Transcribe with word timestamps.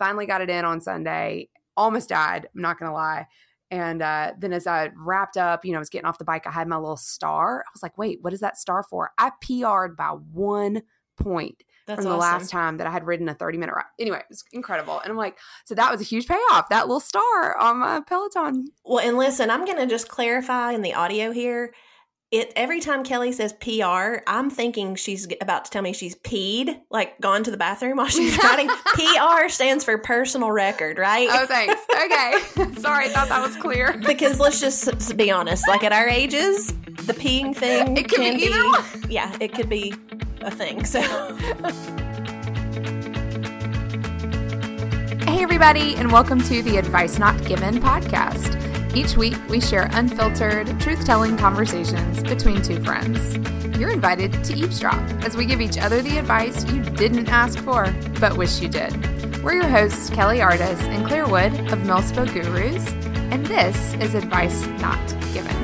Finally 0.00 0.26
got 0.26 0.40
it 0.40 0.50
in 0.50 0.64
on 0.64 0.80
Sunday. 0.80 1.48
Almost 1.76 2.08
died. 2.08 2.48
I'm 2.52 2.62
not 2.62 2.80
going 2.80 2.90
to 2.90 2.94
lie. 2.94 3.28
And 3.70 4.02
uh, 4.02 4.32
then 4.36 4.52
as 4.52 4.66
I 4.66 4.90
wrapped 4.96 5.36
up, 5.36 5.64
you 5.64 5.70
know, 5.70 5.78
I 5.78 5.80
was 5.80 5.90
getting 5.90 6.06
off 6.06 6.18
the 6.18 6.24
bike, 6.24 6.46
I 6.46 6.50
had 6.50 6.66
my 6.66 6.76
little 6.76 6.96
star. 6.96 7.60
I 7.60 7.70
was 7.72 7.82
like, 7.84 7.96
wait, 7.96 8.18
what 8.20 8.32
is 8.32 8.40
that 8.40 8.56
star 8.56 8.82
for? 8.82 9.12
I 9.16 9.30
PR'd 9.40 9.96
by 9.96 10.16
one 10.32 10.82
point 11.16 11.62
That's 11.86 11.98
from 11.98 12.06
the 12.06 12.16
awesome. 12.16 12.18
last 12.18 12.50
time 12.50 12.78
that 12.78 12.88
I 12.88 12.90
had 12.90 13.06
ridden 13.06 13.28
a 13.28 13.34
30 13.34 13.58
minute 13.58 13.74
ride. 13.74 13.84
Anyway, 14.00 14.18
it 14.18 14.26
was 14.28 14.42
incredible. 14.52 14.98
And 14.98 15.10
I'm 15.10 15.16
like, 15.16 15.38
so 15.64 15.76
that 15.76 15.92
was 15.92 16.00
a 16.00 16.04
huge 16.04 16.26
payoff, 16.26 16.68
that 16.70 16.88
little 16.88 16.98
star 16.98 17.56
on 17.58 17.78
my 17.78 18.00
Peloton. 18.00 18.72
Well, 18.84 19.06
and 19.06 19.16
listen, 19.16 19.50
I'm 19.50 19.64
going 19.64 19.78
to 19.78 19.86
just 19.86 20.08
clarify 20.08 20.72
in 20.72 20.82
the 20.82 20.94
audio 20.94 21.30
here 21.30 21.72
it 22.30 22.52
every 22.54 22.78
time 22.78 23.02
Kelly 23.02 23.32
says 23.32 23.52
PR, 23.54 24.22
I'm 24.24 24.50
thinking 24.50 24.94
she's 24.94 25.26
about 25.40 25.64
to 25.64 25.70
tell 25.72 25.82
me 25.82 25.92
she's 25.92 26.14
peed, 26.14 26.80
like 26.88 27.20
gone 27.20 27.42
to 27.42 27.50
the 27.50 27.56
bathroom 27.56 27.96
while 27.96 28.06
she's 28.06 28.38
riding. 28.44 28.68
PR 28.68 29.48
stands 29.48 29.82
for 29.84 29.98
personal 29.98 30.52
record, 30.52 30.96
right? 30.98 31.28
Oh, 31.28 31.46
thanks. 31.46 31.74
Okay. 31.92 32.74
Sorry, 32.80 33.06
I 33.06 33.08
thought 33.08 33.28
that 33.30 33.42
was 33.44 33.56
clear. 33.56 33.96
because 34.06 34.38
let's 34.38 34.60
just 34.60 35.16
be 35.16 35.32
honest, 35.32 35.66
like 35.66 35.82
at 35.82 35.92
our 35.92 36.06
ages, 36.08 36.68
the 36.68 37.14
peeing 37.14 37.54
thing 37.54 37.96
it 37.96 38.08
could 38.08 38.20
can 38.20 38.36
be 38.36 38.44
either 38.44 38.62
be. 39.00 39.08
Yeah, 39.12 39.36
it 39.40 39.52
could 39.52 39.68
be 39.68 39.92
a 40.42 40.52
thing. 40.52 40.84
So 40.84 41.00
Hey 45.26 45.42
everybody, 45.42 45.96
and 45.96 46.12
welcome 46.12 46.40
to 46.42 46.62
the 46.62 46.76
Advice 46.76 47.18
Not 47.18 47.44
Given 47.44 47.80
podcast. 47.80 48.56
Each 48.92 49.16
week, 49.16 49.36
we 49.48 49.60
share 49.60 49.88
unfiltered, 49.92 50.80
truth 50.80 51.04
telling 51.06 51.36
conversations 51.36 52.24
between 52.24 52.60
two 52.60 52.82
friends. 52.82 53.36
You're 53.78 53.92
invited 53.92 54.42
to 54.42 54.54
eavesdrop 54.56 55.00
as 55.24 55.36
we 55.36 55.46
give 55.46 55.60
each 55.60 55.78
other 55.78 56.02
the 56.02 56.18
advice 56.18 56.64
you 56.72 56.82
didn't 56.82 57.28
ask 57.28 57.60
for, 57.60 57.94
but 58.18 58.36
wish 58.36 58.60
you 58.60 58.68
did. 58.68 58.92
We're 59.44 59.54
your 59.54 59.68
hosts, 59.68 60.10
Kelly 60.10 60.42
Artis 60.42 60.80
and 60.82 61.06
Claire 61.06 61.28
Wood 61.28 61.52
of 61.72 61.78
Millspo 61.80 62.26
Gurus, 62.32 62.92
and 63.30 63.46
this 63.46 63.94
is 63.94 64.14
Advice 64.16 64.66
Not 64.80 64.98
Given. 65.32 65.56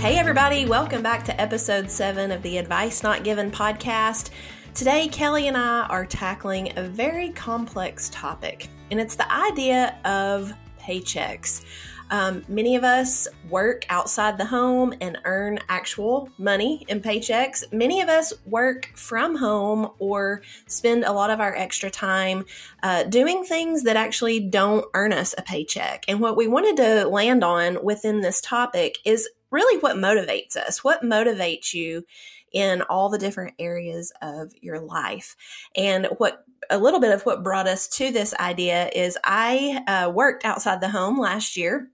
Hey, 0.00 0.18
everybody, 0.18 0.66
welcome 0.66 1.02
back 1.02 1.24
to 1.24 1.40
episode 1.40 1.90
seven 1.90 2.30
of 2.30 2.42
the 2.42 2.58
Advice 2.58 3.02
Not 3.02 3.24
Given 3.24 3.50
podcast. 3.50 4.28
Today, 4.74 5.08
Kelly 5.08 5.48
and 5.48 5.56
I 5.56 5.82
are 5.88 6.06
tackling 6.06 6.72
a 6.78 6.84
very 6.84 7.30
complex 7.30 8.08
topic, 8.10 8.68
and 8.90 9.00
it's 9.00 9.16
the 9.16 9.30
idea 9.30 9.98
of 10.04 10.54
paychecks. 10.80 11.64
Um, 12.10 12.44
many 12.48 12.76
of 12.76 12.84
us 12.84 13.26
work 13.48 13.84
outside 13.88 14.38
the 14.38 14.44
home 14.44 14.94
and 15.00 15.18
earn 15.24 15.58
actual 15.68 16.28
money 16.38 16.84
in 16.88 17.00
paychecks. 17.00 17.64
Many 17.72 18.00
of 18.00 18.08
us 18.08 18.32
work 18.46 18.90
from 18.94 19.36
home 19.36 19.90
or 19.98 20.42
spend 20.66 21.04
a 21.04 21.12
lot 21.12 21.30
of 21.30 21.40
our 21.40 21.54
extra 21.56 21.90
time 21.90 22.44
uh, 22.82 23.02
doing 23.04 23.44
things 23.44 23.82
that 23.82 23.96
actually 23.96 24.40
don't 24.40 24.86
earn 24.94 25.12
us 25.12 25.34
a 25.36 25.42
paycheck. 25.42 26.04
And 26.08 26.20
what 26.20 26.36
we 26.36 26.46
wanted 26.46 26.76
to 26.78 27.08
land 27.08 27.44
on 27.44 27.84
within 27.84 28.20
this 28.20 28.40
topic 28.40 28.98
is 29.04 29.28
really 29.50 29.80
what 29.80 29.96
motivates 29.96 30.56
us. 30.56 30.82
What 30.82 31.02
motivates 31.02 31.74
you 31.74 32.04
in 32.52 32.82
all 32.82 33.08
the 33.08 33.18
different 33.18 33.54
areas 33.58 34.12
of 34.22 34.52
your 34.60 34.80
life. 34.80 35.36
And 35.76 36.06
what 36.18 36.44
a 36.68 36.78
little 36.78 37.00
bit 37.00 37.12
of 37.12 37.22
what 37.22 37.42
brought 37.42 37.66
us 37.66 37.88
to 37.88 38.12
this 38.12 38.34
idea 38.34 38.90
is 38.94 39.18
I 39.24 39.82
uh, 39.86 40.10
worked 40.10 40.44
outside 40.44 40.80
the 40.80 40.88
home 40.88 41.18
last 41.18 41.56
year 41.56 41.90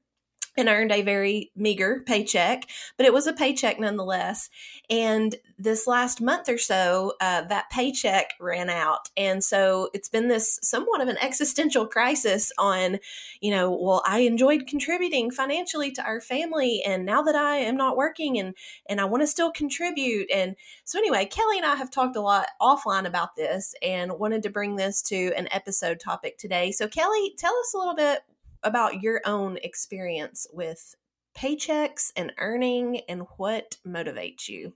and 0.56 0.68
earned 0.68 0.92
a 0.92 1.02
very 1.02 1.50
meager 1.56 2.02
paycheck, 2.06 2.64
but 2.96 3.06
it 3.06 3.12
was 3.12 3.26
a 3.26 3.32
paycheck 3.32 3.78
nonetheless. 3.78 4.50
And 4.88 5.36
this 5.58 5.86
last 5.86 6.20
month 6.20 6.48
or 6.48 6.58
so, 6.58 7.14
uh, 7.20 7.42
that 7.42 7.70
paycheck 7.70 8.34
ran 8.38 8.68
out. 8.68 9.08
And 9.16 9.42
so 9.42 9.88
it's 9.94 10.08
been 10.08 10.28
this 10.28 10.58
somewhat 10.62 11.00
of 11.00 11.08
an 11.08 11.16
existential 11.18 11.86
crisis 11.86 12.52
on, 12.58 12.98
you 13.40 13.50
know, 13.50 13.70
well, 13.70 14.02
I 14.06 14.20
enjoyed 14.20 14.66
contributing 14.66 15.30
financially 15.30 15.90
to 15.92 16.04
our 16.04 16.20
family. 16.20 16.82
And 16.86 17.06
now 17.06 17.22
that 17.22 17.34
I 17.34 17.56
am 17.56 17.76
not 17.76 17.96
working 17.96 18.38
and, 18.38 18.54
and 18.88 19.00
I 19.00 19.06
want 19.06 19.22
to 19.22 19.26
still 19.26 19.50
contribute. 19.50 20.30
And 20.30 20.56
so, 20.84 20.98
anyway, 20.98 21.24
Kelly 21.24 21.56
and 21.56 21.66
I 21.66 21.76
have 21.76 21.90
talked 21.90 22.16
a 22.16 22.20
lot 22.20 22.48
offline 22.60 23.06
about 23.06 23.36
this 23.36 23.74
and 23.82 24.18
wanted 24.18 24.42
to 24.42 24.50
bring 24.50 24.76
this 24.76 25.00
to 25.02 25.32
an 25.36 25.48
episode 25.50 26.00
topic 26.00 26.36
today. 26.36 26.70
So, 26.70 26.86
Kelly, 26.86 27.34
tell 27.38 27.56
us 27.56 27.72
a 27.74 27.78
little 27.78 27.96
bit 27.96 28.20
about 28.66 29.02
your 29.02 29.20
own 29.24 29.56
experience 29.62 30.46
with 30.52 30.94
paychecks 31.38 32.10
and 32.16 32.32
earning 32.38 33.00
and 33.08 33.22
what 33.36 33.76
motivates 33.86 34.48
you. 34.48 34.72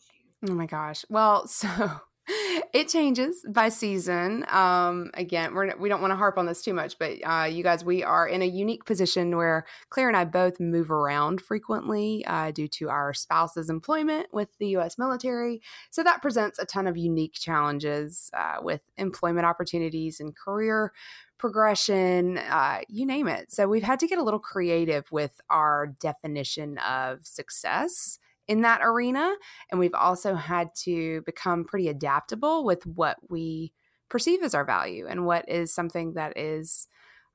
Oh 0.49 0.55
my 0.55 0.67
gosh. 0.67 1.05
Well, 1.11 1.47
so 1.49 2.01
it 2.73 2.89
changes 2.89 3.45
by 3.49 3.69
season. 3.69 4.45
Um, 4.49 5.11
again, 5.15 5.55
we're, 5.55 5.77
we 5.77 5.89
don't 5.89 6.01
want 6.01 6.13
to 6.13 6.17
harp 6.17 6.39
on 6.39 6.47
this 6.47 6.63
too 6.63 6.75
much, 6.75 6.99
but 6.99 7.13
uh, 7.25 7.45
you 7.45 7.63
guys, 7.63 7.85
we 7.85 8.03
are 8.03 8.27
in 8.27 8.43
a 8.43 8.47
unique 8.47 8.85
position 8.85 9.37
where 9.37 9.67
Claire 9.89 10.09
and 10.09 10.17
I 10.17 10.25
both 10.25 10.61
move 10.61 10.91
around 10.91 11.41
frequently 11.41 12.25
uh, 12.27 12.51
due 12.51 12.69
to 12.69 12.89
our 12.89 13.13
spouse's 13.13 13.71
employment 13.71 14.29
with 14.33 14.49
the 14.59 14.69
U.S. 14.69 14.99
military. 14.99 15.61
So 15.91 16.03
that 16.03 16.23
presents 16.23 16.59
a 16.59 16.67
ton 16.67 16.87
of 16.87 16.97
unique 16.97 17.35
challenges 17.35 18.31
uh, 18.35 18.57
with 18.63 18.83
employment 18.97 19.47
opportunities 19.47 20.21
and 20.21 20.37
career 20.37 20.93
progression, 21.39 22.37
uh, 22.37 22.81
you 22.89 23.07
name 23.07 23.27
it. 23.27 23.51
So 23.51 23.67
we've 23.67 23.83
had 23.83 23.99
to 24.01 24.07
get 24.07 24.19
a 24.19 24.23
little 24.23 24.39
creative 24.39 25.11
with 25.11 25.41
our 25.49 25.87
definition 25.99 26.77
of 26.79 27.27
success 27.27 28.19
in 28.51 28.63
that 28.63 28.81
arena. 28.83 29.33
And 29.71 29.79
we've 29.79 29.95
also 29.95 30.35
had 30.35 30.75
to 30.83 31.23
become 31.23 31.65
pretty 31.65 31.89
adaptable 31.89 32.65
with 32.65 32.85
what 32.85 33.17
we 33.29 33.73
perceive 34.09 34.43
as 34.43 34.55
our 34.55 34.65
value 34.65 35.07
and 35.09 35.25
what 35.25 35.49
is 35.49 35.73
something 35.73 36.15
that 36.15 36.37
is. 36.37 36.89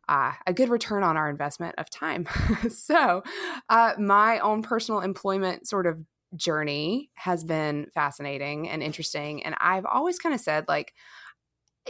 Uh, 0.08 0.34
a 0.46 0.54
good 0.54 0.70
return 0.70 1.02
on 1.02 1.18
our 1.18 1.32
investment 1.32 1.74
of 1.80 1.90
time. 1.90 2.28
so, 2.70 3.24
uh, 3.70 3.94
my 3.98 4.38
own 4.38 4.62
personal 4.62 5.02
employment 5.02 5.68
sort 5.68 5.88
of 5.88 5.98
journey 6.36 7.10
has 7.16 7.44
been 7.44 7.88
fascinating 7.92 8.70
and 8.70 8.84
interesting. 8.84 9.44
And 9.44 9.56
I've 9.60 9.88
always 9.88 10.20
kind 10.20 10.36
of 10.36 10.42
said, 10.42 10.66
like, 10.68 10.94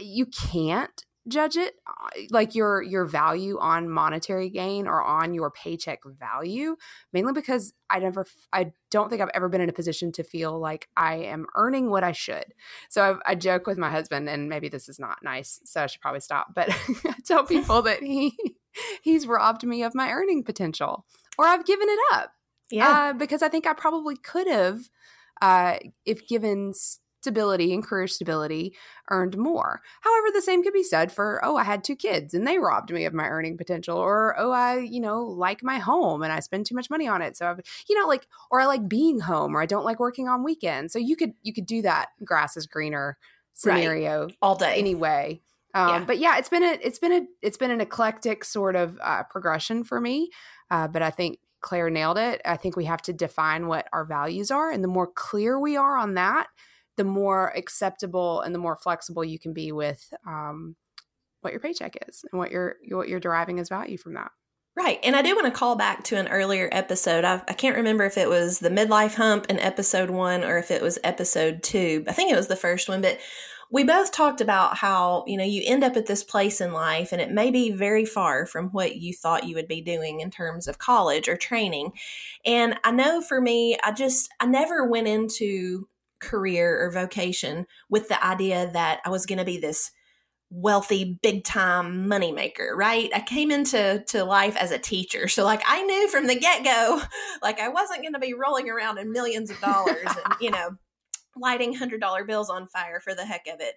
you 0.00 0.24
can't 0.24 1.04
judge 1.28 1.56
it 1.56 1.74
uh, 1.86 2.20
like 2.30 2.54
your 2.54 2.82
your 2.82 3.04
value 3.04 3.58
on 3.58 3.88
monetary 3.88 4.48
gain 4.48 4.86
or 4.86 5.02
on 5.02 5.34
your 5.34 5.50
paycheck 5.50 6.00
value 6.04 6.76
mainly 7.12 7.32
because 7.32 7.72
i 7.90 7.98
never 7.98 8.24
i 8.52 8.70
don't 8.90 9.10
think 9.10 9.20
i've 9.20 9.30
ever 9.34 9.48
been 9.48 9.60
in 9.60 9.68
a 9.68 9.72
position 9.72 10.12
to 10.12 10.22
feel 10.22 10.58
like 10.58 10.88
i 10.96 11.14
am 11.16 11.46
earning 11.56 11.90
what 11.90 12.04
i 12.04 12.12
should. 12.12 12.54
So 12.88 13.20
I, 13.26 13.32
I 13.32 13.34
joke 13.34 13.66
with 13.66 13.78
my 13.78 13.90
husband 13.90 14.28
and 14.28 14.48
maybe 14.48 14.68
this 14.68 14.88
is 14.88 14.98
not 14.98 15.18
nice 15.22 15.60
so 15.64 15.82
i 15.82 15.86
should 15.86 16.00
probably 16.00 16.20
stop 16.20 16.54
but 16.54 16.68
i 17.04 17.14
tell 17.24 17.44
people 17.44 17.82
that 17.82 18.02
he 18.02 18.36
he's 19.02 19.26
robbed 19.26 19.64
me 19.64 19.82
of 19.82 19.94
my 19.94 20.10
earning 20.10 20.44
potential 20.44 21.06
or 21.38 21.46
i've 21.46 21.64
given 21.64 21.88
it 21.88 22.00
up. 22.12 22.32
Yeah. 22.70 22.88
Uh, 22.88 23.12
because 23.12 23.42
i 23.42 23.48
think 23.48 23.66
i 23.66 23.72
probably 23.72 24.16
could 24.16 24.46
have 24.46 24.80
uh, 25.42 25.76
if 26.06 26.26
given 26.26 26.72
stability 27.26 27.74
and 27.74 27.84
career 27.84 28.06
stability 28.06 28.72
earned 29.10 29.36
more. 29.36 29.82
However, 30.00 30.28
the 30.32 30.40
same 30.40 30.62
could 30.62 30.72
be 30.72 30.84
said 30.84 31.10
for, 31.10 31.44
oh, 31.44 31.56
I 31.56 31.64
had 31.64 31.82
two 31.82 31.96
kids 31.96 32.34
and 32.34 32.46
they 32.46 32.58
robbed 32.58 32.92
me 32.92 33.04
of 33.04 33.12
my 33.12 33.26
earning 33.26 33.56
potential, 33.56 33.98
or 33.98 34.36
oh, 34.38 34.52
I, 34.52 34.78
you 34.78 35.00
know, 35.00 35.22
like 35.22 35.64
my 35.64 35.78
home 35.78 36.22
and 36.22 36.32
I 36.32 36.38
spend 36.38 36.66
too 36.66 36.76
much 36.76 36.88
money 36.88 37.08
on 37.08 37.22
it. 37.22 37.36
So 37.36 37.48
I've, 37.50 37.60
you 37.88 37.98
know, 37.98 38.06
like, 38.06 38.28
or 38.48 38.60
I 38.60 38.66
like 38.66 38.88
being 38.88 39.18
home 39.18 39.56
or 39.56 39.60
I 39.60 39.66
don't 39.66 39.84
like 39.84 39.98
working 39.98 40.28
on 40.28 40.44
weekends. 40.44 40.92
So 40.92 41.00
you 41.00 41.16
could, 41.16 41.32
you 41.42 41.52
could 41.52 41.66
do 41.66 41.82
that 41.82 42.10
grass 42.24 42.56
is 42.56 42.68
greener 42.68 43.18
scenario 43.54 44.26
right. 44.26 44.36
all 44.40 44.54
day 44.54 44.78
anyway. 44.78 45.40
Um, 45.74 45.88
yeah. 45.88 46.04
But 46.04 46.18
yeah, 46.18 46.38
it's 46.38 46.48
been 46.48 46.62
a, 46.62 46.78
it's 46.80 47.00
been 47.00 47.12
a, 47.12 47.26
it's 47.42 47.58
been 47.58 47.72
an 47.72 47.80
eclectic 47.80 48.44
sort 48.44 48.76
of 48.76 48.96
uh, 49.02 49.24
progression 49.24 49.82
for 49.82 50.00
me. 50.00 50.30
Uh, 50.70 50.86
but 50.86 51.02
I 51.02 51.10
think 51.10 51.40
Claire 51.60 51.90
nailed 51.90 52.18
it. 52.18 52.40
I 52.44 52.56
think 52.56 52.76
we 52.76 52.84
have 52.84 53.02
to 53.02 53.12
define 53.12 53.66
what 53.66 53.88
our 53.92 54.04
values 54.04 54.52
are. 54.52 54.70
And 54.70 54.84
the 54.84 54.88
more 54.88 55.08
clear 55.08 55.58
we 55.58 55.76
are 55.76 55.96
on 55.96 56.14
that, 56.14 56.46
the 56.96 57.04
more 57.04 57.52
acceptable 57.56 58.40
and 58.40 58.54
the 58.54 58.58
more 58.58 58.76
flexible 58.76 59.24
you 59.24 59.38
can 59.38 59.52
be 59.52 59.72
with 59.72 60.12
um, 60.26 60.76
what 61.40 61.52
your 61.52 61.60
paycheck 61.60 61.96
is 62.08 62.24
and 62.30 62.38
what 62.38 62.50
you're 62.50 62.76
what 62.90 63.08
you're 63.08 63.20
deriving 63.20 63.60
as 63.60 63.68
value 63.68 63.96
from 63.96 64.14
that. 64.14 64.30
Right. 64.76 65.00
And 65.02 65.16
I 65.16 65.22
do 65.22 65.34
want 65.34 65.46
to 65.46 65.58
call 65.58 65.74
back 65.74 66.04
to 66.04 66.18
an 66.18 66.28
earlier 66.28 66.68
episode. 66.70 67.24
I 67.24 67.38
can 67.54 67.72
not 67.72 67.78
remember 67.78 68.04
if 68.04 68.18
it 68.18 68.28
was 68.28 68.58
the 68.58 68.68
midlife 68.68 69.14
hump 69.14 69.46
in 69.48 69.58
episode 69.58 70.10
one 70.10 70.44
or 70.44 70.58
if 70.58 70.70
it 70.70 70.82
was 70.82 70.98
episode 71.02 71.62
two. 71.62 72.04
I 72.06 72.12
think 72.12 72.30
it 72.30 72.36
was 72.36 72.48
the 72.48 72.56
first 72.56 72.86
one, 72.86 73.00
but 73.00 73.18
we 73.70 73.84
both 73.84 74.12
talked 74.12 74.42
about 74.42 74.76
how, 74.76 75.24
you 75.26 75.38
know, 75.38 75.44
you 75.44 75.62
end 75.64 75.82
up 75.82 75.96
at 75.96 76.06
this 76.06 76.22
place 76.22 76.60
in 76.60 76.72
life 76.72 77.10
and 77.10 77.22
it 77.22 77.30
may 77.30 77.50
be 77.50 77.70
very 77.70 78.04
far 78.04 78.44
from 78.44 78.68
what 78.68 78.96
you 78.96 79.14
thought 79.14 79.46
you 79.46 79.54
would 79.54 79.66
be 79.66 79.80
doing 79.80 80.20
in 80.20 80.30
terms 80.30 80.68
of 80.68 80.78
college 80.78 81.26
or 81.26 81.36
training. 81.36 81.92
And 82.44 82.78
I 82.84 82.90
know 82.92 83.22
for 83.22 83.40
me, 83.40 83.78
I 83.82 83.92
just, 83.92 84.28
I 84.40 84.46
never 84.46 84.86
went 84.86 85.08
into 85.08 85.88
career 86.26 86.82
or 86.84 86.90
vocation 86.90 87.66
with 87.88 88.08
the 88.08 88.24
idea 88.24 88.70
that 88.72 89.00
I 89.04 89.10
was 89.10 89.26
going 89.26 89.38
to 89.38 89.44
be 89.44 89.58
this 89.58 89.90
wealthy 90.48 91.18
big 91.22 91.42
time 91.42 92.06
money 92.06 92.30
maker 92.30 92.72
right 92.76 93.10
i 93.12 93.18
came 93.18 93.50
into 93.50 94.04
to 94.06 94.22
life 94.22 94.56
as 94.56 94.70
a 94.70 94.78
teacher 94.78 95.26
so 95.26 95.42
like 95.42 95.60
i 95.66 95.82
knew 95.82 96.06
from 96.06 96.28
the 96.28 96.36
get-go 96.36 97.02
like 97.42 97.58
i 97.58 97.68
wasn't 97.68 98.00
going 98.00 98.12
to 98.12 98.20
be 98.20 98.32
rolling 98.32 98.70
around 98.70 98.96
in 98.96 99.10
millions 99.10 99.50
of 99.50 99.58
dollars 99.58 100.06
and 100.06 100.34
you 100.40 100.48
know 100.48 100.70
lighting 101.36 101.74
hundred 101.74 102.00
dollar 102.00 102.24
bills 102.24 102.50
on 102.50 102.66
fire 102.66 103.00
for 103.00 103.14
the 103.14 103.24
heck 103.24 103.46
of 103.46 103.60
it. 103.60 103.74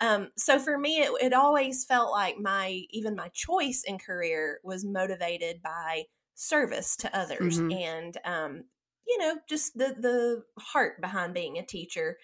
Um, 0.00 0.28
so 0.36 0.58
for 0.58 0.78
me, 0.78 1.00
it, 1.00 1.10
it 1.22 1.32
always 1.32 1.84
felt 1.84 2.10
like 2.10 2.38
my 2.38 2.82
even 2.90 3.14
my 3.14 3.28
choice 3.28 3.84
in 3.86 3.98
career 3.98 4.60
was 4.62 4.84
motivated 4.84 5.62
by 5.62 6.04
service 6.34 6.96
to 6.96 7.16
others 7.16 7.60
mm-hmm. 7.60 7.72
and 7.72 8.18
um, 8.24 8.64
you 9.06 9.18
know 9.18 9.38
just 9.48 9.76
the 9.76 9.94
the 9.98 10.42
heart 10.58 11.00
behind 11.00 11.34
being 11.34 11.58
a 11.58 11.66
teacher 11.66 12.18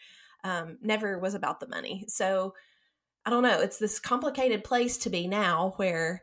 um, 0.44 0.78
never 0.82 1.18
was 1.18 1.34
about 1.34 1.60
the 1.60 1.68
money. 1.68 2.04
So 2.08 2.54
I 3.26 3.30
don't 3.30 3.42
know. 3.42 3.60
It's 3.60 3.78
this 3.78 3.98
complicated 3.98 4.64
place 4.64 4.96
to 4.98 5.10
be 5.10 5.26
now 5.26 5.74
where 5.76 6.22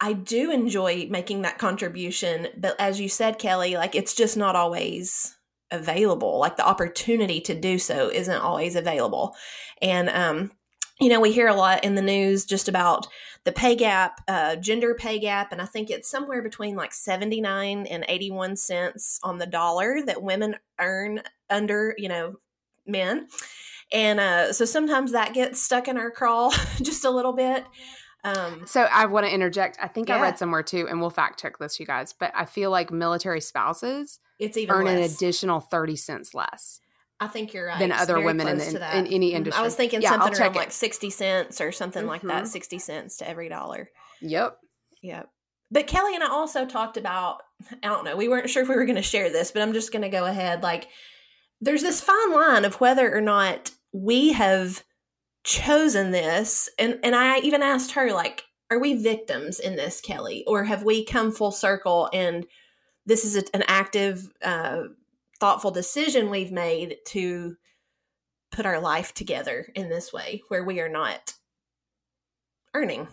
I 0.00 0.14
do 0.14 0.50
enjoy 0.50 1.08
making 1.10 1.42
that 1.42 1.58
contribution, 1.58 2.48
but 2.56 2.74
as 2.78 3.00
you 3.00 3.08
said, 3.08 3.38
Kelly, 3.38 3.74
like 3.74 3.94
it's 3.94 4.14
just 4.14 4.36
not 4.36 4.56
always 4.56 5.36
available. 5.70 6.38
Like 6.38 6.56
the 6.56 6.66
opportunity 6.66 7.40
to 7.42 7.54
do 7.54 7.78
so 7.78 8.10
isn't 8.10 8.40
always 8.40 8.76
available. 8.76 9.36
And, 9.80 10.08
um, 10.08 10.52
you 11.00 11.08
know, 11.08 11.20
we 11.20 11.32
hear 11.32 11.48
a 11.48 11.54
lot 11.54 11.84
in 11.84 11.94
the 11.94 12.02
news 12.02 12.44
just 12.44 12.68
about 12.68 13.06
the 13.44 13.52
pay 13.52 13.74
gap, 13.74 14.20
uh, 14.28 14.56
gender 14.56 14.94
pay 14.94 15.18
gap, 15.18 15.50
and 15.50 15.62
I 15.62 15.66
think 15.66 15.90
it's 15.90 16.10
somewhere 16.10 16.42
between 16.42 16.76
like 16.76 16.92
79 16.92 17.86
and 17.86 18.04
81 18.06 18.56
cents 18.56 19.18
on 19.22 19.38
the 19.38 19.46
dollar 19.46 20.02
that 20.04 20.22
women 20.22 20.56
earn 20.78 21.22
under, 21.48 21.94
you 21.96 22.08
know, 22.08 22.36
men. 22.86 23.28
And 23.92 24.20
uh, 24.20 24.52
so 24.52 24.64
sometimes 24.64 25.12
that 25.12 25.32
gets 25.32 25.60
stuck 25.60 25.88
in 25.88 25.96
our 25.96 26.10
crawl 26.10 26.50
just 26.82 27.04
a 27.04 27.10
little 27.10 27.32
bit. 27.32 27.64
Um, 28.22 28.64
so 28.66 28.82
I 28.82 29.06
want 29.06 29.26
to 29.26 29.32
interject. 29.32 29.78
I 29.80 29.88
think 29.88 30.08
yeah. 30.08 30.16
I 30.16 30.20
read 30.22 30.38
somewhere 30.38 30.62
too, 30.62 30.86
and 30.88 31.00
we'll 31.00 31.10
fact 31.10 31.40
check 31.40 31.58
this, 31.58 31.80
you 31.80 31.86
guys. 31.86 32.12
But 32.12 32.32
I 32.34 32.44
feel 32.44 32.70
like 32.70 32.90
military 32.90 33.40
spouses 33.40 34.20
it's 34.38 34.58
even 34.58 34.74
earn 34.74 34.84
less. 34.84 34.98
an 34.98 35.16
additional 35.16 35.60
thirty 35.60 35.96
cents 35.96 36.34
less. 36.34 36.80
I 37.20 37.26
think 37.26 37.52
you're 37.52 37.66
right. 37.66 37.78
Than 37.78 37.92
other 37.92 38.18
women 38.20 38.48
in, 38.48 38.60
in, 38.60 38.76
in, 38.76 39.06
any 39.06 39.34
industry. 39.34 39.56
Mm-hmm. 39.56 39.60
I 39.60 39.62
was 39.62 39.74
thinking 39.74 40.00
yeah, 40.00 40.10
something 40.10 40.40
around 40.40 40.56
it. 40.56 40.58
like 40.58 40.72
60 40.72 41.10
cents 41.10 41.60
or 41.60 41.70
something 41.70 42.02
mm-hmm. 42.02 42.08
like 42.08 42.22
that, 42.22 42.44
mm-hmm. 42.44 42.46
60 42.46 42.78
cents 42.78 43.18
to 43.18 43.28
every 43.28 43.50
dollar. 43.50 43.90
Yep. 44.22 44.56
Yep. 45.02 45.28
But 45.70 45.86
Kelly 45.86 46.14
and 46.14 46.24
I 46.24 46.28
also 46.28 46.66
talked 46.66 46.96
about, 46.96 47.42
I 47.82 47.88
don't 47.88 48.04
know, 48.04 48.16
we 48.16 48.28
weren't 48.28 48.48
sure 48.48 48.62
if 48.62 48.68
we 48.68 48.74
were 48.74 48.86
going 48.86 48.96
to 48.96 49.02
share 49.02 49.30
this, 49.30 49.52
but 49.52 49.62
I'm 49.62 49.74
just 49.74 49.92
going 49.92 50.02
to 50.02 50.08
go 50.08 50.24
ahead. 50.24 50.62
Like, 50.62 50.88
there's 51.60 51.82
this 51.82 52.00
fine 52.00 52.32
line 52.32 52.64
of 52.64 52.80
whether 52.80 53.14
or 53.14 53.20
not 53.20 53.70
we 53.92 54.32
have 54.32 54.82
chosen 55.44 56.10
this. 56.10 56.70
And, 56.78 56.98
and 57.02 57.14
I 57.14 57.38
even 57.40 57.62
asked 57.62 57.92
her, 57.92 58.12
like, 58.12 58.44
are 58.70 58.78
we 58.78 58.94
victims 58.94 59.60
in 59.60 59.76
this, 59.76 60.00
Kelly? 60.00 60.44
Or 60.46 60.64
have 60.64 60.82
we 60.82 61.04
come 61.04 61.32
full 61.32 61.52
circle 61.52 62.08
and 62.12 62.46
this 63.06 63.24
is 63.24 63.36
a, 63.36 63.42
an 63.54 63.64
active 63.66 64.30
uh, 64.42 64.82
thoughtful 65.40 65.70
decision 65.70 66.30
we've 66.30 66.52
made 66.52 66.98
to 67.06 67.56
put 68.52 68.66
our 68.66 68.80
life 68.80 69.14
together 69.14 69.66
in 69.74 69.88
this 69.88 70.12
way 70.12 70.42
where 70.48 70.64
we 70.64 70.80
are 70.80 70.88
not 70.88 71.34
earning. 72.74 73.08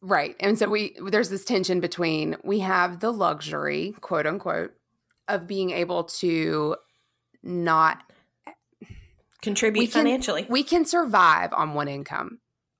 Right. 0.00 0.34
And 0.40 0.58
so 0.58 0.68
we 0.68 0.96
there's 1.10 1.28
this 1.28 1.44
tension 1.44 1.80
between 1.80 2.36
we 2.42 2.60
have 2.60 3.00
the 3.00 3.12
luxury 3.12 3.94
quote 4.00 4.26
unquote 4.26 4.72
of 5.28 5.46
being 5.46 5.70
able 5.70 6.04
to 6.04 6.76
not 7.42 8.02
contribute 9.40 9.80
we 9.80 9.86
can, 9.86 10.04
financially. 10.04 10.46
we 10.48 10.62
can 10.62 10.84
survive 10.84 11.52
on 11.52 11.74
one 11.74 11.88
income 11.88 12.38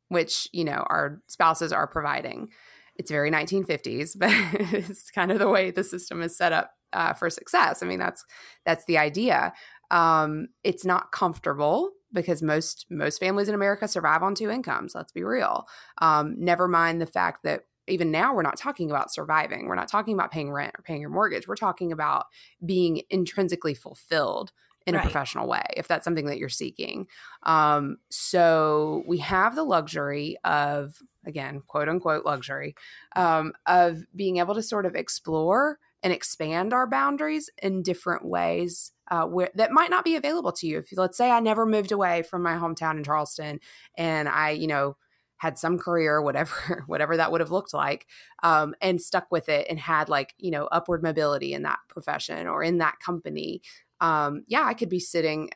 which 0.08 0.48
you 0.52 0.64
know 0.64 0.84
our 0.88 1.22
spouses 1.28 1.72
are 1.72 1.86
providing. 1.86 2.48
It's 2.96 3.10
very 3.10 3.30
1950s 3.30 4.12
but 4.18 4.30
it's 4.72 5.10
kind 5.10 5.30
of 5.30 5.38
the 5.38 5.48
way 5.48 5.70
the 5.70 5.84
system 5.84 6.22
is 6.22 6.36
set 6.36 6.52
up 6.52 6.72
uh, 6.92 7.12
for 7.14 7.30
success. 7.30 7.82
I 7.82 7.86
mean, 7.86 7.98
that's 7.98 8.24
that's 8.64 8.84
the 8.86 8.98
idea. 8.98 9.52
Um, 9.90 10.48
it's 10.64 10.84
not 10.84 11.12
comfortable 11.12 11.90
because 12.12 12.42
most 12.42 12.86
most 12.90 13.18
families 13.18 13.48
in 13.48 13.54
America 13.54 13.88
survive 13.88 14.22
on 14.22 14.34
two 14.34 14.50
incomes. 14.50 14.94
Let's 14.94 15.12
be 15.12 15.22
real. 15.22 15.66
Um, 15.98 16.34
never 16.38 16.68
mind 16.68 17.00
the 17.00 17.06
fact 17.06 17.42
that 17.44 17.64
even 17.88 18.10
now 18.10 18.34
we're 18.34 18.42
not 18.42 18.56
talking 18.56 18.90
about 18.90 19.12
surviving. 19.12 19.66
We're 19.66 19.74
not 19.74 19.88
talking 19.88 20.14
about 20.14 20.30
paying 20.30 20.52
rent 20.52 20.74
or 20.78 20.82
paying 20.82 21.00
your 21.00 21.10
mortgage. 21.10 21.48
We're 21.48 21.56
talking 21.56 21.92
about 21.92 22.26
being 22.64 23.02
intrinsically 23.10 23.74
fulfilled 23.74 24.52
in 24.86 24.94
right. 24.94 25.00
a 25.00 25.02
professional 25.02 25.48
way 25.48 25.62
if 25.76 25.86
that's 25.88 26.04
something 26.04 26.26
that 26.26 26.38
you're 26.38 26.48
seeking. 26.48 27.06
Um, 27.44 27.98
so 28.10 29.02
we 29.06 29.18
have 29.18 29.54
the 29.54 29.64
luxury 29.64 30.36
of 30.44 30.96
again 31.24 31.62
quote 31.66 31.88
unquote 31.88 32.24
luxury 32.24 32.74
um, 33.16 33.52
of 33.66 34.04
being 34.14 34.38
able 34.38 34.54
to 34.54 34.62
sort 34.62 34.86
of 34.86 34.94
explore 34.94 35.78
and 36.02 36.12
expand 36.12 36.72
our 36.72 36.86
boundaries 36.86 37.48
in 37.62 37.82
different 37.82 38.24
ways 38.24 38.92
uh, 39.10 39.24
where, 39.26 39.50
that 39.54 39.70
might 39.70 39.90
not 39.90 40.04
be 40.04 40.16
available 40.16 40.52
to 40.52 40.66
you. 40.66 40.78
If 40.78 40.86
let's 40.96 41.16
say 41.16 41.30
I 41.30 41.40
never 41.40 41.66
moved 41.66 41.92
away 41.92 42.22
from 42.22 42.42
my 42.42 42.54
hometown 42.54 42.96
in 42.96 43.04
Charleston, 43.04 43.60
and 43.96 44.28
I, 44.28 44.50
you 44.50 44.66
know, 44.66 44.96
had 45.36 45.58
some 45.58 45.78
career, 45.78 46.22
whatever, 46.22 46.84
whatever 46.86 47.16
that 47.16 47.30
would 47.30 47.40
have 47.40 47.50
looked 47.50 47.74
like, 47.74 48.06
um, 48.42 48.74
and 48.80 49.00
stuck 49.00 49.26
with 49.30 49.48
it, 49.48 49.66
and 49.68 49.78
had 49.78 50.08
like 50.08 50.34
you 50.38 50.50
know 50.50 50.66
upward 50.66 51.02
mobility 51.02 51.52
in 51.52 51.62
that 51.62 51.78
profession 51.88 52.46
or 52.46 52.62
in 52.62 52.78
that 52.78 52.98
company. 53.04 53.62
Um, 54.00 54.44
yeah, 54.48 54.64
I 54.64 54.74
could 54.74 54.88
be 54.88 55.00
sitting 55.00 55.50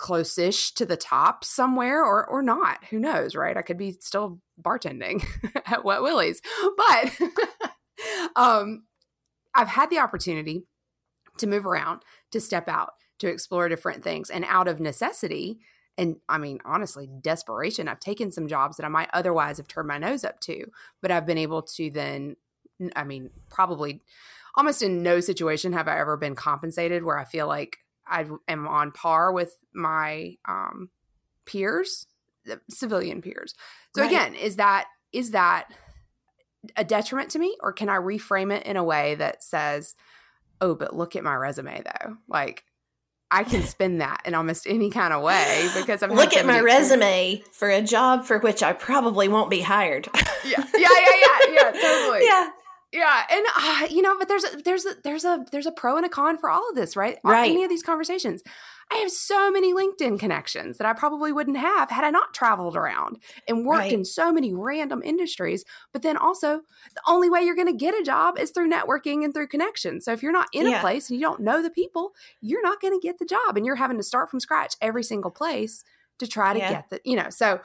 close-ish 0.00 0.72
to 0.72 0.86
the 0.86 0.96
top 0.96 1.44
somewhere 1.44 2.02
or 2.02 2.26
or 2.26 2.42
not 2.42 2.82
who 2.88 2.98
knows 2.98 3.34
right 3.34 3.58
i 3.58 3.60
could 3.60 3.76
be 3.76 3.92
still 4.00 4.40
bartending 4.58 5.22
at 5.66 5.84
wet 5.84 6.00
willie's 6.00 6.40
but 6.74 7.20
um 8.36 8.82
I've 9.54 9.68
had 9.68 9.90
the 9.90 9.98
opportunity 9.98 10.64
to 11.38 11.46
move 11.46 11.66
around, 11.66 12.02
to 12.30 12.40
step 12.40 12.68
out, 12.68 12.94
to 13.18 13.28
explore 13.28 13.68
different 13.68 14.04
things. 14.04 14.30
And 14.30 14.44
out 14.46 14.68
of 14.68 14.80
necessity, 14.80 15.58
and 15.98 16.16
I 16.28 16.38
mean, 16.38 16.60
honestly, 16.64 17.08
desperation, 17.20 17.88
I've 17.88 18.00
taken 18.00 18.32
some 18.32 18.48
jobs 18.48 18.76
that 18.76 18.86
I 18.86 18.88
might 18.88 19.10
otherwise 19.12 19.58
have 19.58 19.68
turned 19.68 19.88
my 19.88 19.98
nose 19.98 20.24
up 20.24 20.40
to, 20.40 20.66
but 21.02 21.10
I've 21.10 21.26
been 21.26 21.38
able 21.38 21.62
to 21.62 21.90
then, 21.90 22.36
I 22.96 23.04
mean, 23.04 23.30
probably 23.50 24.00
almost 24.56 24.82
in 24.82 25.02
no 25.02 25.20
situation 25.20 25.72
have 25.72 25.88
I 25.88 25.98
ever 25.98 26.16
been 26.16 26.34
compensated 26.34 27.04
where 27.04 27.18
I 27.18 27.24
feel 27.24 27.46
like 27.46 27.78
I 28.06 28.26
am 28.48 28.66
on 28.66 28.92
par 28.92 29.32
with 29.32 29.56
my 29.72 30.36
um, 30.48 30.90
peers, 31.44 32.06
civilian 32.68 33.22
peers. 33.22 33.54
So 33.94 34.02
right. 34.02 34.10
again, 34.10 34.34
is 34.34 34.56
that 34.56 34.86
is 35.12 35.32
that 35.32 35.68
a 36.76 36.84
detriment 36.84 37.30
to 37.30 37.38
me 37.38 37.56
or 37.60 37.72
can 37.72 37.88
I 37.88 37.96
reframe 37.96 38.52
it 38.54 38.66
in 38.66 38.76
a 38.76 38.84
way 38.84 39.14
that 39.16 39.42
says, 39.42 39.94
"Oh, 40.60 40.74
but 40.74 40.94
look 40.94 41.16
at 41.16 41.24
my 41.24 41.34
resume 41.34 41.82
though." 41.82 42.16
Like 42.28 42.64
I 43.30 43.44
can 43.44 43.62
spin 43.66 43.98
that 43.98 44.22
in 44.24 44.34
almost 44.34 44.66
any 44.66 44.90
kind 44.90 45.12
of 45.12 45.22
way 45.22 45.68
because 45.76 46.02
I'm 46.02 46.12
look 46.12 46.34
at 46.34 46.46
my 46.46 46.60
resume 46.60 47.42
for 47.52 47.68
a 47.70 47.82
job 47.82 48.24
for 48.24 48.38
which 48.38 48.62
I 48.62 48.72
probably 48.72 49.28
won't 49.28 49.50
be 49.50 49.60
hired. 49.60 50.08
yeah, 50.44 50.64
yeah, 50.74 50.88
yeah, 50.88 50.88
yeah, 51.20 51.52
yeah, 51.52 51.70
totally. 51.80 52.24
Yeah, 52.24 52.50
yeah, 52.92 53.22
and 53.30 53.46
uh, 53.56 53.86
you 53.90 54.02
know, 54.02 54.18
but 54.18 54.28
there's 54.28 54.44
a, 54.44 54.56
there's 54.64 54.84
a, 54.84 54.96
there's 55.04 55.24
a 55.24 55.44
there's 55.52 55.66
a 55.66 55.72
pro 55.72 55.96
and 55.96 56.04
a 56.04 56.08
con 56.08 56.38
for 56.38 56.50
all 56.50 56.68
of 56.68 56.74
this, 56.74 56.96
right? 56.96 57.18
Right. 57.22 57.50
Any 57.50 57.64
of 57.64 57.70
these 57.70 57.82
conversations. 57.82 58.42
I 58.92 58.96
have 58.96 59.10
so 59.10 59.50
many 59.50 59.72
LinkedIn 59.72 60.18
connections 60.18 60.78
that 60.78 60.86
I 60.86 60.92
probably 60.92 61.30
wouldn't 61.32 61.56
have 61.58 61.90
had 61.90 62.02
I 62.02 62.10
not 62.10 62.34
traveled 62.34 62.76
around 62.76 63.18
and 63.46 63.64
worked 63.64 63.80
right. 63.80 63.92
in 63.92 64.04
so 64.04 64.32
many 64.32 64.52
random 64.52 65.00
industries. 65.04 65.64
But 65.92 66.02
then 66.02 66.16
also, 66.16 66.62
the 66.94 67.02
only 67.06 67.30
way 67.30 67.42
you're 67.42 67.54
going 67.54 67.68
to 67.68 67.72
get 67.72 67.94
a 67.94 68.02
job 68.02 68.38
is 68.38 68.50
through 68.50 68.70
networking 68.70 69.24
and 69.24 69.32
through 69.32 69.46
connections. 69.46 70.04
So 70.04 70.12
if 70.12 70.22
you're 70.22 70.32
not 70.32 70.48
in 70.52 70.66
yeah. 70.66 70.78
a 70.78 70.80
place 70.80 71.08
and 71.08 71.18
you 71.18 71.24
don't 71.24 71.40
know 71.40 71.62
the 71.62 71.70
people, 71.70 72.12
you're 72.40 72.62
not 72.62 72.80
going 72.80 72.98
to 72.98 73.06
get 73.06 73.18
the 73.18 73.24
job 73.24 73.56
and 73.56 73.64
you're 73.64 73.76
having 73.76 73.96
to 73.96 74.02
start 74.02 74.28
from 74.28 74.40
scratch 74.40 74.74
every 74.80 75.04
single 75.04 75.30
place 75.30 75.84
to 76.18 76.26
try 76.26 76.52
to 76.52 76.58
yeah. 76.58 76.72
get 76.72 76.90
the, 76.90 77.00
you 77.04 77.16
know, 77.16 77.30
so 77.30 77.60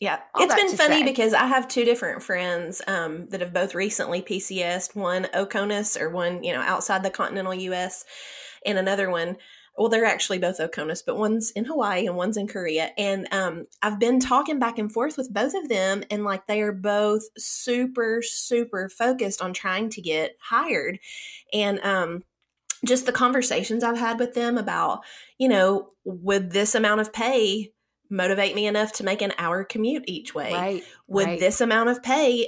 yeah, 0.00 0.20
it's 0.36 0.54
been 0.54 0.76
funny 0.76 1.00
say. 1.00 1.04
because 1.04 1.32
I 1.32 1.46
have 1.46 1.68
two 1.68 1.84
different 1.84 2.22
friends 2.22 2.82
um, 2.86 3.26
that 3.28 3.40
have 3.40 3.54
both 3.54 3.74
recently 3.74 4.20
PCSed. 4.20 4.96
One 4.96 5.28
OCONUS 5.32 5.98
or 5.98 6.10
one, 6.10 6.42
you 6.42 6.52
know, 6.52 6.60
outside 6.60 7.02
the 7.02 7.10
continental 7.10 7.54
U.S., 7.54 8.04
and 8.66 8.78
another 8.78 9.10
one 9.10 9.36
well, 9.76 9.88
they're 9.88 10.04
actually 10.04 10.38
both 10.38 10.58
Oconus, 10.58 11.02
but 11.04 11.18
one's 11.18 11.50
in 11.50 11.64
Hawaii 11.64 12.06
and 12.06 12.16
one's 12.16 12.36
in 12.36 12.46
Korea. 12.46 12.90
And 12.96 13.26
um, 13.32 13.66
I've 13.82 13.98
been 13.98 14.20
talking 14.20 14.60
back 14.60 14.78
and 14.78 14.92
forth 14.92 15.16
with 15.16 15.34
both 15.34 15.54
of 15.54 15.68
them, 15.68 16.04
and 16.10 16.24
like 16.24 16.46
they 16.46 16.60
are 16.60 16.72
both 16.72 17.22
super, 17.36 18.22
super 18.22 18.88
focused 18.88 19.42
on 19.42 19.52
trying 19.52 19.90
to 19.90 20.00
get 20.00 20.36
hired. 20.40 21.00
And 21.52 21.80
um, 21.80 22.22
just 22.84 23.06
the 23.06 23.12
conversations 23.12 23.82
I've 23.82 23.98
had 23.98 24.20
with 24.20 24.34
them 24.34 24.58
about, 24.58 25.00
you 25.38 25.48
know, 25.48 25.90
would 26.04 26.52
this 26.52 26.76
amount 26.76 27.00
of 27.00 27.12
pay 27.12 27.72
motivate 28.10 28.54
me 28.54 28.66
enough 28.66 28.92
to 28.92 29.04
make 29.04 29.22
an 29.22 29.32
hour 29.38 29.64
commute 29.64 30.04
each 30.06 30.34
way? 30.34 30.52
Right. 30.52 30.84
Would 31.08 31.26
right. 31.26 31.40
this 31.40 31.60
amount 31.60 31.88
of 31.88 32.00
pay 32.00 32.46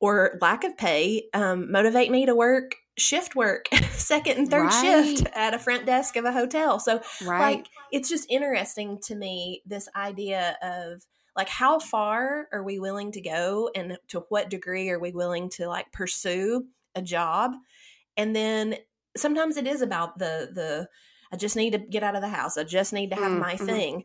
or 0.00 0.38
lack 0.40 0.62
of 0.62 0.76
pay 0.76 1.24
um, 1.34 1.72
motivate 1.72 2.10
me 2.10 2.26
to 2.26 2.34
work 2.34 2.76
shift 2.98 3.34
work, 3.34 3.66
second 3.92 4.38
and 4.38 4.50
third 4.50 4.66
right. 4.66 5.04
shift 5.16 5.28
at 5.34 5.54
a 5.54 5.58
front 5.58 5.86
desk 5.86 6.16
of 6.16 6.24
a 6.24 6.32
hotel. 6.32 6.78
So, 6.78 7.00
right. 7.24 7.56
like, 7.56 7.66
it's 7.92 8.08
just 8.08 8.30
interesting 8.30 8.98
to 9.04 9.14
me 9.14 9.62
this 9.66 9.88
idea 9.96 10.56
of 10.62 11.04
like 11.36 11.48
how 11.48 11.78
far 11.78 12.48
are 12.52 12.62
we 12.62 12.78
willing 12.80 13.12
to 13.12 13.20
go 13.20 13.70
and 13.74 13.96
to 14.08 14.24
what 14.28 14.50
degree 14.50 14.90
are 14.90 14.98
we 14.98 15.12
willing 15.12 15.48
to 15.48 15.68
like 15.68 15.90
pursue 15.92 16.66
a 16.96 17.00
job 17.00 17.52
and 18.16 18.34
then 18.34 18.74
sometimes 19.16 19.56
it 19.56 19.66
is 19.66 19.82
about 19.82 20.18
the 20.18 20.50
the 20.52 20.88
I 21.32 21.36
just 21.36 21.56
need 21.56 21.72
to 21.72 21.78
get 21.78 22.02
out 22.02 22.16
of 22.16 22.22
the 22.22 22.28
house. 22.28 22.58
I 22.58 22.64
just 22.64 22.92
need 22.92 23.10
to 23.10 23.16
have 23.16 23.30
Mm, 23.30 23.38
my 23.38 23.54
mhm. 23.54 23.66
thing. 23.66 24.04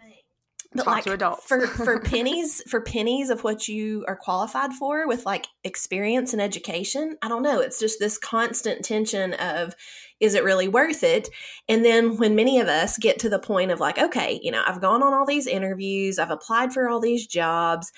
But 0.76 0.84
Talk 0.84 0.94
like 0.94 1.04
to 1.06 1.14
adults. 1.14 1.46
for 1.46 1.68
for 1.68 2.00
pennies 2.02 2.62
for 2.68 2.82
pennies 2.82 3.30
of 3.30 3.44
what 3.44 3.68
you 3.68 4.04
are 4.08 4.16
qualified 4.16 4.74
for 4.74 5.08
with 5.08 5.26
like 5.26 5.48
experience 5.64 6.34
and 6.34 6.42
education, 6.42 7.18
I 7.22 7.30
don't 7.30 7.44
know. 7.44 7.62
It's 7.62 7.80
just 7.80 8.00
this 8.00 8.18
constant 8.18 8.84
tension 8.84 9.34
of 9.36 9.74
is 10.20 10.34
it 10.34 10.44
really 10.44 10.68
worth 10.68 11.04
it? 11.04 11.30
And 11.68 11.84
then 11.84 12.18
when 12.18 12.36
many 12.36 12.60
of 12.60 12.68
us 12.68 12.98
get 12.98 13.20
to 13.20 13.30
the 13.30 13.40
point 13.40 13.72
of 13.72 13.80
like, 13.80 13.98
okay, 13.98 14.40
you 14.42 14.52
know, 14.52 14.64
I've 14.66 14.82
gone 14.82 15.04
on 15.04 15.14
all 15.14 15.26
these 15.26 15.48
interviews, 15.48 16.20
I've 16.20 16.32
applied 16.32 16.74
for 16.74 16.90
all 16.90 17.00
these 17.00 17.28
jobs, 17.28 17.92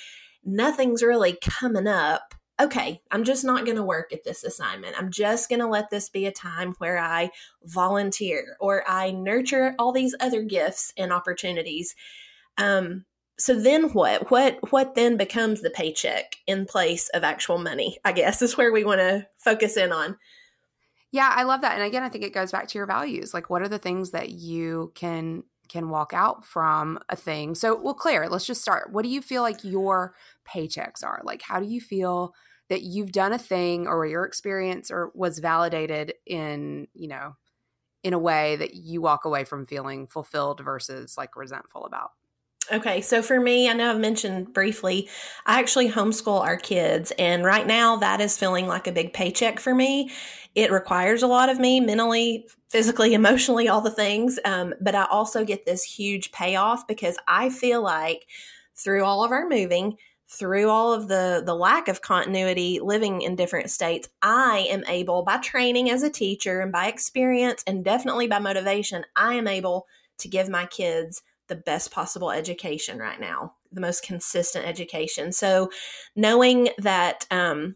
nothing's 0.44 1.04
really 1.04 1.38
coming 1.42 1.88
up. 1.88 2.34
Okay, 2.60 3.02
I'm 3.12 3.24
just 3.24 3.44
not 3.44 3.66
going 3.66 3.78
to 3.78 3.84
work 3.84 4.12
at 4.12 4.24
this 4.24 4.44
assignment. 4.44 4.96
I'm 4.98 5.12
just 5.12 5.48
going 5.48 5.60
to 5.60 5.68
let 5.68 5.92
this 5.92 6.10
be 6.10 6.26
a 6.26 6.32
time 6.32 6.74
where 6.80 6.98
I 6.98 7.30
volunteer 7.64 8.58
or 8.60 8.84
I 8.88 9.12
nurture 9.12 9.76
all 9.78 9.92
these 9.92 10.16
other 10.20 10.42
gifts 10.42 10.92
and 10.98 11.14
opportunities. 11.14 11.96
Um, 12.58 13.06
so 13.40 13.60
then 13.60 13.90
what? 13.90 14.32
What 14.32 14.72
what 14.72 14.96
then 14.96 15.16
becomes 15.16 15.62
the 15.62 15.70
paycheck 15.70 16.38
in 16.48 16.66
place 16.66 17.10
of 17.10 17.24
actual 17.24 17.60
money? 17.60 18.00
I 18.04 18.12
guess 18.12 18.42
is 18.42 18.58
where 18.58 18.72
we 18.72 18.84
want 18.84 19.00
to 19.00 19.28
focus 19.38 19.78
in 19.78 19.92
on. 19.92 20.18
Yeah, 21.12 21.32
I 21.34 21.44
love 21.44 21.62
that. 21.62 21.76
And 21.76 21.84
again, 21.84 22.04
I 22.04 22.10
think 22.10 22.24
it 22.24 22.34
goes 22.34 22.52
back 22.52 22.68
to 22.68 22.78
your 22.78 22.88
values. 22.88 23.34
Like 23.34 23.50
what 23.50 23.62
are 23.62 23.70
the 23.70 23.78
things 23.78 24.12
that 24.12 24.30
you 24.30 24.92
can 24.96 25.44
can 25.70 25.90
walk 25.90 26.14
out 26.14 26.46
from 26.46 27.00
a 27.10 27.16
thing? 27.16 27.54
So, 27.54 27.80
well, 27.80 27.94
Claire, 27.94 28.28
let's 28.30 28.46
just 28.46 28.62
start. 28.62 28.92
What 28.92 29.04
do 29.04 29.10
you 29.10 29.22
feel 29.22 29.44
like 29.44 29.64
your 29.64 30.16
paychecks 30.48 31.04
are? 31.04 31.22
Like 31.24 31.44
how 31.44 31.60
do 31.60 31.68
you 31.68 31.80
feel 31.80 32.34
that 32.70 32.82
you've 32.82 33.12
done 33.12 33.34
a 33.34 33.40
thing 33.40 33.88
or 33.88 34.06
your 34.06 34.26
experience 34.26 34.92
or 34.92 35.12
was 35.14 35.40
validated 35.40 36.14
in, 36.26 36.88
you 36.94 37.08
know, 37.08 37.36
in 38.04 38.14
a 38.14 38.20
way 38.20 38.56
that 38.58 38.74
you 38.74 39.02
walk 39.02 39.26
away 39.26 39.44
from 39.44 39.66
feeling 39.66 40.08
fulfilled 40.08 40.62
versus 40.64 41.18
like 41.18 41.36
resentful 41.36 41.86
about? 41.86 42.12
Okay, 42.72 43.00
so 43.02 43.22
for 43.22 43.40
me, 43.40 43.70
I 43.70 43.74
know 43.74 43.92
I've 43.92 44.00
mentioned 44.00 44.54
briefly, 44.54 45.08
I 45.46 45.60
actually 45.60 45.90
homeschool 45.90 46.42
our 46.42 46.58
kids, 46.58 47.14
and 47.18 47.46
right 47.46 47.66
now 47.66 47.96
that 47.98 48.20
is 48.20 48.38
feeling 48.38 48.68
like 48.68 48.88
a 48.88 48.92
big 48.92 49.14
paycheck 49.14 49.60
for 49.60 49.74
me. 49.74 50.12
It 50.54 50.72
requires 50.72 51.24
a 51.24 51.28
lot 51.28 51.50
of 51.50 51.60
me 51.60 51.80
mentally, 51.80 52.48
physically, 52.70 53.14
emotionally, 53.14 53.70
all 53.70 53.80
the 53.80 53.92
things. 53.92 54.38
Um, 54.44 54.74
but 54.82 54.96
I 54.96 55.06
also 55.06 55.46
get 55.46 55.66
this 55.66 55.84
huge 55.84 56.32
payoff 56.34 56.88
because 56.88 57.18
I 57.28 57.50
feel 57.50 57.82
like 57.82 58.26
through 58.76 59.06
all 59.06 59.24
of 59.24 59.32
our 59.32 59.48
moving, 59.48 59.98
through 60.30 60.70
all 60.70 60.92
of 60.92 61.08
the 61.08 61.42
the 61.46 61.56
lack 61.56 61.88
of 61.88 62.02
continuity 62.02 62.82
living 62.84 63.22
in 63.22 63.34
different 63.38 63.70
states 63.70 64.10
i 64.22 64.68
am 64.70 64.84
able 64.90 65.24
by 65.24 65.38
training 65.38 65.90
as 65.90 66.04
a 66.04 66.10
teacher 66.10 66.60
and 66.60 66.70
by 66.70 66.88
experience 66.88 67.64
and 67.66 67.86
definitely 67.86 68.28
by 68.28 68.38
motivation 68.38 69.06
i 69.16 69.36
am 69.36 69.48
able 69.48 69.88
to 70.18 70.28
give 70.28 70.50
my 70.50 70.66
kids 70.66 71.24
the 71.48 71.56
best 71.56 71.92
possible 71.92 72.32
education 72.32 72.98
right 72.98 73.20
now, 73.20 73.54
the 73.72 73.82
most 73.82 74.04
consistent 74.04 74.66
education. 74.66 75.32
So, 75.32 75.70
knowing 76.16 76.70
that 76.78 77.26
um, 77.32 77.76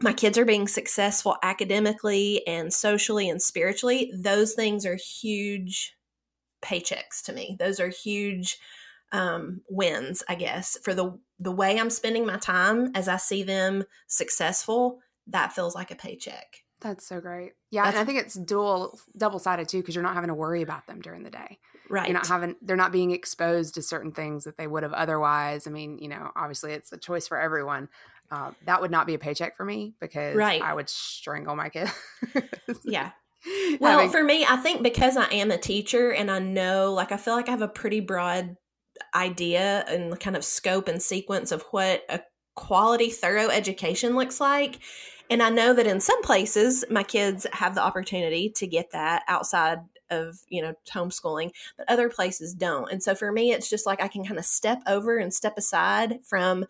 my 0.00 0.12
kids 0.12 0.38
are 0.38 0.44
being 0.44 0.68
successful 0.68 1.36
academically 1.42 2.46
and 2.46 2.72
socially 2.72 3.28
and 3.28 3.40
spiritually, 3.40 4.12
those 4.14 4.54
things 4.54 4.84
are 4.84 4.96
huge 4.96 5.94
paychecks 6.62 7.22
to 7.24 7.32
me. 7.32 7.56
Those 7.58 7.80
are 7.80 7.88
huge 7.88 8.58
um, 9.12 9.60
wins, 9.68 10.22
I 10.28 10.34
guess, 10.34 10.78
for 10.82 10.94
the 10.94 11.18
the 11.38 11.52
way 11.52 11.78
I'm 11.78 11.90
spending 11.90 12.24
my 12.24 12.36
time 12.36 12.92
as 12.94 13.08
I 13.08 13.16
see 13.16 13.42
them 13.42 13.84
successful. 14.06 15.00
That 15.26 15.52
feels 15.52 15.74
like 15.74 15.90
a 15.90 15.96
paycheck. 15.96 16.61
That's 16.82 17.06
so 17.06 17.20
great. 17.20 17.52
Yeah, 17.70 17.84
That's- 17.84 18.00
and 18.00 18.02
I 18.02 18.04
think 18.12 18.24
it's 18.24 18.34
dual 18.34 18.98
double 19.16 19.38
sided 19.38 19.68
too 19.68 19.78
because 19.78 19.94
you're 19.94 20.02
not 20.04 20.14
having 20.14 20.28
to 20.28 20.34
worry 20.34 20.62
about 20.62 20.86
them 20.86 21.00
during 21.00 21.22
the 21.22 21.30
day. 21.30 21.58
Right. 21.88 22.06
You're 22.08 22.14
not 22.14 22.26
having 22.26 22.56
they're 22.62 22.76
not 22.76 22.92
being 22.92 23.10
exposed 23.12 23.74
to 23.74 23.82
certain 23.82 24.12
things 24.12 24.44
that 24.44 24.56
they 24.56 24.66
would 24.66 24.82
have 24.82 24.92
otherwise. 24.92 25.66
I 25.66 25.70
mean, 25.70 25.98
you 25.98 26.08
know, 26.08 26.30
obviously 26.34 26.72
it's 26.72 26.92
a 26.92 26.98
choice 26.98 27.28
for 27.28 27.38
everyone. 27.40 27.88
Uh, 28.30 28.52
that 28.64 28.80
would 28.80 28.90
not 28.90 29.06
be 29.06 29.14
a 29.14 29.18
paycheck 29.18 29.56
for 29.56 29.64
me 29.64 29.94
because 30.00 30.34
Right. 30.34 30.62
I 30.62 30.72
would 30.74 30.88
strangle 30.88 31.54
my 31.54 31.68
kid. 31.68 31.90
yeah. 32.84 33.10
Well, 33.80 34.08
for 34.08 34.22
me, 34.22 34.46
I 34.48 34.54
think 34.58 34.84
because 34.84 35.16
I 35.16 35.26
am 35.32 35.50
a 35.50 35.58
teacher 35.58 36.12
and 36.12 36.30
I 36.30 36.38
know, 36.38 36.92
like, 36.92 37.10
I 37.10 37.16
feel 37.16 37.34
like 37.34 37.48
I 37.48 37.50
have 37.50 37.60
a 37.60 37.66
pretty 37.66 37.98
broad 37.98 38.54
idea 39.16 39.84
and 39.88 40.18
kind 40.20 40.36
of 40.36 40.44
scope 40.44 40.86
and 40.86 41.02
sequence 41.02 41.50
of 41.50 41.62
what 41.72 42.04
a 42.08 42.20
quality, 42.54 43.10
thorough 43.10 43.48
education 43.48 44.14
looks 44.14 44.40
like. 44.40 44.78
And 45.32 45.42
I 45.42 45.48
know 45.48 45.72
that 45.72 45.86
in 45.86 45.98
some 45.98 46.20
places, 46.20 46.84
my 46.90 47.02
kids 47.02 47.46
have 47.54 47.74
the 47.74 47.80
opportunity 47.80 48.50
to 48.50 48.66
get 48.66 48.90
that 48.90 49.22
outside 49.28 49.78
of, 50.10 50.40
you 50.50 50.60
know, 50.60 50.74
homeschooling, 50.92 51.52
but 51.78 51.90
other 51.90 52.10
places 52.10 52.52
don't. 52.52 52.92
And 52.92 53.02
so 53.02 53.14
for 53.14 53.32
me, 53.32 53.50
it's 53.50 53.70
just 53.70 53.86
like 53.86 54.02
I 54.02 54.08
can 54.08 54.26
kind 54.26 54.38
of 54.38 54.44
step 54.44 54.82
over 54.86 55.16
and 55.16 55.32
step 55.32 55.56
aside 55.56 56.18
from 56.22 56.66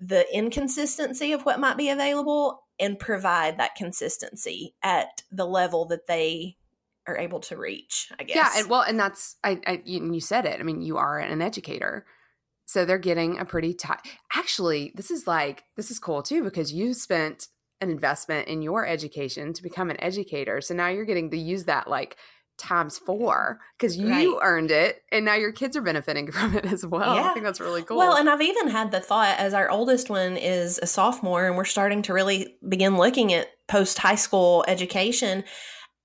the 0.00 0.26
inconsistency 0.36 1.32
of 1.32 1.42
what 1.42 1.60
might 1.60 1.76
be 1.76 1.90
available 1.90 2.64
and 2.80 2.98
provide 2.98 3.58
that 3.58 3.76
consistency 3.76 4.74
at 4.82 5.22
the 5.30 5.46
level 5.46 5.84
that 5.84 6.08
they 6.08 6.56
are 7.06 7.16
able 7.16 7.38
to 7.38 7.56
reach, 7.56 8.10
I 8.18 8.24
guess. 8.24 8.34
yeah, 8.34 8.50
and 8.56 8.68
well, 8.68 8.82
and 8.82 8.98
that's 8.98 9.36
I, 9.44 9.60
I 9.64 9.82
you, 9.84 10.12
you 10.12 10.20
said 10.20 10.44
it. 10.44 10.58
I 10.58 10.64
mean, 10.64 10.82
you 10.82 10.96
are 10.96 11.20
an 11.20 11.40
educator, 11.40 12.04
so 12.66 12.84
they're 12.84 12.98
getting 12.98 13.38
a 13.38 13.44
pretty 13.44 13.74
tight. 13.74 14.00
Actually, 14.34 14.90
this 14.96 15.12
is 15.12 15.28
like 15.28 15.62
this 15.76 15.92
is 15.92 16.00
cool 16.00 16.24
too 16.24 16.42
because 16.42 16.72
you 16.72 16.94
spent 16.94 17.46
an 17.82 17.90
investment 17.90 18.48
in 18.48 18.62
your 18.62 18.86
education 18.86 19.52
to 19.52 19.62
become 19.62 19.90
an 19.90 20.00
educator. 20.00 20.60
So 20.60 20.74
now 20.74 20.88
you're 20.88 21.04
getting 21.04 21.30
to 21.30 21.36
use 21.36 21.64
that 21.64 21.88
like 21.88 22.16
times 22.58 22.98
four 22.98 23.58
because 23.76 23.96
you 23.96 24.08
Right. 24.08 24.28
earned 24.42 24.70
it, 24.70 25.02
and 25.10 25.24
now 25.24 25.34
your 25.34 25.52
kids 25.52 25.76
are 25.76 25.82
benefiting 25.82 26.30
from 26.32 26.54
it 26.54 26.64
as 26.66 26.86
well. 26.86 27.18
I 27.18 27.32
think 27.32 27.44
that's 27.44 27.60
really 27.60 27.82
cool. 27.82 27.96
Well, 27.98 28.16
and 28.16 28.28
I've 28.30 28.42
even 28.42 28.68
had 28.68 28.90
the 28.92 29.00
thought 29.00 29.36
as 29.38 29.52
our 29.54 29.70
oldest 29.70 30.10
one 30.10 30.36
is 30.36 30.78
a 30.82 30.86
sophomore 30.86 31.46
and 31.46 31.56
we're 31.56 31.64
starting 31.64 32.02
to 32.02 32.12
really 32.12 32.56
begin 32.68 32.96
looking 32.98 33.32
at 33.32 33.48
post 33.68 33.98
high 33.98 34.14
school 34.14 34.64
education. 34.68 35.44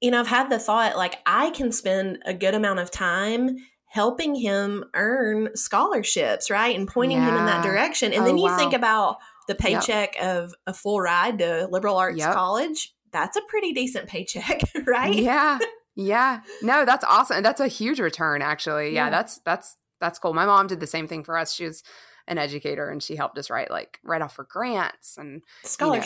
You 0.01 0.12
know, 0.12 0.19
I've 0.19 0.27
had 0.27 0.50
the 0.50 0.60
thought 0.60 0.96
like 0.98 1.19
I 1.25 1.50
can 1.51 1.72
spend 1.72 2.19
a 2.25 2.34
good 2.34 2.55
amount 2.55 2.79
of 2.79 2.91
time 2.91 3.57
helping 3.89 4.36
him 4.36 4.84
earn 4.93 5.50
scholarships, 5.55 6.50
right? 6.50 6.75
And 6.77 6.88
pointing 6.88 7.22
him 7.22 7.36
in 7.38 7.46
that 7.46 7.63
direction. 7.63 8.13
And 8.13 8.22
Oh, 8.22 8.25
then 8.25 8.38
you 8.38 8.43
wow. 8.43 8.57
think 8.57 8.74
about 8.74 9.17
the 9.47 9.53
Yep. 9.53 9.59
paycheck 9.59 10.15
of 10.21 10.53
a 10.65 10.73
full 10.73 10.99
ride 11.01 11.39
to 11.39 11.67
liberal 11.71 11.97
arts 11.97 12.17
Yep. 12.19 12.33
college. 12.33 12.93
That's 13.11 13.37
a 13.37 13.41
pretty 13.47 13.73
decent 13.73 14.07
paycheck, 14.07 14.61
right? 14.87 15.15
Yeah. 15.15 15.59
Yeah. 15.99 16.41
No, 16.61 16.85
that's 16.85 17.03
awesome. 17.03 17.41
That's 17.41 17.59
a 17.59 17.67
huge 17.67 17.99
return 17.99 18.43
actually. 18.43 18.93
Yeah, 18.93 19.05
Yeah. 19.05 19.09
that's 19.09 19.39
that's 19.39 19.77
that's 19.99 20.19
cool. 20.19 20.31
My 20.35 20.45
mom 20.45 20.67
did 20.67 20.79
the 20.79 20.85
same 20.85 21.07
thing 21.07 21.23
for 21.23 21.35
us. 21.35 21.51
She 21.51 21.65
was 21.65 21.81
an 22.27 22.37
educator 22.37 22.87
and 22.87 23.01
she 23.01 23.15
helped 23.15 23.35
us 23.39 23.49
write 23.49 23.71
like 23.71 23.99
write 24.03 24.21
off 24.21 24.35
for 24.35 24.43
grants 24.43 25.17
and 25.17 25.41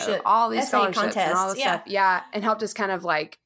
you 0.08 0.14
know, 0.14 0.20
all 0.24 0.48
these 0.48 0.66
scholarships 0.66 1.14
and 1.14 1.34
all 1.34 1.50
this 1.50 1.58
yeah. 1.58 1.74
stuff. 1.74 1.82
Yeah. 1.88 2.22
And 2.32 2.42
helped 2.42 2.62
us 2.62 2.72
kind 2.72 2.90
of 2.90 3.04
like 3.04 3.38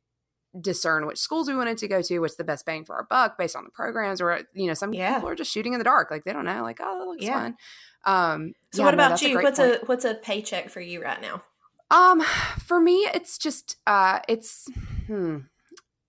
discern 0.60 1.06
which 1.06 1.18
schools 1.18 1.48
we 1.48 1.56
wanted 1.56 1.78
to 1.78 1.88
go 1.88 2.02
to, 2.02 2.18
what's 2.20 2.36
the 2.36 2.44
best 2.44 2.64
bang 2.66 2.84
for 2.84 2.94
our 2.96 3.06
buck 3.08 3.38
based 3.38 3.56
on 3.56 3.64
the 3.64 3.70
programs 3.70 4.20
or 4.20 4.40
you 4.54 4.66
know, 4.66 4.74
some 4.74 4.92
Yeah. 4.92 5.14
people 5.14 5.28
are 5.28 5.34
just 5.34 5.52
shooting 5.52 5.72
in 5.72 5.78
the 5.78 5.84
dark. 5.84 6.10
Like 6.10 6.24
they 6.24 6.32
don't 6.32 6.44
know, 6.44 6.62
like, 6.62 6.78
oh 6.80 6.98
that 6.98 7.06
looks 7.06 7.24
Yeah. 7.24 7.40
fun. 7.40 7.56
Um 8.04 8.52
So 8.72 8.80
yeah, 8.80 8.84
what 8.86 8.94
about 8.94 9.10
that's 9.10 9.22
you? 9.22 9.32
great 9.34 9.44
what's 9.44 9.58
point. 9.58 9.82
a 9.82 9.86
what's 9.86 10.04
a 10.04 10.14
paycheck 10.14 10.70
for 10.70 10.80
you 10.80 11.02
right 11.02 11.20
now? 11.20 11.42
Um, 11.90 12.20
for 12.58 12.80
me, 12.80 13.08
it's 13.14 13.38
just 13.38 13.76
uh 13.86 14.20
it's 14.28 14.68
hmm, 15.06 15.38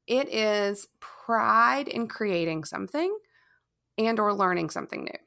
it 0.07 0.33
is 0.33 0.87
pride 0.99 1.87
in 1.87 2.07
creating 2.07 2.63
something 2.63 3.15
and 3.97 4.19
or 4.19 4.33
learning 4.33 4.69
something 4.69 5.03
new. 5.03 5.19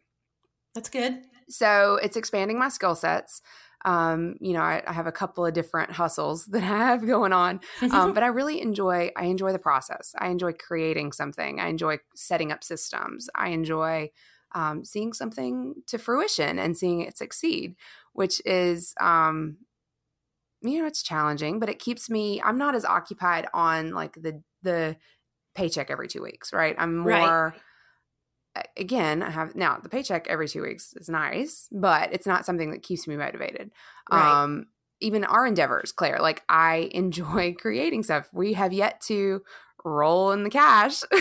That's 0.75 0.89
good. 0.89 1.23
So 1.49 1.99
it's 2.03 2.17
expanding 2.17 2.59
my 2.59 2.69
skill 2.69 2.95
sets. 2.95 3.43
Um, 3.85 4.37
you 4.41 4.53
know, 4.53 4.61
I, 4.61 4.83
I 4.87 4.93
have 4.93 5.07
a 5.07 5.13
couple 5.13 5.47
of 5.47 5.55
different 5.55 5.93
hustles 5.93 6.47
that 6.51 6.63
I 6.63 6.67
have 6.67 7.07
going 7.07 7.33
on. 7.33 7.61
Um, 7.93 8.13
but 8.15 8.23
I 8.23 8.29
really 8.29 8.61
enjoy 8.61 9.11
I 9.17 9.25
enjoy 9.25 9.53
the 9.53 9.59
process. 9.59 10.15
I 10.19 10.29
enjoy 10.29 10.53
creating 10.53 11.13
something. 11.13 11.61
I 11.61 11.69
enjoy 11.69 11.99
setting 12.15 12.53
up 12.53 12.63
systems. 12.65 13.29
I 13.35 13.49
enjoy 13.49 14.11
um, 14.53 14.85
seeing 14.85 15.13
something 15.13 15.75
to 15.87 15.99
fruition 15.99 16.59
and 16.59 16.77
seeing 16.77 17.01
it 17.03 17.17
succeed, 17.17 17.77
which 18.13 18.43
is 18.45 18.95
um, 19.01 19.59
you 20.63 20.81
know 20.81 20.87
it's 20.87 21.03
challenging, 21.03 21.59
but 21.59 21.69
it 21.69 21.79
keeps 21.79 22.11
me. 22.11 22.41
I'm 22.43 22.59
not 22.59 22.75
as 22.75 22.85
occupied 22.85 23.49
on 23.55 23.93
like 23.93 24.15
the 24.15 24.43
the 24.63 24.97
paycheck 25.55 25.91
every 25.91 26.09
two 26.09 26.23
weeks, 26.23 26.53
right? 26.53 26.75
I'm 26.79 26.99
more. 26.99 27.09
Right. 27.55 27.61
Again, 28.77 29.23
I 29.23 29.31
have 29.31 29.55
now 29.55 29.79
the 29.81 29.89
paycheck 29.89 30.27
every 30.29 30.49
two 30.49 30.63
weeks 30.63 30.93
is 30.97 31.09
nice, 31.09 31.69
but 31.71 32.13
it's 32.13 32.27
not 32.27 32.45
something 32.45 32.73
that 32.73 32.83
keeps 32.83 33.07
me 33.07 33.17
motivated. 33.17 33.71
Right. 34.11 34.43
Um, 34.43 34.67
even 35.01 35.25
our 35.25 35.47
endeavors, 35.47 35.93
Claire, 35.93 36.19
like 36.21 36.43
I 36.49 36.91
enjoy 36.93 37.55
creating 37.59 38.03
stuff. 38.03 38.29
We 38.33 38.55
have 38.55 38.73
yet 38.73 39.01
to 39.03 39.43
roll 39.85 40.33
in 40.33 40.43
the 40.45 40.51
cash. 40.51 41.03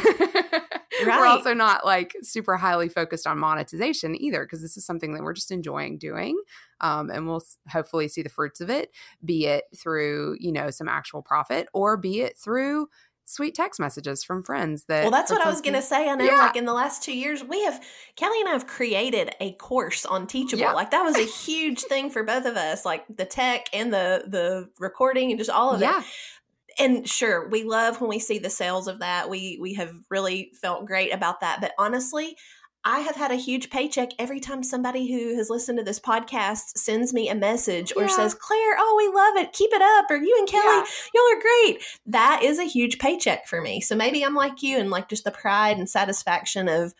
We're 1.06 1.26
also 1.26 1.54
not 1.54 1.86
like 1.86 2.14
super 2.24 2.58
highly 2.58 2.90
focused 2.90 3.26
on 3.26 3.38
monetization 3.38 4.22
either, 4.22 4.44
because 4.44 4.62
this 4.62 4.76
is 4.76 4.86
something 4.86 5.14
that 5.14 5.24
we're 5.24 5.34
just 5.34 5.52
enjoying 5.52 5.98
doing. 5.98 6.38
Um, 6.82 7.10
and 7.10 7.26
we'll 7.28 7.44
hopefully 7.70 8.10
see 8.10 8.22
the 8.22 8.30
fruits 8.30 8.60
of 8.60 8.70
it, 8.70 8.90
be 9.24 9.46
it 9.46 9.66
through, 9.78 10.36
you 10.40 10.52
know, 10.52 10.72
some 10.72 10.90
actual 10.90 11.22
profit 11.22 11.68
or 11.74 11.96
be 11.96 12.22
it 12.22 12.38
through 12.38 12.88
sweet 13.30 13.54
text 13.54 13.80
messages 13.80 14.24
from 14.24 14.42
friends 14.42 14.86
that 14.86 15.04
well 15.04 15.12
that's 15.12 15.30
what 15.32 15.40
i 15.40 15.50
was 15.50 15.62
going 15.62 15.76
to 15.76 15.82
say. 15.84 16.10
I 16.10 16.16
know 16.16 16.26
Yeah. 16.26 16.38
like 16.38 16.56
in 16.56 16.66
the 16.66 16.74
last 16.74 17.04
two 17.04 17.16
years 17.16 17.44
we 17.44 17.64
have 17.66 17.80
kelly 18.16 18.40
and 18.40 18.50
i 18.50 18.54
have 18.54 18.66
created 18.66 19.30
a 19.40 19.54
course 19.54 20.04
on 20.06 20.26
teachable. 20.26 20.62
Yeah. 20.62 20.74
like 20.74 20.90
that 20.92 21.04
was 21.04 21.16
a 21.16 21.26
huge 21.46 21.82
thing 21.82 22.10
for 22.10 22.24
both 22.24 22.46
of 22.46 22.58
us 22.58 22.86
like 22.86 23.06
the 23.08 23.26
tech 23.26 23.70
and 23.72 23.94
the 23.94 24.24
the 24.28 24.70
recording 24.80 25.30
and 25.32 25.38
just 25.38 25.52
all 25.52 25.72
of 25.72 25.82
it. 25.82 26.06
And 26.80 27.08
sure 27.10 27.48
we 27.50 27.64
love 27.64 28.00
when 28.00 28.10
we 28.10 28.20
see 28.20 28.40
the 28.40 28.50
sales 28.50 28.88
of 28.88 29.00
that. 29.00 29.30
We 29.30 29.58
we 29.62 29.74
have 29.74 29.94
really 30.10 30.52
felt 30.62 30.86
great 30.86 31.14
about 31.14 31.42
that. 31.42 31.60
But 31.62 31.74
honestly 31.78 32.38
i 32.86 33.00
have 33.00 33.16
had 33.16 33.32
a 33.32 33.36
huge 33.36 33.70
paycheck 33.70 34.10
every 34.18 34.40
time 34.40 34.64
somebody 34.64 35.12
who 35.12 35.36
has 35.36 35.50
listened 35.50 35.78
to 35.78 35.84
this 35.84 36.00
podcast 36.00 36.78
sends 36.78 37.14
me 37.14 37.28
a 37.30 37.36
message 37.36 37.92
or 37.96 38.08
says 38.08 38.34
claire 38.34 38.76
oh 38.78 38.96
we 38.98 39.08
love 39.16 39.36
it. 39.46 39.54
Keep 39.54 39.72
it 39.74 39.82
up. 39.82 40.06
Or 40.10 40.16
you 40.18 40.36
and 40.40 40.48
kelly 40.48 40.64
Yeah. 40.66 40.86
y'all 41.14 41.38
are 41.38 41.42
great. 41.42 41.84
That 42.06 42.42
is 42.44 42.58
a 42.60 42.64
huge 42.64 42.98
paycheck 43.00 43.48
for 43.48 43.62
me. 43.62 43.82
So 43.82 43.96
maybe 43.96 44.24
i'm 44.24 44.36
like 44.36 44.62
you 44.64 44.78
and 44.78 44.90
like 44.90 45.10
just 45.10 45.24
the 45.26 45.32
pride 45.32 45.78
and 45.78 45.90
satisfaction 45.90 46.68
of 46.70 46.94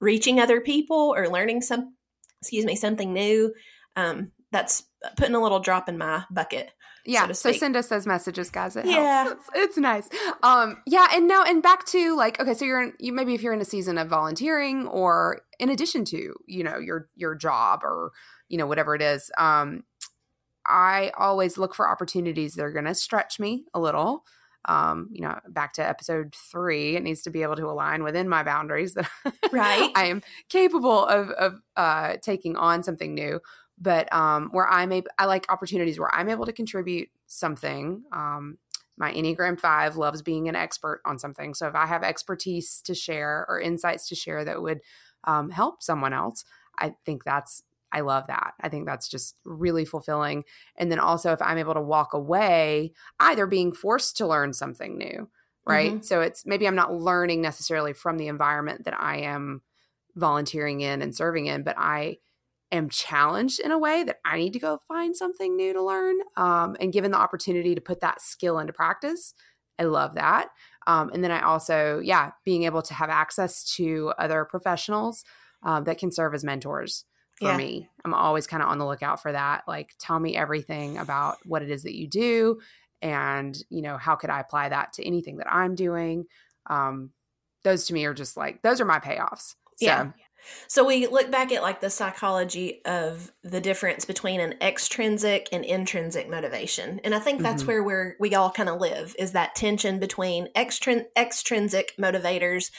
reaching 0.00 0.38
other 0.40 0.60
people 0.60 1.12
or 1.16 1.28
learning 1.28 1.62
some 1.62 1.94
excuse 2.40 2.64
me 2.64 2.76
something 2.76 3.12
new. 3.12 3.52
Um 3.96 4.32
that's 4.52 4.84
putting 5.16 5.34
a 5.34 5.42
little 5.42 5.60
drop 5.60 5.88
in 5.88 5.98
my 5.98 6.24
bucket 6.30 6.70
yeah 7.06 7.26
to 7.26 7.34
so, 7.34 7.52
send 7.52 7.76
us 7.76 7.88
those 7.88 8.06
messages 8.06 8.50
guys. 8.50 8.76
It 8.76 8.86
Yeah. 8.86 9.24
helps 9.24 9.48
it's, 9.48 9.50
it's 9.54 9.78
nice. 9.78 10.08
Um 10.42 10.76
yeah 10.86 11.08
and 11.12 11.26
now 11.28 11.42
and 11.44 11.62
back 11.62 11.84
to 11.86 12.14
like 12.16 12.38
okay 12.40 12.54
so 12.54 12.64
you're 12.64 12.82
in 12.82 12.92
you 12.98 13.12
maybe 13.12 13.34
if 13.34 13.42
you're 13.42 13.52
in 13.54 13.60
a 13.60 13.64
season 13.66 13.98
of 13.98 14.08
volunteering 14.08 14.86
or 14.88 15.40
in 15.58 15.68
addition 15.70 16.04
to 16.06 16.34
you 16.46 16.64
know 16.64 16.78
your 16.78 17.08
your 17.14 17.34
job 17.34 17.80
or 17.82 18.12
you 18.48 18.58
know 18.58 18.66
whatever 18.66 18.94
it 18.94 19.02
is 19.02 19.30
um 19.38 19.82
i 20.66 21.10
always 21.16 21.56
look 21.58 21.74
for 21.74 21.88
opportunities 21.88 22.54
that 22.54 22.62
are 22.64 22.72
going 22.72 22.84
to 22.84 22.94
stretch 22.94 23.38
me 23.40 23.64
a 23.74 23.80
little. 23.80 24.24
Um 24.64 25.08
you 25.12 25.22
know 25.22 25.38
back 25.48 25.72
to 25.74 25.88
episode 25.88 26.34
three 26.50 26.96
it 26.96 27.02
needs 27.02 27.22
to 27.22 27.30
be 27.30 27.42
able 27.42 27.56
to 27.56 27.66
align 27.66 28.02
within 28.02 28.28
my 28.28 28.42
boundaries 28.42 28.94
that 28.94 29.08
Right. 29.52 29.90
i 29.94 30.06
am 30.06 30.20
capable 30.50 31.06
of 31.06 31.30
of 31.30 31.60
uh 31.76 32.16
taking 32.22 32.56
on 32.56 32.82
something 32.82 33.14
new 33.14 33.40
but 33.80 34.12
um 34.12 34.48
where 34.52 34.68
i'm 34.68 34.92
able 34.92 35.08
i 35.18 35.24
like 35.24 35.50
opportunities 35.50 35.98
where 35.98 36.14
i'm 36.14 36.28
able 36.28 36.46
to 36.46 36.52
contribute 36.52 37.08
something 37.26 38.02
um 38.12 38.58
my 38.96 39.12
enneagram 39.12 39.58
5 39.58 39.96
loves 39.96 40.22
being 40.22 40.48
an 40.48 40.56
expert 40.56 41.00
on 41.04 41.18
something 41.18 41.54
so 41.54 41.66
if 41.66 41.74
i 41.74 41.86
have 41.86 42.02
expertise 42.02 42.80
to 42.82 42.94
share 42.94 43.46
or 43.48 43.60
insights 43.60 44.08
to 44.08 44.14
share 44.14 44.44
that 44.44 44.62
would 44.62 44.80
um, 45.24 45.50
help 45.50 45.82
someone 45.82 46.12
else 46.12 46.44
i 46.78 46.94
think 47.04 47.24
that's 47.24 47.62
i 47.90 48.00
love 48.00 48.26
that. 48.26 48.52
I 48.60 48.68
think 48.68 48.86
that's 48.86 49.08
just 49.08 49.36
really 49.44 49.84
fulfilling 49.84 50.44
and 50.76 50.90
then 50.90 50.98
also 50.98 51.32
if 51.32 51.42
i'm 51.42 51.58
able 51.58 51.74
to 51.74 51.80
walk 51.80 52.14
away 52.14 52.92
either 53.18 53.46
being 53.46 53.72
forced 53.72 54.16
to 54.18 54.26
learn 54.26 54.52
something 54.52 54.98
new 54.98 55.28
right? 55.68 56.04
So 56.04 56.22
it's 56.22 56.46
maybe 56.46 56.66
i'm 56.66 56.74
not 56.74 56.94
learning 56.94 57.42
necessarily 57.42 57.92
from 57.92 58.16
the 58.16 58.28
environment 58.28 58.84
that 58.84 58.98
i 58.98 59.18
am 59.18 59.62
volunteering 60.16 60.80
in 60.80 61.02
and 61.02 61.14
serving 61.14 61.46
in 61.46 61.62
but 61.62 61.76
i 61.78 62.16
am 62.70 62.88
challenged 62.88 63.60
in 63.60 63.70
a 63.70 63.78
way 63.78 64.04
that 64.04 64.18
i 64.24 64.36
need 64.36 64.52
to 64.52 64.58
go 64.58 64.78
find 64.88 65.16
something 65.16 65.56
new 65.56 65.72
to 65.72 65.82
learn 65.82 66.16
um, 66.36 66.76
and 66.80 66.92
given 66.92 67.10
the 67.10 67.18
opportunity 67.18 67.74
to 67.74 67.80
put 67.80 68.00
that 68.00 68.20
skill 68.20 68.58
into 68.58 68.72
practice 68.72 69.34
i 69.78 69.84
love 69.84 70.14
that 70.14 70.48
um, 70.86 71.10
and 71.12 71.22
then 71.24 71.30
i 71.30 71.40
also 71.40 72.00
yeah 72.02 72.30
being 72.44 72.64
able 72.64 72.82
to 72.82 72.94
have 72.94 73.10
access 73.10 73.64
to 73.74 74.12
other 74.18 74.44
professionals 74.44 75.24
um, 75.62 75.84
that 75.84 75.98
can 75.98 76.12
serve 76.12 76.34
as 76.34 76.44
mentors 76.44 77.04
for 77.34 77.48
Yeah. 77.48 77.56
me 77.56 77.88
i'm 78.04 78.14
always 78.14 78.46
kind 78.46 78.62
of 78.62 78.68
on 78.68 78.78
the 78.78 78.86
lookout 78.86 79.22
for 79.22 79.32
that 79.32 79.62
like 79.66 79.90
tell 79.98 80.18
me 80.18 80.36
everything 80.36 80.98
about 80.98 81.38
what 81.44 81.62
it 81.62 81.70
is 81.70 81.84
that 81.84 81.94
you 81.96 82.08
do 82.08 82.60
and 83.00 83.56
you 83.70 83.80
know 83.80 83.96
how 83.96 84.14
could 84.16 84.30
i 84.30 84.40
apply 84.40 84.68
that 84.68 84.92
to 84.94 85.06
anything 85.06 85.36
that 85.38 85.50
i'm 85.52 85.74
doing 85.74 86.24
um, 86.68 87.10
those 87.64 87.86
to 87.86 87.94
me 87.94 88.04
are 88.04 88.14
just 88.14 88.36
like 88.36 88.60
those 88.62 88.80
are 88.80 88.84
my 88.84 88.98
payoffs 88.98 89.54
so, 89.76 89.86
Yeah. 89.86 90.10
So 90.66 90.84
we 90.84 91.06
look 91.06 91.30
back 91.30 91.52
at 91.52 91.62
like 91.62 91.80
the 91.80 91.90
psychology 91.90 92.80
of 92.84 93.32
the 93.42 93.60
difference 93.60 94.04
between 94.04 94.40
an 94.40 94.54
extrinsic 94.60 95.48
and 95.52 95.64
intrinsic 95.64 96.28
motivation. 96.28 97.00
And 97.04 97.14
I 97.14 97.18
think 97.18 97.42
that's 97.42 97.62
Mhm. 97.62 97.66
where 97.66 97.82
we're 97.82 98.16
we 98.20 98.34
all 98.34 98.50
kind 98.50 98.68
of 98.68 98.80
live 98.80 99.14
is 99.18 99.32
that 99.32 99.54
tension 99.54 99.98
between 99.98 100.48
extrin- 100.54 101.06
extrinsic 101.16 101.92
motivators, 101.98 102.70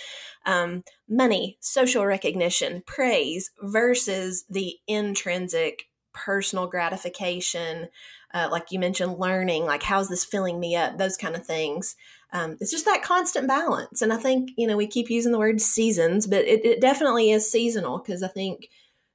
um, 0.45 0.83
money, 1.07 1.57
social 1.61 2.05
recognition, 2.05 2.83
praise 2.85 3.51
versus 3.61 4.45
the 4.49 4.77
intrinsic 4.87 5.83
personal 6.13 6.67
gratification, 6.67 7.89
uh, 8.33 8.47
like 8.51 8.71
you 8.71 8.79
mentioned, 8.79 9.19
learning, 9.19 9.65
like 9.65 9.83
how's 9.83 10.09
this 10.09 10.25
filling 10.25 10.59
me 10.59 10.75
up, 10.75 10.97
those 10.97 11.17
kind 11.17 11.35
of 11.35 11.45
things 11.45 11.95
um, 12.31 12.57
it's 12.59 12.71
just 12.71 12.85
that 12.85 13.03
constant 13.03 13.47
balance. 13.47 14.01
And 14.01 14.13
I 14.13 14.17
think, 14.17 14.51
you 14.55 14.67
know, 14.67 14.77
we 14.77 14.87
keep 14.87 15.09
using 15.09 15.31
the 15.31 15.39
word 15.39 15.61
seasons, 15.61 16.27
but 16.27 16.45
it, 16.45 16.63
it 16.63 16.81
definitely 16.81 17.31
is 17.31 17.51
seasonal 17.51 17.99
because 17.99 18.21
I 18.21 18.27
think 18.27 18.69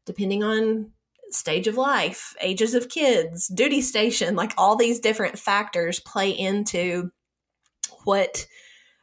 depending 0.04 0.42
on 0.42 0.90
stage 1.30 1.66
of 1.66 1.76
life, 1.76 2.34
ages 2.40 2.74
of 2.74 2.88
kids, 2.88 3.48
duty 3.48 3.80
station, 3.80 4.36
like 4.36 4.52
all 4.58 4.76
these 4.76 5.00
different 5.00 5.38
factors 5.38 6.00
play 6.00 6.30
into 6.30 7.10
what, 8.04 8.46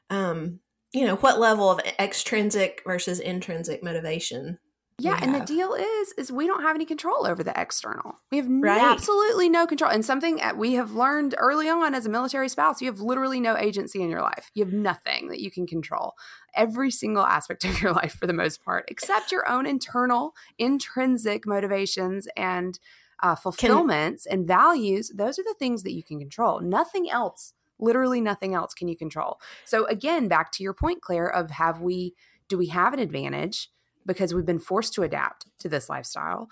um, 0.09 0.59
you 0.93 1.05
know, 1.05 1.15
what 1.17 1.39
level 1.39 1.69
of 1.69 1.79
extrinsic 1.99 2.81
versus 2.85 3.19
intrinsic 3.19 3.81
motivation. 3.81 4.59
Yeah, 5.03 5.19
and 5.21 5.33
the 5.33 5.41
deal 5.41 5.73
is, 5.73 6.13
is 6.17 6.31
we 6.31 6.47
don't 6.47 6.61
have 6.61 6.75
any 6.75 6.85
control 6.85 7.25
over 7.25 7.43
the 7.43 7.59
external. 7.59 8.15
We 8.31 8.37
have 8.37 8.47
Right. 8.49 8.81
absolutely 8.81 9.49
no 9.49 9.65
control. 9.65 9.91
And 9.91 10.05
something 10.05 10.35
that 10.37 10.57
we 10.57 10.73
have 10.73 10.93
learned 10.93 11.35
early 11.37 11.69
on 11.69 11.95
as 11.95 12.05
a 12.05 12.09
military 12.09 12.49
spouse, 12.49 12.81
you 12.81 12.87
have 12.87 13.01
literally 13.01 13.39
no 13.39 13.57
agency 13.57 14.01
in 14.01 14.09
your 14.09 14.21
life. 14.21 14.51
You 14.53 14.63
have 14.63 14.73
nothing 14.73 15.29
that 15.29 15.41
you 15.41 15.49
can 15.49 15.65
control. 15.65 16.13
Every 16.55 16.91
single 16.91 17.25
aspect 17.25 17.63
of 17.65 17.81
your 17.81 17.93
life, 17.93 18.13
for 18.13 18.27
the 18.27 18.33
most 18.33 18.63
part, 18.63 18.85
except 18.89 19.31
your 19.31 19.49
own 19.49 19.65
internal, 19.65 20.33
intrinsic 20.57 21.47
motivations 21.47 22.27
and 22.37 22.79
uh, 23.23 23.35
fulfillments 23.35 24.25
and 24.25 24.47
values. 24.47 25.11
Those 25.15 25.37
are 25.39 25.43
the 25.43 25.55
things 25.57 25.83
that 25.83 25.93
you 25.93 26.03
can 26.03 26.19
control. 26.19 26.59
Nothing 26.59 27.09
else. 27.09 27.53
Literally 27.79 28.21
nothing 28.21 28.53
else 28.53 28.73
can 28.73 28.87
you 28.87 28.95
control. 28.95 29.39
So 29.65 29.85
again, 29.85 30.27
back 30.27 30.51
to 30.53 30.63
your 30.63 30.73
point, 30.73 31.01
Claire, 31.01 31.27
of 31.27 31.49
have 31.51 31.81
we 31.81 32.13
do 32.47 32.57
we 32.57 32.67
have 32.67 32.93
an 32.93 32.99
advantage? 32.99 33.69
Because 34.05 34.33
we've 34.33 34.45
been 34.45 34.59
forced 34.59 34.93
to 34.93 35.03
adapt 35.03 35.45
to 35.59 35.69
this 35.69 35.89
lifestyle 35.89 36.49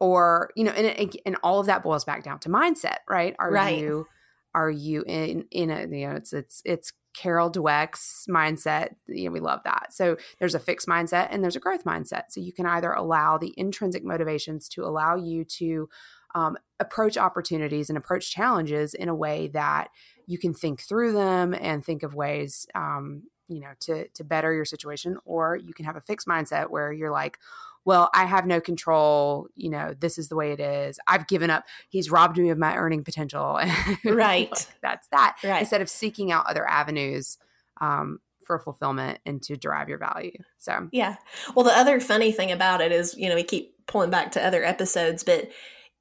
or 0.00 0.50
you 0.56 0.64
know 0.64 0.70
and, 0.72 1.16
and 1.26 1.36
all 1.42 1.60
of 1.60 1.66
that 1.66 1.82
boils 1.82 2.04
back 2.04 2.22
down 2.22 2.38
to 2.40 2.48
mindset 2.48 2.98
right? 3.08 3.34
Are 3.38 3.50
Right. 3.50 3.78
you 3.78 4.06
are 4.54 4.70
you 4.70 5.04
in 5.06 5.44
in 5.50 5.70
a 5.70 5.80
you 5.82 6.08
know 6.08 6.14
it's 6.16 6.32
it's 6.32 6.62
it's 6.64 6.92
carol 7.16 7.50
dweck's 7.50 8.26
mindset 8.28 8.90
you 9.08 9.24
know 9.24 9.32
we 9.32 9.40
love 9.40 9.60
that. 9.64 9.92
So 9.92 10.16
there's 10.38 10.54
a 10.54 10.60
fixed 10.60 10.86
mindset 10.86 11.28
and 11.30 11.42
there's 11.42 11.56
a 11.56 11.60
growth 11.60 11.84
mindset. 11.84 12.24
So 12.30 12.40
you 12.40 12.52
can 12.52 12.66
either 12.66 12.92
allow 12.92 13.38
the 13.38 13.52
intrinsic 13.56 14.04
motivations 14.04 14.68
to 14.70 14.84
allow 14.84 15.16
you 15.16 15.44
to 15.44 15.88
um, 16.34 16.56
approach 16.78 17.16
opportunities 17.16 17.88
and 17.88 17.96
approach 17.98 18.30
challenges 18.30 18.94
in 18.94 19.08
a 19.08 19.14
way 19.14 19.48
that 19.48 19.88
you 20.26 20.38
can 20.38 20.54
think 20.54 20.80
through 20.82 21.12
them 21.12 21.54
and 21.54 21.84
think 21.84 22.02
of 22.02 22.14
ways 22.14 22.66
um, 22.74 23.22
you 23.48 23.60
know 23.60 23.70
to 23.80 24.06
to 24.08 24.24
better 24.24 24.52
your 24.52 24.64
situation 24.64 25.16
or 25.24 25.56
you 25.56 25.72
can 25.74 25.84
have 25.84 25.96
a 25.96 26.00
fixed 26.00 26.26
mindset 26.26 26.70
where 26.70 26.92
you're 26.92 27.10
like 27.10 27.38
well 27.84 28.10
i 28.14 28.24
have 28.24 28.46
no 28.46 28.60
control 28.60 29.48
you 29.56 29.70
know 29.70 29.94
this 29.98 30.18
is 30.18 30.28
the 30.28 30.36
way 30.36 30.52
it 30.52 30.60
is 30.60 30.98
i've 31.06 31.26
given 31.26 31.48
up 31.50 31.64
he's 31.88 32.10
robbed 32.10 32.36
me 32.38 32.50
of 32.50 32.58
my 32.58 32.74
earning 32.76 33.02
potential 33.04 33.58
Right. 34.04 34.66
that's 34.82 35.08
that 35.08 35.36
Right. 35.42 35.60
instead 35.60 35.80
of 35.82 35.88
seeking 35.88 36.30
out 36.32 36.46
other 36.46 36.68
avenues 36.68 37.38
um, 37.80 38.18
for 38.44 38.58
fulfillment 38.58 39.18
and 39.26 39.42
to 39.42 39.56
derive 39.56 39.88
your 39.88 39.98
value 39.98 40.32
so 40.58 40.88
Yeah. 40.92 41.16
Well, 41.54 41.64
the 41.64 41.76
other 41.76 42.00
funny 42.00 42.32
thing 42.32 42.50
about 42.50 42.80
it 42.80 42.92
is, 42.92 43.14
you 43.16 43.28
know, 43.28 43.34
we 43.34 43.42
keep 43.44 43.74
pulling 43.86 44.10
back 44.10 44.32
to 44.32 44.44
other 44.44 44.64
episodes, 44.64 45.22
but 45.22 45.50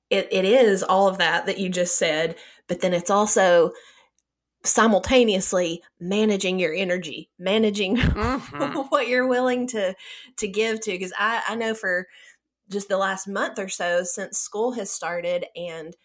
it, 0.09 0.27
it 0.31 0.45
is 0.45 0.81
all 0.81 1.07
of 1.07 1.17
that 1.19 1.45
that 1.45 1.57
you 1.59 1.67
just 1.69 1.97
said, 1.97 2.35
but 2.67 2.79
then 2.81 2.93
it's 2.93 3.09
also 3.11 3.71
simultaneously 4.67 5.83
managing 5.99 6.59
your 6.59 6.73
energy, 6.73 7.29
managing 7.39 7.97
Mhm. 7.97 8.87
what 8.91 9.07
you're 9.07 9.27
willing 9.27 9.67
to 9.67 9.95
to 10.37 10.47
give 10.47 10.81
to. 10.81 10.91
Because 10.91 11.13
I, 11.17 11.43
I 11.47 11.55
know 11.55 11.73
for 11.73 12.07
just 12.69 12.89
the 12.89 12.97
last 12.97 13.27
month 13.27 13.59
or 13.59 13.69
so 13.69 14.03
since 14.03 14.39
school 14.39 14.73
has 14.73 14.91
started 14.91 15.45
and 15.55 15.95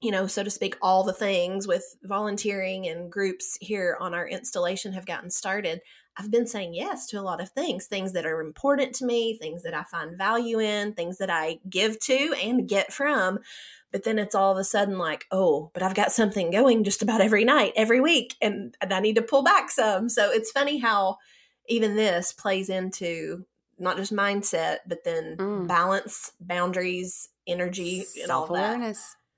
you 0.00 0.10
know, 0.10 0.26
so 0.26 0.44
to 0.44 0.50
speak, 0.50 0.76
all 0.80 1.02
the 1.02 1.12
things 1.12 1.66
with 1.66 1.84
volunteering 2.04 2.86
and 2.86 3.10
groups 3.10 3.58
here 3.60 3.96
on 4.00 4.14
our 4.14 4.28
installation 4.28 4.92
have 4.92 5.06
gotten 5.06 5.30
started. 5.30 5.80
I've 6.16 6.30
been 6.30 6.46
saying 6.46 6.74
yes 6.74 7.06
to 7.08 7.20
a 7.20 7.22
lot 7.22 7.40
of 7.40 7.50
things, 7.50 7.86
things 7.86 8.12
that 8.12 8.26
are 8.26 8.40
important 8.40 8.94
to 8.96 9.04
me, 9.04 9.36
things 9.36 9.62
that 9.62 9.74
I 9.74 9.84
find 9.84 10.16
value 10.16 10.60
in, 10.60 10.92
things 10.92 11.18
that 11.18 11.30
I 11.30 11.58
give 11.68 11.98
to 12.00 12.34
and 12.42 12.68
get 12.68 12.92
from. 12.92 13.38
But 13.92 14.04
then 14.04 14.18
it's 14.18 14.34
all 14.34 14.52
of 14.52 14.58
a 14.58 14.64
sudden 14.64 14.98
like, 14.98 15.26
oh, 15.30 15.70
but 15.74 15.82
I've 15.82 15.94
got 15.94 16.12
something 16.12 16.50
going 16.50 16.84
just 16.84 17.02
about 17.02 17.20
every 17.20 17.44
night, 17.44 17.72
every 17.74 18.00
week, 18.00 18.36
and, 18.40 18.76
and 18.80 18.92
I 18.92 19.00
need 19.00 19.14
to 19.16 19.22
pull 19.22 19.42
back 19.42 19.70
some. 19.70 20.08
So 20.08 20.30
it's 20.30 20.50
funny 20.50 20.78
how 20.78 21.18
even 21.68 21.96
this 21.96 22.32
plays 22.32 22.68
into 22.68 23.46
not 23.78 23.96
just 23.96 24.12
mindset, 24.12 24.78
but 24.86 25.04
then 25.04 25.36
Mm. 25.38 25.68
balance, 25.68 26.32
boundaries, 26.40 27.28
energy, 27.46 28.04
and 28.22 28.30
all 28.30 28.46
that. 28.48 28.74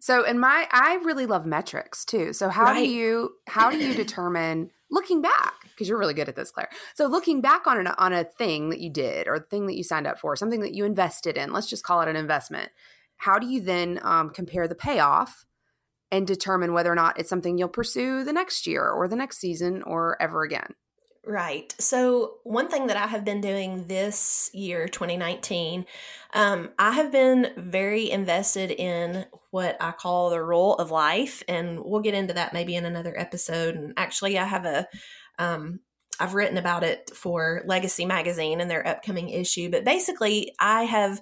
So 0.00 0.24
in 0.24 0.40
my 0.40 0.66
i 0.72 0.94
really 1.04 1.26
love 1.26 1.46
metrics 1.46 2.04
too. 2.04 2.32
So 2.32 2.48
how 2.48 2.64
Right. 2.72 2.84
do 2.84 2.90
you 2.90 3.34
how 3.46 3.70
do 3.70 3.78
you 3.78 3.94
determine 3.94 4.70
looking 4.90 5.22
back? 5.22 5.54
Because 5.62 5.88
you're 5.88 5.98
really 5.98 6.14
good 6.14 6.28
at 6.28 6.34
this 6.34 6.50
claire. 6.50 6.68
So 6.94 7.06
looking 7.06 7.40
back 7.40 7.66
on 7.68 7.78
an, 7.78 7.86
on 7.86 8.12
a 8.12 8.24
thing 8.24 8.70
that 8.70 8.80
you 8.80 8.90
did 8.90 9.28
or 9.28 9.38
the 9.38 9.46
thing 9.46 9.66
that 9.66 9.76
you 9.76 9.84
signed 9.84 10.06
up 10.08 10.18
for 10.18 10.34
something 10.34 10.60
that 10.60 10.74
you 10.74 10.84
invested 10.84 11.36
in 11.36 11.52
let's 11.52 11.68
just 11.68 11.84
call 11.84 12.00
it 12.00 12.08
an 12.08 12.16
investment 12.16 12.70
how 13.16 13.38
do 13.38 13.46
you 13.46 13.60
then 13.60 14.00
um, 14.02 14.30
compare 14.30 14.66
the 14.66 14.74
payoff 14.74 15.44
and 16.10 16.26
determine 16.26 16.72
whether 16.72 16.90
or 16.90 16.94
not 16.94 17.18
it's 17.20 17.28
something 17.28 17.56
you'll 17.56 17.68
pursue 17.68 18.24
the 18.24 18.32
next 18.32 18.66
year 18.66 18.88
or 18.88 19.06
the 19.06 19.16
next 19.16 19.38
season 19.38 19.82
or 19.82 20.20
ever 20.20 20.42
again 20.42 20.74
Right. 21.26 21.74
So, 21.78 22.38
one 22.44 22.68
thing 22.68 22.86
that 22.86 22.96
I 22.96 23.06
have 23.06 23.26
been 23.26 23.42
doing 23.42 23.86
this 23.88 24.50
year, 24.54 24.88
2019, 24.88 25.84
um, 26.32 26.70
I 26.78 26.92
have 26.92 27.12
been 27.12 27.52
very 27.58 28.10
invested 28.10 28.70
in 28.70 29.26
what 29.50 29.76
I 29.80 29.92
call 29.92 30.30
the 30.30 30.42
role 30.42 30.76
of 30.76 30.90
life. 30.90 31.42
And 31.46 31.80
we'll 31.84 32.00
get 32.00 32.14
into 32.14 32.32
that 32.34 32.54
maybe 32.54 32.74
in 32.74 32.86
another 32.86 33.14
episode. 33.18 33.74
And 33.74 33.92
actually, 33.98 34.38
I 34.38 34.44
have 34.44 34.64
a, 34.64 34.88
um, 35.38 35.80
I've 36.18 36.34
written 36.34 36.56
about 36.56 36.84
it 36.84 37.10
for 37.14 37.62
Legacy 37.66 38.06
Magazine 38.06 38.58
in 38.60 38.68
their 38.68 38.86
upcoming 38.86 39.28
issue. 39.28 39.70
But 39.70 39.84
basically, 39.84 40.54
I 40.58 40.84
have 40.84 41.20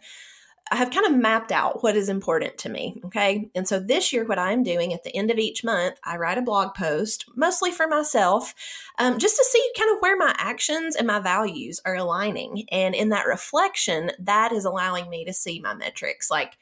I 0.71 0.77
have 0.77 0.91
kind 0.91 1.07
of 1.07 1.17
mapped 1.17 1.53
out 1.53 1.83
what 1.83 1.97
is 1.97 2.09
important 2.09 2.59
to 2.59 2.69
me. 2.69 3.01
Okay. 3.07 3.51
And 3.55 3.67
so 3.67 3.81
this 3.81 4.13
year, 4.13 4.25
what 4.25 4.39
I'm 4.39 4.63
doing 4.63 4.93
at 4.93 5.03
the 5.03 5.15
end 5.15 5.31
of 5.31 5.39
each 5.39 5.65
month, 5.65 5.99
I 6.05 6.17
write 6.17 6.39
a 6.39 6.43
blog 6.43 6.75
post, 6.75 7.25
mostly 7.37 7.71
for 7.71 7.87
myself, 7.87 8.55
um, 8.99 9.19
just 9.19 9.37
to 9.37 9.45
see 9.45 9.71
kind 9.79 9.91
of 9.95 10.01
where 10.01 10.17
my 10.17 10.35
actions 10.39 10.97
and 10.97 11.07
my 11.07 11.21
values 11.21 11.81
are 11.85 11.95
aligning. 11.95 12.65
And 12.71 12.95
in 12.95 13.09
that 13.11 13.27
reflection, 13.27 14.13
that 14.19 14.53
is 14.53 14.65
allowing 14.65 15.09
me 15.09 15.25
to 15.25 15.33
see 15.33 15.61
my 15.61 15.75
metrics. 15.75 16.31
Like, 16.31 16.57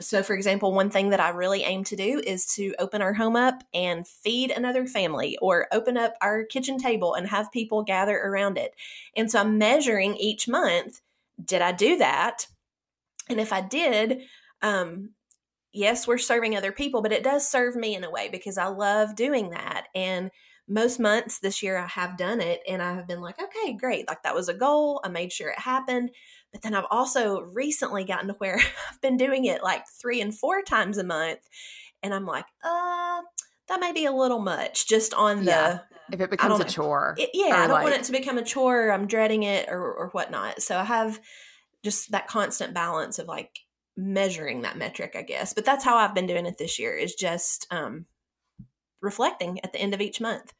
so 0.00 0.22
for 0.22 0.34
example, 0.34 0.72
one 0.72 0.90
thing 0.90 1.10
that 1.10 1.20
I 1.20 1.28
really 1.28 1.62
aim 1.62 1.84
to 1.84 1.96
do 1.96 2.20
is 2.24 2.46
to 2.54 2.74
open 2.78 3.00
our 3.00 3.14
home 3.14 3.36
up 3.36 3.62
and 3.72 4.06
feed 4.06 4.50
another 4.50 4.86
family 4.86 5.38
or 5.40 5.68
open 5.72 5.96
up 5.96 6.14
our 6.20 6.44
kitchen 6.44 6.78
table 6.78 7.14
and 7.14 7.28
have 7.28 7.52
people 7.52 7.82
gather 7.84 8.18
around 8.18 8.58
it. 8.58 8.74
And 9.16 9.30
so 9.30 9.40
I'm 9.40 9.56
measuring 9.56 10.16
each 10.16 10.48
month 10.48 11.00
did 11.42 11.62
I 11.62 11.72
do 11.72 11.96
that? 11.98 12.46
And 13.28 13.40
if 13.40 13.52
I 13.52 13.60
did, 13.60 14.22
um, 14.62 15.10
yes, 15.72 16.06
we're 16.06 16.18
serving 16.18 16.56
other 16.56 16.72
people, 16.72 17.02
but 17.02 17.12
it 17.12 17.24
does 17.24 17.48
serve 17.48 17.76
me 17.76 17.94
in 17.94 18.04
a 18.04 18.10
way 18.10 18.28
because 18.30 18.58
I 18.58 18.66
love 18.66 19.16
doing 19.16 19.50
that. 19.50 19.86
And 19.94 20.30
most 20.66 20.98
months 20.98 21.40
this 21.40 21.62
year 21.62 21.76
I 21.76 21.86
have 21.86 22.16
done 22.16 22.40
it 22.40 22.60
and 22.66 22.80
I 22.82 22.94
have 22.94 23.06
been 23.06 23.20
like, 23.20 23.36
okay, 23.40 23.74
great. 23.74 24.08
Like 24.08 24.22
that 24.22 24.34
was 24.34 24.48
a 24.48 24.54
goal. 24.54 25.00
I 25.04 25.08
made 25.08 25.32
sure 25.32 25.50
it 25.50 25.58
happened. 25.58 26.10
But 26.52 26.62
then 26.62 26.74
I've 26.74 26.86
also 26.90 27.40
recently 27.40 28.04
gotten 28.04 28.28
to 28.28 28.34
where 28.34 28.58
I've 28.90 29.00
been 29.00 29.16
doing 29.16 29.44
it 29.44 29.62
like 29.62 29.84
three 30.00 30.20
and 30.20 30.36
four 30.36 30.62
times 30.62 30.96
a 30.98 31.04
month. 31.04 31.40
And 32.02 32.14
I'm 32.14 32.26
like, 32.26 32.46
uh, 32.62 33.20
that 33.68 33.80
may 33.80 33.92
be 33.92 34.04
a 34.04 34.12
little 34.12 34.40
much 34.40 34.86
just 34.86 35.12
on 35.14 35.42
yeah. 35.42 35.80
the. 36.08 36.14
If 36.14 36.20
it 36.20 36.30
becomes 36.30 36.60
a 36.60 36.64
chore. 36.64 37.14
It, 37.16 37.30
yeah, 37.32 37.56
I 37.56 37.66
don't 37.66 37.70
like, 37.70 37.84
want 37.84 37.96
it 37.96 38.04
to 38.04 38.12
become 38.12 38.36
a 38.36 38.44
chore. 38.44 38.90
I'm 38.90 39.06
dreading 39.06 39.42
it 39.42 39.68
or, 39.70 39.80
or 39.80 40.08
whatnot. 40.10 40.60
So 40.60 40.78
I 40.78 40.84
have 40.84 41.18
just 41.84 42.10
that 42.10 42.26
constant 42.26 42.74
balance 42.74 43.18
of 43.18 43.28
like 43.28 43.60
measuring 43.96 44.62
that 44.62 44.78
metric, 44.78 45.14
I 45.14 45.22
guess. 45.22 45.52
But 45.52 45.64
that's 45.64 45.84
how 45.84 45.96
I've 45.96 46.14
been 46.14 46.26
doing 46.26 46.46
it 46.46 46.58
this 46.58 46.78
year 46.78 46.94
is 46.94 47.14
just 47.14 47.66
um, 47.70 48.06
reflecting 49.00 49.60
at 49.62 49.72
the 49.72 49.80
end 49.80 49.94
of 49.94 50.00
each 50.00 50.20
month. 50.20 50.52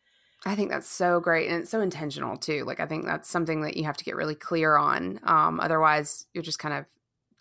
I 0.46 0.54
think 0.54 0.70
that's 0.70 0.88
so 0.88 1.20
great 1.20 1.48
and 1.48 1.62
it's 1.62 1.70
so 1.70 1.80
intentional 1.80 2.37
too. 2.37 2.64
Like 2.64 2.78
I 2.78 2.87
think 2.87 3.06
that's 3.06 3.30
something 3.30 3.62
that 3.62 3.76
you 3.76 3.84
have 3.84 3.96
to 3.96 4.04
get 4.04 4.14
really 4.14 4.34
clear 4.34 4.76
on. 4.76 5.18
Um, 5.24 5.58
otherwise, 5.58 6.26
you're 6.34 6.42
just 6.42 6.58
kind 6.58 6.74
of 6.74 6.84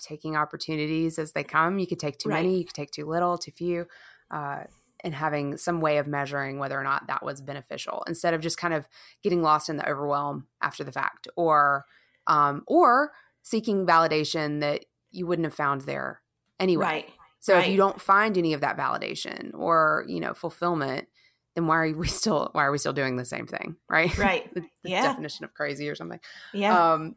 taking 0.02 0.36
opportunities 0.38 1.20
as 1.20 1.34
they 1.34 1.44
come. 1.44 1.80
You 1.80 1.88
could 1.88 2.00
take 2.00 2.18
too 2.18 2.30
right. 2.30 2.42
many, 2.44 2.58
you 2.58 2.66
could 2.66 2.76
take 2.76 2.92
too 2.92 3.06
little, 3.06 3.38
too 3.38 3.52
few, 3.52 3.88
uh, 4.32 4.64
and 5.02 5.14
having 5.14 5.58
some 5.58 5.82
way 5.82 5.98
of 5.98 6.08
measuring 6.08 6.60
whether 6.60 6.80
or 6.80 6.84
not 6.84 7.08
that 7.08 7.26
was 7.26 7.42
beneficial 7.42 8.04
instead 8.08 8.34
of 8.34 8.40
just 8.40 8.58
kind 8.58 8.74
of 8.74 8.88
getting 9.22 9.42
lost 9.42 9.68
in 9.68 9.76
the 9.76 9.90
overwhelm 9.90 10.48
after 10.62 10.86
the 10.86 10.94
fact, 10.94 11.28
or 11.36 11.86
um, 12.26 12.64
or 12.68 13.12
seeking 13.44 13.86
validation 13.86 14.62
that 14.62 14.86
you 15.12 15.28
wouldn't 15.28 15.46
have 15.46 15.54
found 15.54 15.82
there 15.82 16.22
anyway. 16.60 16.86
Right. 16.86 17.10
So 17.40 17.54
right. 17.54 17.66
if 17.66 17.72
you 17.72 17.78
don't 17.78 18.02
find 18.02 18.38
any 18.38 18.54
of 18.54 18.62
that 18.62 18.78
validation 18.78 19.52
or, 19.54 20.06
you 20.08 20.20
know, 20.20 20.34
fulfillment, 20.34 21.08
then 21.56 21.68
why 21.68 21.78
are 21.78 21.94
we 21.94 22.08
still 22.22 22.50
why 22.54 22.66
are 22.66 22.72
we 22.72 22.78
still 22.78 22.94
doing 22.94 23.18
the 23.18 23.26
same 23.26 23.46
thing? 23.46 23.76
Right. 23.90 24.18
Right. 24.18 24.52
the, 24.56 24.62
the 24.84 24.90
yeah. 24.90 25.04
definition 25.04 25.46
of 25.46 25.54
crazy 25.54 25.90
or 25.90 25.96
something. 25.96 26.20
Yeah. 26.54 26.94
Um 26.94 27.16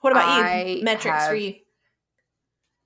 what 0.00 0.12
about 0.12 0.28
I 0.28 0.64
you? 0.64 0.84
Metrics 0.84 1.16
have, 1.16 1.28
for 1.28 1.36
you? 1.36 1.54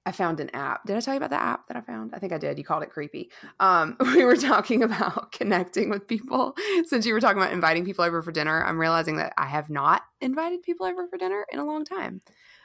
I 0.07 0.13
found 0.13 0.39
an 0.39 0.55
app. 0.55 0.87
Did 0.87 0.97
I 0.97 1.01
tell 1.01 1.15
you 1.15 1.19
about 1.19 1.31
the 1.31 1.43
app 1.43 1.67
that 1.67 1.77
I 1.77 1.81
found? 1.81 2.15
I 2.15 2.21
think 2.21 2.33
I 2.33 2.39
did. 2.39 2.59
You 2.59 2.65
called 2.65 2.85
it 2.85 2.91
creepy. 2.91 3.29
Um, 3.59 3.97
we 4.15 4.25
were 4.25 4.37
talking 4.37 4.85
about 4.85 5.33
connecting 5.39 5.91
with 5.91 6.07
people. 6.07 6.55
Since 6.85 7.05
you 7.07 7.13
were 7.13 7.21
talking 7.21 7.43
about 7.43 7.53
inviting 7.53 7.85
people 7.85 8.05
over 8.05 8.23
for 8.23 8.31
dinner, 8.31 8.65
I'm 8.65 8.79
realizing 8.79 9.17
that 9.17 9.35
I 9.37 9.47
have 9.47 9.69
not 9.69 10.03
invited 10.21 10.63
people 10.63 10.87
over 10.87 11.09
for 11.09 11.19
dinner 11.19 11.45
in 11.51 11.59
a 11.59 11.65
long 11.65 11.85
time. 11.85 12.23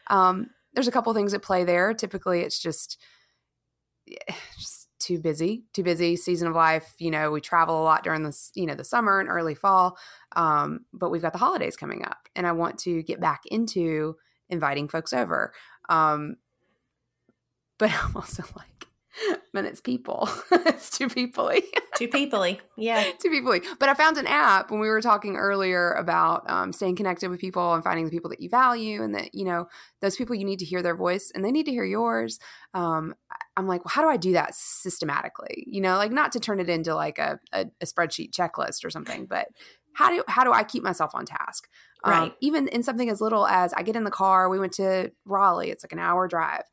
Um, 0.08 0.52
there's 0.76 0.88
a 0.88 0.92
couple 0.92 1.12
things 1.16 1.34
at 1.34 1.42
play 1.42 1.64
there. 1.64 1.96
Typically, 1.96 2.42
it's 2.42 2.60
just, 2.60 3.00
just 4.60 4.88
too 5.00 5.20
busy, 5.20 5.64
too 5.74 5.82
busy 5.82 6.16
season 6.16 6.48
of 6.48 6.54
life. 6.54 6.94
You 7.00 7.10
know, 7.10 7.32
we 7.32 7.42
travel 7.42 7.82
a 7.82 7.84
lot 7.84 8.04
during 8.04 8.22
this, 8.22 8.52
you 8.54 8.68
know, 8.68 8.76
the 8.76 8.84
summer 8.84 9.20
and 9.20 9.28
early 9.28 9.56
fall. 9.56 9.98
Um, 10.36 10.86
but 10.94 11.10
we've 11.10 11.24
got 11.24 11.34
the 11.34 11.40
holidays 11.40 11.76
coming 11.76 12.06
up, 12.06 12.30
and 12.36 12.46
I 12.46 12.52
want 12.52 12.78
to 12.82 13.02
get 13.02 13.20
back 13.20 13.42
into 13.48 14.16
inviting 14.48 14.88
folks 14.88 15.12
over. 15.12 15.54
Um, 15.90 16.36
but 17.82 17.92
I'm 18.04 18.16
also 18.16 18.44
like, 18.56 18.88
man, 19.54 19.66
it's 19.66 19.82
people. 19.82 20.30
it's 20.52 20.96
too 20.96 21.08
peoply. 21.08 21.64
too 21.98 22.08
peoply. 22.08 22.60
Yeah. 22.78 23.04
too 23.22 23.30
peoply. 23.30 23.66
But 23.80 23.90
I 23.90 23.96
found 23.96 24.18
an 24.18 24.28
app 24.28 24.70
when 24.70 24.80
we 24.80 24.88
were 24.88 25.02
talking 25.02 25.36
earlier 25.36 25.92
about 25.94 26.48
um, 26.50 26.72
staying 26.72 26.96
connected 26.96 27.30
with 27.30 27.40
people 27.40 27.74
and 27.74 27.84
finding 27.84 28.06
the 28.06 28.12
people 28.12 28.30
that 28.30 28.40
you 28.40 28.50
value 28.50 29.02
and 29.02 29.16
that, 29.16 29.34
you 29.34 29.46
know, 29.46 29.68
those 30.00 30.16
people 30.16 30.36
you 30.36 30.46
need 30.46 30.60
to 30.60 30.66
hear 30.66 30.84
their 30.84 30.96
voice 30.96 31.32
and 31.34 31.44
they 31.44 31.52
need 31.52 31.66
to 31.66 31.72
hear 31.72 31.84
yours. 31.84 32.38
Um, 32.76 33.16
I'm 33.58 33.68
like, 33.68 33.84
well, 33.84 33.92
how 33.94 34.04
do 34.04 34.10
I 34.10 34.18
do 34.18 34.34
that 34.34 34.54
systematically? 34.54 35.66
You 35.66 35.82
know, 35.82 35.98
like 35.98 36.12
not 36.12 36.32
to 36.34 36.40
turn 36.40 36.60
it 36.60 36.70
into 36.70 36.94
like 36.94 37.18
a, 37.18 37.40
a, 37.52 37.66
a 37.82 37.86
spreadsheet 37.86 38.32
checklist 38.32 38.86
or 38.86 38.92
something, 38.92 39.26
but 39.26 39.48
how 39.94 40.10
do 40.10 40.24
how 40.28 40.46
do 40.46 40.54
I 40.54 40.64
keep 40.64 40.84
myself 40.84 41.12
on 41.16 41.26
task? 41.26 41.68
Um, 42.04 42.12
right. 42.12 42.34
even 42.42 42.68
in 42.70 42.82
something 42.82 43.10
as 43.10 43.20
little 43.20 43.46
as 43.46 43.74
I 43.74 43.82
get 43.82 43.96
in 43.96 44.04
the 44.04 44.12
car, 44.12 44.50
we 44.50 44.60
went 44.60 44.74
to 44.74 45.12
Raleigh. 45.26 45.70
It's 45.70 45.84
like 45.84 45.92
an 45.92 46.00
hour 46.00 46.28
drive 46.28 46.64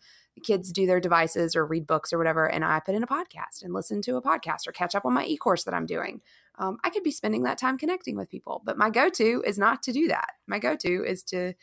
kids 0.43 0.73
do 0.73 0.87
their 0.87 1.01
devices 1.01 1.55
or 1.57 1.67
read 1.67 1.87
books 1.87 2.13
or 2.13 2.19
whatever, 2.19 2.47
and 2.47 2.65
I 2.65 2.81
put 2.81 2.95
in 2.95 3.03
a 3.03 3.07
podcast 3.07 3.63
and 3.63 3.73
listen 3.73 4.03
to 4.03 4.17
a 4.17 4.23
podcast 4.23 4.67
or 4.67 4.73
catch 4.73 4.95
up 4.95 5.05
on 5.05 5.15
my 5.15 5.25
e 5.25 5.37
course 5.37 5.65
that 5.65 5.75
I'm 5.75 5.87
doing. 5.87 6.21
Um, 6.59 6.79
I 6.83 6.91
could 6.91 7.05
be 7.05 7.11
spending 7.11 7.45
that 7.45 7.59
time 7.59 7.79
connecting 7.79 8.17
with 8.17 8.29
people, 8.29 8.63
but 8.65 8.77
my 8.77 8.91
go 8.91 9.09
to 9.11 9.43
is 9.47 9.59
not 9.59 9.83
to 9.85 9.93
do 9.93 10.09
that. 10.09 10.31
My 10.47 10.59
go 10.59 10.77
to 10.77 11.05
is 11.05 11.23
to 11.25 11.55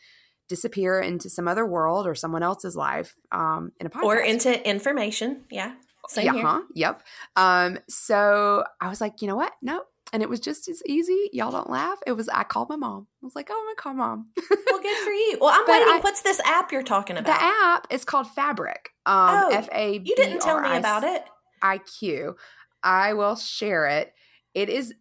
disappear 0.48 1.00
into 1.00 1.28
some 1.28 1.48
other 1.48 1.66
world 1.66 2.06
or 2.06 2.14
someone 2.14 2.42
else's 2.42 2.76
life 2.76 3.14
um, 3.32 3.72
in 3.80 3.86
a 3.86 3.90
podcast 3.90 4.04
or 4.04 4.16
into 4.16 4.68
information. 4.68 5.44
Yeah. 5.50 5.74
Same 6.08 6.36
yeah. 6.36 6.42
Huh? 6.42 6.62
Yep. 6.74 7.02
Um, 7.34 7.78
so 7.88 8.64
I 8.80 8.88
was 8.88 9.00
like, 9.00 9.22
you 9.22 9.28
know 9.28 9.36
what? 9.36 9.52
No, 9.60 9.82
and 10.12 10.22
it 10.22 10.28
was 10.28 10.40
just 10.40 10.68
as 10.68 10.82
easy. 10.86 11.30
Y'all 11.32 11.50
don't 11.50 11.70
laugh. 11.70 11.98
It 12.06 12.12
was 12.12 12.28
I 12.28 12.44
called 12.44 12.68
my 12.68 12.76
mom. 12.76 13.06
I 13.22 13.26
was 13.26 13.34
like, 13.34 13.48
"Oh, 13.50 13.54
I'm 13.54 13.66
gonna 13.66 13.76
call 13.76 13.94
mom." 13.94 14.28
well, 14.50 14.80
good 14.80 14.96
for 14.98 15.10
you. 15.10 15.38
Well, 15.40 15.50
I'm 15.52 15.66
but 15.66 15.72
waiting. 15.72 15.88
I, 15.88 16.00
What's 16.00 16.22
this 16.22 16.40
app 16.44 16.72
you're 16.72 16.82
talking 16.82 17.16
about? 17.16 17.38
The 17.38 17.44
app 17.44 17.86
is 17.90 18.04
called 18.04 18.26
Fabriq. 18.28 18.88
Um, 19.04 19.44
oh, 19.44 19.48
F 19.52 19.68
A. 19.72 20.00
You 20.04 20.16
didn't 20.16 20.40
tell 20.40 20.60
me 20.60 20.76
about 20.76 21.04
it. 21.04 21.24
I 21.62 21.78
Q. 21.78 22.36
I 22.82 23.14
will 23.14 23.36
share 23.36 23.86
it. 23.86 24.12
It 24.54 24.68
is 24.68 24.94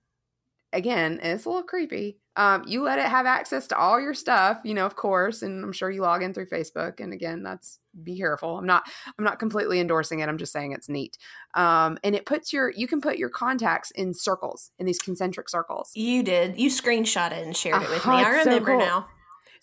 again. 0.73 1.19
It's 1.21 1.45
a 1.45 1.49
little 1.49 1.63
creepy. 1.63 2.17
Um, 2.37 2.63
you 2.67 2.83
let 2.83 2.99
it 2.99 3.05
have 3.05 3.25
access 3.25 3.65
to 3.67 3.77
all 3.77 3.99
your 3.99 4.13
stuff, 4.13 4.59
you 4.65 4.73
know, 4.73 4.85
of 4.85 4.97
course, 4.97 5.41
and 5.41 5.63
I'm 5.63 5.71
sure 5.71 5.89
you 5.89 6.01
log 6.01 6.21
in 6.21 6.33
through 6.33 6.47
Facebook. 6.47 6.99
And 6.99 7.13
again, 7.13 7.43
that's 7.43 7.79
be 8.03 8.17
careful. 8.17 8.57
I'm 8.57 8.65
not 8.65 8.83
I'm 9.17 9.23
not 9.23 9.39
completely 9.39 9.79
endorsing 9.79 10.19
it. 10.19 10.27
I'm 10.27 10.37
just 10.37 10.51
saying 10.51 10.73
it's 10.73 10.89
neat. 10.89 11.17
Um, 11.53 11.97
and 12.03 12.13
it 12.13 12.25
puts 12.25 12.51
your 12.51 12.71
you 12.75 12.87
can 12.87 12.99
put 12.99 13.17
your 13.17 13.29
contacts 13.29 13.91
in 13.91 14.13
circles 14.13 14.71
in 14.77 14.85
these 14.85 14.99
concentric 14.99 15.49
circles. 15.49 15.91
You 15.95 16.23
did. 16.23 16.59
You 16.59 16.69
screenshot 16.69 17.31
it 17.31 17.45
and 17.45 17.55
shared 17.55 17.81
it 17.81 17.89
with 17.89 17.99
uh-huh, 17.99 18.17
me. 18.17 18.23
I 18.23 18.29
remember 18.29 18.71
so 18.71 18.77
cool. 18.77 18.79
now. 18.79 19.07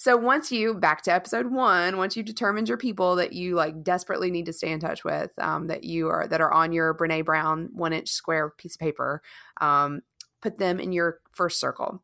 So 0.03 0.17
once 0.17 0.51
you 0.51 0.75
back 0.75 1.03
to 1.03 1.12
episode 1.12 1.47
one, 1.53 1.97
once 1.97 2.17
you've 2.17 2.27
determined 2.27 2.69
your 2.69 2.77
people 2.77 3.15
that 3.15 3.35
you 3.35 3.55
like 3.55 3.85
desperately 3.85 4.33
need 4.33 4.47
to 4.47 4.53
stay 4.53 4.73
in 4.73 4.81
touch 4.81 5.05
with, 5.05 5.31
um, 5.38 5.69
that 5.69 5.85
you 5.85 6.09
are 6.09 6.27
that 6.27 6.41
are 6.41 6.53
on 6.53 6.73
your 6.73 6.93
Brene 6.93 7.25
Brown 7.25 7.69
one 7.73 7.93
inch 7.93 8.09
square 8.09 8.51
piece 8.51 8.75
of 8.75 8.81
paper, 8.81 9.23
um, 9.61 10.01
put 10.43 10.59
them 10.59 10.79
in 10.79 10.93
your 10.93 11.21
first 11.33 11.59
circle. 11.59 12.03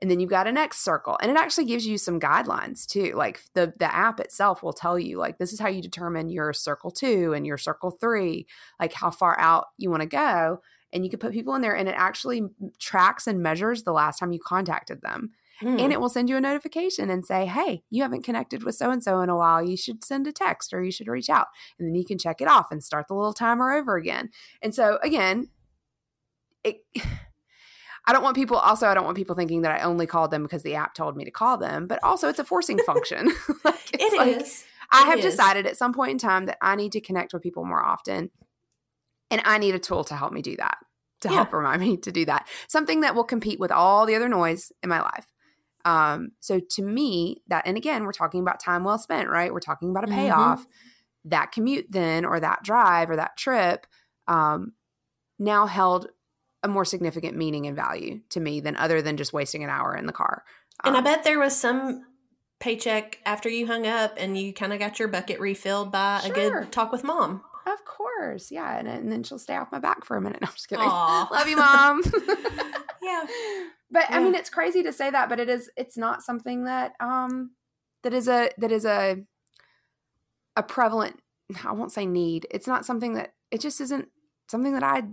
And 0.00 0.08
then 0.08 0.20
you've 0.20 0.30
got 0.30 0.46
a 0.46 0.52
next 0.52 0.84
circle 0.84 1.18
and 1.20 1.28
it 1.30 1.36
actually 1.36 1.64
gives 1.64 1.84
you 1.84 1.98
some 1.98 2.20
guidelines 2.20 2.86
too. 2.86 3.14
Like 3.16 3.40
the 3.54 3.72
the 3.78 3.92
app 3.92 4.20
itself 4.20 4.62
will 4.62 4.72
tell 4.72 4.96
you 4.96 5.18
like 5.18 5.38
this 5.38 5.52
is 5.52 5.58
how 5.58 5.68
you 5.68 5.82
determine 5.82 6.28
your 6.28 6.52
circle 6.52 6.92
2 6.92 7.32
and 7.32 7.44
your 7.44 7.58
circle 7.58 7.90
3 7.90 8.46
like 8.78 8.92
how 8.92 9.10
far 9.10 9.38
out 9.40 9.66
you 9.76 9.90
want 9.90 10.02
to 10.02 10.08
go. 10.08 10.60
And 10.92 11.04
you 11.04 11.10
can 11.10 11.18
put 11.18 11.32
people 11.32 11.54
in 11.54 11.62
there 11.62 11.76
and 11.76 11.88
it 11.88 11.96
actually 11.98 12.44
tracks 12.78 13.26
and 13.26 13.42
measures 13.42 13.82
the 13.82 13.92
last 13.92 14.20
time 14.20 14.32
you 14.32 14.38
contacted 14.38 15.02
them. 15.02 15.32
And 15.60 15.80
hmm. 15.80 15.90
it 15.90 16.00
will 16.00 16.08
send 16.08 16.28
you 16.28 16.36
a 16.36 16.40
notification 16.40 17.10
and 17.10 17.26
say 17.26 17.46
hey 17.46 17.82
you 17.90 18.02
haven't 18.02 18.22
connected 18.22 18.62
with 18.62 18.76
so 18.76 18.92
and 18.92 19.02
so 19.02 19.20
in 19.20 19.30
a 19.30 19.36
while. 19.36 19.60
You 19.60 19.76
should 19.76 20.04
send 20.04 20.28
a 20.28 20.32
text 20.32 20.72
or 20.72 20.80
you 20.80 20.92
should 20.92 21.08
reach 21.08 21.28
out. 21.28 21.48
And 21.76 21.88
then 21.88 21.96
you 21.96 22.04
can 22.04 22.18
check 22.18 22.40
it 22.40 22.46
off 22.46 22.70
and 22.70 22.84
start 22.84 23.08
the 23.08 23.14
little 23.14 23.32
timer 23.32 23.72
over 23.72 23.96
again. 23.96 24.30
And 24.62 24.72
so 24.72 25.00
again 25.02 25.48
it 26.62 26.84
I 28.08 28.12
don't 28.12 28.22
want 28.22 28.36
people 28.36 28.56
also 28.56 28.86
I 28.86 28.94
don't 28.94 29.04
want 29.04 29.18
people 29.18 29.36
thinking 29.36 29.60
that 29.62 29.78
I 29.78 29.84
only 29.84 30.06
called 30.06 30.30
them 30.30 30.42
because 30.42 30.62
the 30.62 30.76
app 30.76 30.94
told 30.94 31.14
me 31.14 31.26
to 31.26 31.30
call 31.30 31.58
them, 31.58 31.86
but 31.86 32.02
also 32.02 32.26
it's 32.30 32.38
a 32.38 32.44
forcing 32.44 32.78
function. 32.78 33.26
like, 33.64 33.90
it 33.92 34.16
like, 34.16 34.40
is. 34.40 34.64
I 34.90 35.02
have 35.10 35.20
decided 35.20 35.66
at 35.66 35.76
some 35.76 35.92
point 35.92 36.12
in 36.12 36.18
time 36.18 36.46
that 36.46 36.56
I 36.62 36.74
need 36.74 36.92
to 36.92 37.02
connect 37.02 37.34
with 37.34 37.42
people 37.42 37.66
more 37.66 37.84
often. 37.84 38.30
And 39.30 39.42
I 39.44 39.58
need 39.58 39.74
a 39.74 39.78
tool 39.78 40.04
to 40.04 40.16
help 40.16 40.32
me 40.32 40.40
do 40.40 40.56
that, 40.56 40.78
to 41.20 41.28
yeah. 41.28 41.34
help 41.34 41.52
remind 41.52 41.82
me 41.82 41.98
to 41.98 42.10
do 42.10 42.24
that. 42.24 42.48
Something 42.66 43.02
that 43.02 43.14
will 43.14 43.24
compete 43.24 43.60
with 43.60 43.70
all 43.70 44.06
the 44.06 44.14
other 44.14 44.30
noise 44.30 44.72
in 44.82 44.88
my 44.88 45.02
life. 45.02 45.26
Um, 45.84 46.30
so 46.40 46.60
to 46.60 46.82
me, 46.82 47.42
that, 47.48 47.66
and 47.66 47.76
again, 47.76 48.04
we're 48.04 48.12
talking 48.12 48.40
about 48.40 48.58
time 48.58 48.84
well 48.84 48.96
spent, 48.96 49.28
right? 49.28 49.52
We're 49.52 49.60
talking 49.60 49.90
about 49.90 50.04
a 50.04 50.06
mm-hmm. 50.06 50.16
payoff. 50.16 50.60
Mm-hmm. 50.62 51.28
That 51.30 51.52
commute 51.52 51.86
then, 51.90 52.24
or 52.24 52.40
that 52.40 52.62
drive, 52.62 53.10
or 53.10 53.16
that 53.16 53.36
trip, 53.36 53.86
um, 54.26 54.72
now 55.38 55.66
held 55.66 56.08
a 56.62 56.68
more 56.68 56.84
significant 56.84 57.36
meaning 57.36 57.66
and 57.66 57.76
value 57.76 58.20
to 58.30 58.40
me 58.40 58.60
than 58.60 58.76
other 58.76 59.00
than 59.00 59.16
just 59.16 59.32
wasting 59.32 59.62
an 59.62 59.70
hour 59.70 59.96
in 59.96 60.06
the 60.06 60.12
car. 60.12 60.44
Um, 60.82 60.94
and 60.94 60.96
I 60.96 60.98
um, 60.98 61.04
bet 61.04 61.24
there 61.24 61.38
was 61.38 61.56
some 61.56 62.04
paycheck 62.60 63.18
after 63.24 63.48
you 63.48 63.66
hung 63.66 63.86
up 63.86 64.14
and 64.16 64.36
you 64.36 64.52
kind 64.52 64.72
of 64.72 64.78
got 64.78 64.98
your 64.98 65.08
bucket 65.08 65.40
refilled 65.40 65.92
by 65.92 66.20
sure. 66.20 66.30
a 66.30 66.34
good 66.34 66.72
talk 66.72 66.90
with 66.90 67.04
mom. 67.04 67.42
Of 67.66 67.84
course. 67.84 68.50
Yeah. 68.50 68.78
And, 68.78 68.88
and 68.88 69.12
then 69.12 69.22
she'll 69.22 69.38
stay 69.38 69.56
off 69.56 69.70
my 69.70 69.78
back 69.78 70.04
for 70.04 70.16
a 70.16 70.20
minute. 70.20 70.40
No, 70.42 70.48
I'm 70.48 70.54
just 70.54 70.68
kidding. 70.68 70.84
Aww. 70.84 71.30
Love 71.30 71.48
you, 71.48 71.56
mom. 71.56 72.02
yeah. 73.02 73.24
But 73.90 74.06
yeah. 74.10 74.16
I 74.16 74.20
mean, 74.20 74.34
it's 74.34 74.50
crazy 74.50 74.82
to 74.82 74.92
say 74.92 75.10
that, 75.10 75.28
but 75.28 75.38
it 75.38 75.48
is, 75.48 75.70
it's 75.76 75.96
not 75.96 76.22
something 76.22 76.64
that, 76.64 76.92
um, 77.00 77.52
that 78.02 78.12
is 78.12 78.28
a, 78.28 78.50
that 78.58 78.72
is 78.72 78.84
a, 78.84 79.18
a 80.56 80.62
prevalent, 80.62 81.20
I 81.64 81.72
won't 81.72 81.92
say 81.92 82.06
need. 82.06 82.46
It's 82.50 82.66
not 82.66 82.84
something 82.84 83.14
that, 83.14 83.34
it 83.50 83.60
just 83.60 83.80
isn't 83.80 84.08
something 84.48 84.72
that 84.72 84.82
I 84.82 85.04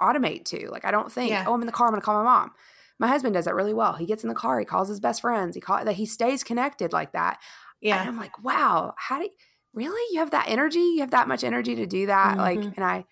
automate 0.00 0.44
to. 0.46 0.68
Like, 0.70 0.84
I 0.84 0.90
don't 0.90 1.10
think, 1.10 1.30
yeah. 1.30 1.44
oh, 1.46 1.54
I'm 1.54 1.60
in 1.60 1.66
the 1.66 1.72
car, 1.72 1.88
I'm 1.88 1.94
to 1.94 2.00
call 2.00 2.16
my 2.16 2.24
mom. 2.24 2.52
My 2.98 3.08
husband 3.08 3.34
does 3.34 3.44
that 3.44 3.54
really 3.54 3.74
well. 3.74 3.94
He 3.94 4.06
gets 4.06 4.24
in 4.24 4.28
the 4.28 4.34
car, 4.34 4.58
he 4.58 4.64
calls 4.64 4.88
his 4.88 5.00
best 5.00 5.20
friends, 5.20 5.54
he 5.54 5.60
call 5.60 5.84
that 5.84 5.94
he 5.94 6.06
stays 6.06 6.42
connected 6.42 6.92
like 6.92 7.12
that. 7.12 7.38
Yeah. 7.80 8.00
And 8.00 8.08
I'm 8.08 8.16
like, 8.16 8.42
wow, 8.42 8.94
how 8.96 9.18
do 9.18 9.24
you, 9.24 9.30
really 9.74 10.02
you 10.12 10.20
have 10.20 10.30
that 10.30 10.46
energy? 10.48 10.80
You 10.80 11.00
have 11.00 11.10
that 11.10 11.28
much 11.28 11.44
energy 11.44 11.76
to 11.76 11.86
do 11.86 12.06
that? 12.06 12.38
Mm-hmm. 12.38 12.40
Like, 12.40 12.58
and 12.76 12.84
I 12.84 13.04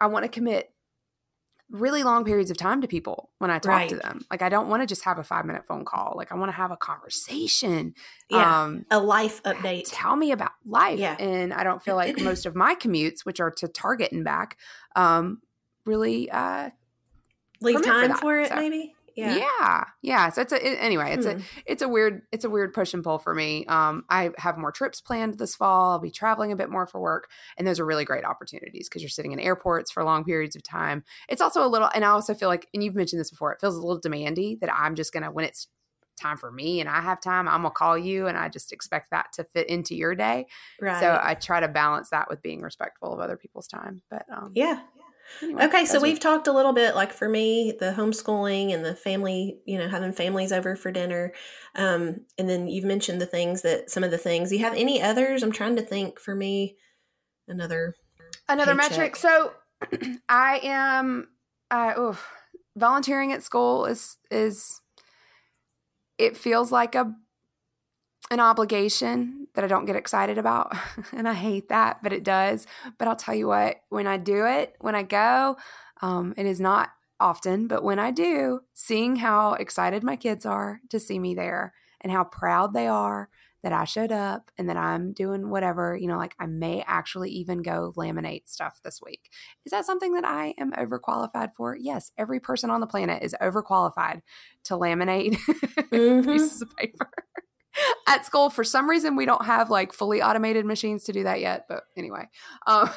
I 0.00 0.06
want 0.06 0.24
to 0.24 0.28
commit 0.28 0.68
really 1.72 2.02
long 2.02 2.24
periods 2.24 2.50
of 2.50 2.56
time 2.56 2.82
to 2.82 2.86
people 2.86 3.30
when 3.38 3.50
I 3.50 3.58
talk 3.58 3.72
right. 3.72 3.88
to 3.88 3.96
them. 3.96 4.20
Like 4.30 4.42
I 4.42 4.50
don't 4.50 4.68
want 4.68 4.82
to 4.82 4.86
just 4.86 5.04
have 5.04 5.18
a 5.18 5.24
5 5.24 5.46
minute 5.46 5.64
phone 5.66 5.84
call. 5.86 6.14
Like 6.16 6.30
I 6.30 6.34
want 6.34 6.50
to 6.50 6.56
have 6.56 6.70
a 6.70 6.76
conversation. 6.76 7.94
Yeah. 8.28 8.62
Um, 8.62 8.84
a 8.90 9.00
life 9.00 9.42
update. 9.42 9.84
Tell 9.86 10.14
me 10.14 10.32
about 10.32 10.52
life. 10.66 10.98
Yeah. 10.98 11.16
And 11.18 11.54
I 11.54 11.64
don't 11.64 11.82
feel 11.82 11.96
like 11.96 12.18
most 12.20 12.44
of 12.44 12.54
my 12.54 12.74
commutes, 12.74 13.24
which 13.24 13.40
are 13.40 13.50
to 13.52 13.68
Target 13.68 14.12
and 14.12 14.22
back, 14.22 14.58
um, 14.94 15.40
really 15.84 16.30
uh 16.30 16.70
leave 17.60 17.82
time 17.82 18.12
for, 18.12 18.18
for 18.18 18.40
it 18.40 18.48
so. 18.48 18.56
maybe? 18.56 18.94
Yeah. 19.14 19.36
Yeah. 19.36 19.84
Yeah 20.00 20.28
so 20.30 20.42
it's 20.42 20.52
a 20.52 20.66
it, 20.66 20.76
anyway 20.80 21.12
it's 21.12 21.26
hmm. 21.26 21.38
a 21.38 21.42
it's 21.66 21.82
a 21.82 21.88
weird 21.88 22.22
it's 22.32 22.44
a 22.44 22.50
weird 22.50 22.72
push 22.72 22.94
and 22.94 23.04
pull 23.04 23.18
for 23.18 23.34
me. 23.34 23.66
Um 23.66 24.04
i 24.08 24.30
have 24.38 24.58
more 24.58 24.72
trips 24.72 25.00
planned 25.00 25.38
this 25.38 25.54
fall. 25.54 25.92
I'll 25.92 25.98
be 25.98 26.10
traveling 26.10 26.52
a 26.52 26.56
bit 26.56 26.70
more 26.70 26.86
for 26.86 27.00
work 27.00 27.28
and 27.56 27.66
those 27.66 27.78
are 27.80 27.86
really 27.86 28.04
great 28.04 28.24
opportunities 28.24 28.88
because 28.88 29.02
you're 29.02 29.10
sitting 29.10 29.32
in 29.32 29.40
airports 29.40 29.90
for 29.90 30.04
long 30.04 30.24
periods 30.24 30.56
of 30.56 30.62
time. 30.62 31.04
It's 31.28 31.42
also 31.42 31.64
a 31.64 31.68
little 31.68 31.90
and 31.94 32.04
i 32.04 32.08
also 32.08 32.34
feel 32.34 32.48
like 32.48 32.68
and 32.72 32.82
you've 32.82 32.94
mentioned 32.94 33.20
this 33.20 33.30
before 33.30 33.52
it 33.52 33.60
feels 33.60 33.76
a 33.76 33.80
little 33.80 34.00
demandy 34.00 34.58
that 34.60 34.72
i'm 34.72 34.94
just 34.94 35.12
gonna 35.12 35.30
when 35.30 35.44
it's 35.44 35.68
time 36.20 36.36
for 36.36 36.52
me 36.52 36.80
and 36.80 36.88
i 36.88 37.00
have 37.00 37.20
time 37.20 37.48
i'm 37.48 37.62
gonna 37.62 37.70
call 37.70 37.96
you 37.96 38.26
and 38.26 38.36
i 38.36 38.48
just 38.48 38.72
expect 38.72 39.10
that 39.10 39.32
to 39.32 39.44
fit 39.44 39.68
into 39.68 39.94
your 39.94 40.14
day. 40.14 40.46
Right. 40.80 41.00
So 41.00 41.18
i 41.22 41.34
try 41.34 41.60
to 41.60 41.68
balance 41.68 42.10
that 42.10 42.28
with 42.28 42.42
being 42.42 42.60
respectful 42.60 43.12
of 43.12 43.20
other 43.20 43.36
people's 43.36 43.66
time 43.66 44.02
but 44.10 44.24
um 44.30 44.52
yeah 44.54 44.80
Anyway, 45.40 45.64
okay, 45.64 45.84
so 45.84 46.00
we've 46.00 46.20
talked 46.20 46.46
a 46.46 46.52
little 46.52 46.72
bit, 46.72 46.94
like 46.94 47.12
for 47.12 47.28
me, 47.28 47.72
the 47.78 47.92
homeschooling 47.92 48.74
and 48.74 48.84
the 48.84 48.94
family, 48.94 49.60
you 49.64 49.78
know, 49.78 49.88
having 49.88 50.12
families 50.12 50.52
over 50.52 50.76
for 50.76 50.90
dinner. 50.90 51.32
Um, 51.74 52.26
and 52.38 52.48
then 52.48 52.68
you've 52.68 52.84
mentioned 52.84 53.20
the 53.20 53.26
things 53.26 53.62
that 53.62 53.90
some 53.90 54.04
of 54.04 54.10
the 54.10 54.18
things. 54.18 54.52
You 54.52 54.60
have 54.60 54.74
any 54.74 55.00
others? 55.00 55.42
I'm 55.42 55.52
trying 55.52 55.76
to 55.76 55.82
think 55.82 56.20
for 56.20 56.34
me, 56.34 56.76
another 57.48 57.94
another 58.48 58.74
paycheck. 58.74 58.90
metric. 58.90 59.16
So 59.16 59.52
I 60.28 60.60
am, 60.62 61.28
uh, 61.70 62.14
volunteering 62.76 63.32
at 63.32 63.42
school 63.42 63.84
is 63.86 64.16
is 64.30 64.80
it 66.18 66.36
feels 66.36 66.72
like 66.72 66.94
a 66.94 67.12
an 68.32 68.40
obligation 68.40 69.46
that 69.54 69.62
I 69.62 69.68
don't 69.68 69.84
get 69.84 69.94
excited 69.94 70.38
about. 70.38 70.74
and 71.12 71.28
I 71.28 71.34
hate 71.34 71.68
that, 71.68 72.02
but 72.02 72.14
it 72.14 72.24
does. 72.24 72.66
But 72.98 73.06
I'll 73.06 73.14
tell 73.14 73.34
you 73.34 73.46
what, 73.46 73.76
when 73.90 74.06
I 74.06 74.16
do 74.16 74.46
it, 74.46 74.74
when 74.80 74.94
I 74.94 75.02
go, 75.02 75.58
um, 76.00 76.32
it 76.38 76.46
is 76.46 76.58
not 76.58 76.88
often, 77.20 77.68
but 77.68 77.84
when 77.84 77.98
I 77.98 78.10
do, 78.10 78.60
seeing 78.72 79.16
how 79.16 79.52
excited 79.52 80.02
my 80.02 80.16
kids 80.16 80.46
are 80.46 80.80
to 80.88 80.98
see 80.98 81.18
me 81.18 81.34
there 81.34 81.74
and 82.00 82.10
how 82.10 82.24
proud 82.24 82.72
they 82.72 82.88
are 82.88 83.28
that 83.62 83.72
I 83.74 83.84
showed 83.84 84.10
up 84.10 84.50
and 84.56 84.68
that 84.68 84.78
I'm 84.78 85.12
doing 85.12 85.50
whatever, 85.50 85.94
you 85.94 86.08
know, 86.08 86.16
like 86.16 86.34
I 86.40 86.46
may 86.46 86.82
actually 86.86 87.30
even 87.32 87.62
go 87.62 87.92
laminate 87.96 88.48
stuff 88.48 88.80
this 88.82 89.00
week. 89.04 89.30
Is 89.66 89.70
that 89.70 89.84
something 89.84 90.14
that 90.14 90.24
I 90.24 90.54
am 90.58 90.72
overqualified 90.72 91.54
for? 91.54 91.76
Yes, 91.76 92.10
every 92.16 92.40
person 92.40 92.70
on 92.70 92.80
the 92.80 92.86
planet 92.86 93.22
is 93.22 93.36
overqualified 93.40 94.22
to 94.64 94.74
laminate 94.74 95.34
mm-hmm. 95.46 96.28
pieces 96.28 96.62
of 96.62 96.74
paper. 96.76 97.10
At 98.06 98.26
school 98.26 98.50
for 98.50 98.64
some 98.64 98.88
reason 98.88 99.16
we 99.16 99.26
don't 99.26 99.44
have 99.44 99.70
like 99.70 99.92
fully 99.92 100.22
automated 100.22 100.64
machines 100.64 101.04
to 101.04 101.12
do 101.12 101.22
that 101.24 101.40
yet 101.40 101.66
but 101.68 101.84
anyway 101.96 102.28
um, 102.66 102.90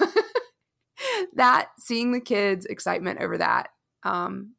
that 1.35 1.69
seeing 1.79 2.11
the 2.11 2.19
kids 2.19 2.65
excitement 2.65 3.19
over 3.21 3.38
that 3.38 3.69
um, 4.03 4.53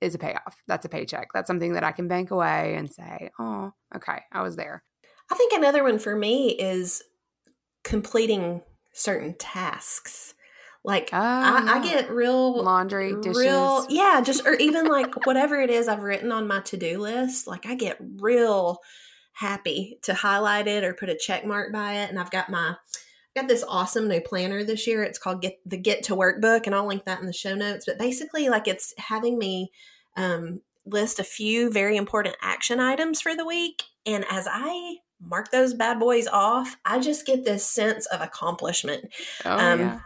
is 0.00 0.14
a 0.14 0.18
payoff 0.18 0.62
that's 0.66 0.86
a 0.86 0.88
paycheck 0.88 1.28
that's 1.34 1.46
something 1.46 1.74
that 1.74 1.84
i 1.84 1.92
can 1.92 2.08
bank 2.08 2.30
away 2.30 2.74
and 2.76 2.90
say 2.90 3.30
oh 3.38 3.72
okay 3.94 4.20
i 4.32 4.42
was 4.42 4.56
there 4.56 4.82
i 5.30 5.34
think 5.34 5.52
another 5.52 5.82
one 5.82 5.98
for 5.98 6.16
me 6.16 6.50
is 6.50 7.02
completing 7.84 8.62
certain 8.92 9.34
tasks 9.38 10.34
like 10.84 11.10
oh, 11.12 11.18
I, 11.18 11.76
I, 11.76 11.82
get 11.82 12.10
real 12.10 12.62
laundry, 12.62 13.12
dishes. 13.20 13.36
real 13.36 13.86
yeah, 13.90 14.22
just 14.24 14.46
or 14.46 14.54
even 14.54 14.86
like 14.86 15.26
whatever 15.26 15.60
it 15.60 15.70
is 15.70 15.88
I've 15.88 16.02
written 16.02 16.32
on 16.32 16.46
my 16.46 16.60
to 16.60 16.76
do 16.76 16.98
list. 16.98 17.46
Like 17.46 17.66
I 17.66 17.74
get 17.74 17.98
real 18.00 18.78
happy 19.38 19.98
to 20.02 20.14
highlight 20.14 20.66
it 20.66 20.82
or 20.82 20.92
put 20.92 21.08
a 21.08 21.16
check 21.16 21.44
mark 21.44 21.72
by 21.72 21.94
it. 21.94 22.10
And 22.10 22.18
I've 22.18 22.30
got 22.30 22.50
my 22.50 22.70
I've 22.70 23.42
got 23.42 23.48
this 23.48 23.64
awesome 23.68 24.08
new 24.08 24.20
planner 24.20 24.64
this 24.64 24.86
year. 24.86 25.04
It's 25.04 25.18
called 25.18 25.42
Get 25.42 25.60
the 25.64 25.76
Get 25.76 26.02
to 26.04 26.14
Work 26.16 26.40
book, 26.40 26.66
and 26.66 26.74
I'll 26.74 26.86
link 26.86 27.04
that 27.04 27.20
in 27.20 27.26
the 27.26 27.32
show 27.32 27.54
notes. 27.54 27.84
But 27.86 27.98
basically, 27.98 28.48
like 28.48 28.66
it's 28.66 28.92
having 28.98 29.38
me 29.38 29.70
um, 30.16 30.62
list 30.84 31.20
a 31.20 31.24
few 31.24 31.70
very 31.70 31.96
important 31.96 32.36
action 32.42 32.80
items 32.80 33.20
for 33.20 33.36
the 33.36 33.44
week. 33.44 33.84
And 34.04 34.24
as 34.28 34.48
I 34.50 34.96
mark 35.20 35.52
those 35.52 35.72
bad 35.72 36.00
boys 36.00 36.26
off, 36.26 36.76
I 36.84 36.98
just 36.98 37.26
get 37.26 37.44
this 37.44 37.64
sense 37.64 38.06
of 38.06 38.20
accomplishment. 38.20 39.12
Oh, 39.44 39.52
um, 39.52 39.80
yeah. 39.80 40.00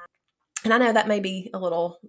And 0.65 0.75
I 0.75 0.79
know 0.79 0.93
that 0.93 1.09
may 1.09 1.21
be 1.21 1.49
a 1.55 1.59
little 1.59 2.01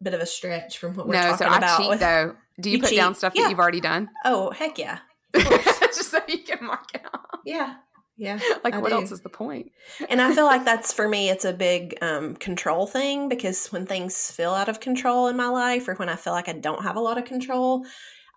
bit 0.00 0.14
of 0.14 0.20
a 0.20 0.26
stretch 0.26 0.78
from 0.78 0.94
what 0.94 1.08
we're 1.08 1.14
no, 1.14 1.22
talking 1.22 1.38
so 1.38 1.46
I 1.46 1.58
about. 1.58 1.78
Cheat, 1.80 2.00
though. 2.00 2.36
Do 2.60 2.70
you, 2.70 2.76
you 2.76 2.82
put 2.82 2.90
cheat? 2.90 2.98
down 2.98 3.14
stuff 3.16 3.32
yeah. 3.34 3.42
that 3.42 3.50
you've 3.50 3.58
already 3.58 3.80
done? 3.80 4.10
Oh, 4.24 4.50
heck 4.50 4.78
yeah. 4.78 4.98
just 5.98 6.10
so 6.10 6.20
you 6.28 6.38
can 6.38 6.64
mark 6.64 6.94
it 6.94 7.02
off. 7.12 7.40
Yeah. 7.44 7.74
Yeah. 8.16 8.38
Like, 8.64 8.74
I 8.74 8.78
what 8.78 8.90
do. 8.90 8.96
else 8.96 9.12
is 9.12 9.20
the 9.20 9.28
point? 9.28 9.70
and 10.08 10.20
I 10.20 10.34
feel 10.34 10.44
like 10.44 10.64
that's 10.66 10.92
for 10.92 11.08
me, 11.08 11.30
it's 11.30 11.44
a 11.44 11.52
big 11.52 11.96
um, 12.02 12.34
control 12.34 12.86
thing 12.86 13.28
because 13.28 13.68
when 13.68 13.86
things 13.86 14.30
feel 14.30 14.50
out 14.50 14.68
of 14.68 14.80
control 14.80 15.28
in 15.28 15.36
my 15.36 15.48
life 15.48 15.88
or 15.88 15.94
when 15.94 16.08
I 16.08 16.16
feel 16.16 16.32
like 16.32 16.48
I 16.48 16.54
don't 16.54 16.82
have 16.82 16.96
a 16.96 17.00
lot 17.00 17.18
of 17.18 17.24
control, 17.24 17.84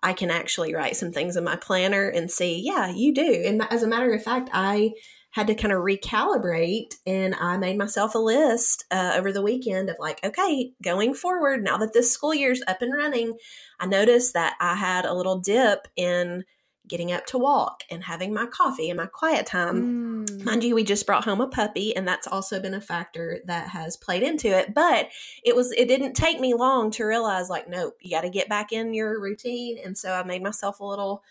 I 0.02 0.12
can 0.12 0.30
actually 0.30 0.74
write 0.74 0.96
some 0.96 1.12
things 1.12 1.36
in 1.36 1.44
my 1.44 1.56
planner 1.56 2.08
and 2.08 2.30
see, 2.30 2.60
yeah, 2.64 2.90
you 2.90 3.12
do. 3.12 3.42
And 3.46 3.62
as 3.70 3.82
a 3.82 3.88
matter 3.88 4.12
of 4.12 4.22
fact, 4.22 4.50
I 4.52 4.92
had 5.32 5.46
to 5.46 5.54
kind 5.54 5.72
of 5.72 5.80
recalibrate 5.80 6.94
and 7.06 7.34
I 7.34 7.56
made 7.56 7.78
myself 7.78 8.14
a 8.14 8.18
list 8.18 8.84
uh, 8.90 9.14
over 9.16 9.32
the 9.32 9.42
weekend 9.42 9.88
of 9.88 9.96
like, 9.98 10.24
okay, 10.24 10.72
going 10.82 11.14
forward, 11.14 11.64
now 11.64 11.78
that 11.78 11.94
this 11.94 12.12
school 12.12 12.34
year's 12.34 12.62
up 12.66 12.82
and 12.82 12.92
running, 12.94 13.38
I 13.80 13.86
noticed 13.86 14.34
that 14.34 14.56
I 14.60 14.74
had 14.74 15.04
a 15.04 15.14
little 15.14 15.38
dip 15.38 15.88
in 15.96 16.44
getting 16.92 17.10
up 17.10 17.24
to 17.24 17.38
walk 17.38 17.84
and 17.90 18.04
having 18.04 18.34
my 18.34 18.44
coffee 18.44 18.90
and 18.90 18.98
my 18.98 19.06
quiet 19.06 19.46
time. 19.46 20.26
Mm. 20.26 20.44
Mind 20.44 20.62
you, 20.62 20.74
we 20.74 20.84
just 20.84 21.06
brought 21.06 21.24
home 21.24 21.40
a 21.40 21.48
puppy, 21.48 21.96
and 21.96 22.06
that's 22.06 22.26
also 22.26 22.60
been 22.60 22.74
a 22.74 22.82
factor 22.82 23.40
that 23.46 23.68
has 23.68 23.96
played 23.96 24.22
into 24.22 24.48
it. 24.48 24.74
But 24.74 25.08
it 25.42 25.56
was 25.56 25.72
it 25.72 25.88
didn't 25.88 26.12
take 26.12 26.38
me 26.38 26.52
long 26.52 26.90
to 26.92 27.04
realize 27.04 27.48
like, 27.48 27.66
nope, 27.66 27.96
you 28.02 28.10
got 28.10 28.20
to 28.20 28.28
get 28.28 28.46
back 28.46 28.72
in 28.72 28.92
your 28.92 29.18
routine. 29.18 29.78
And 29.82 29.96
so 29.96 30.12
I 30.12 30.22
made 30.22 30.42
myself 30.42 30.80
a 30.80 30.84
little 30.84 31.22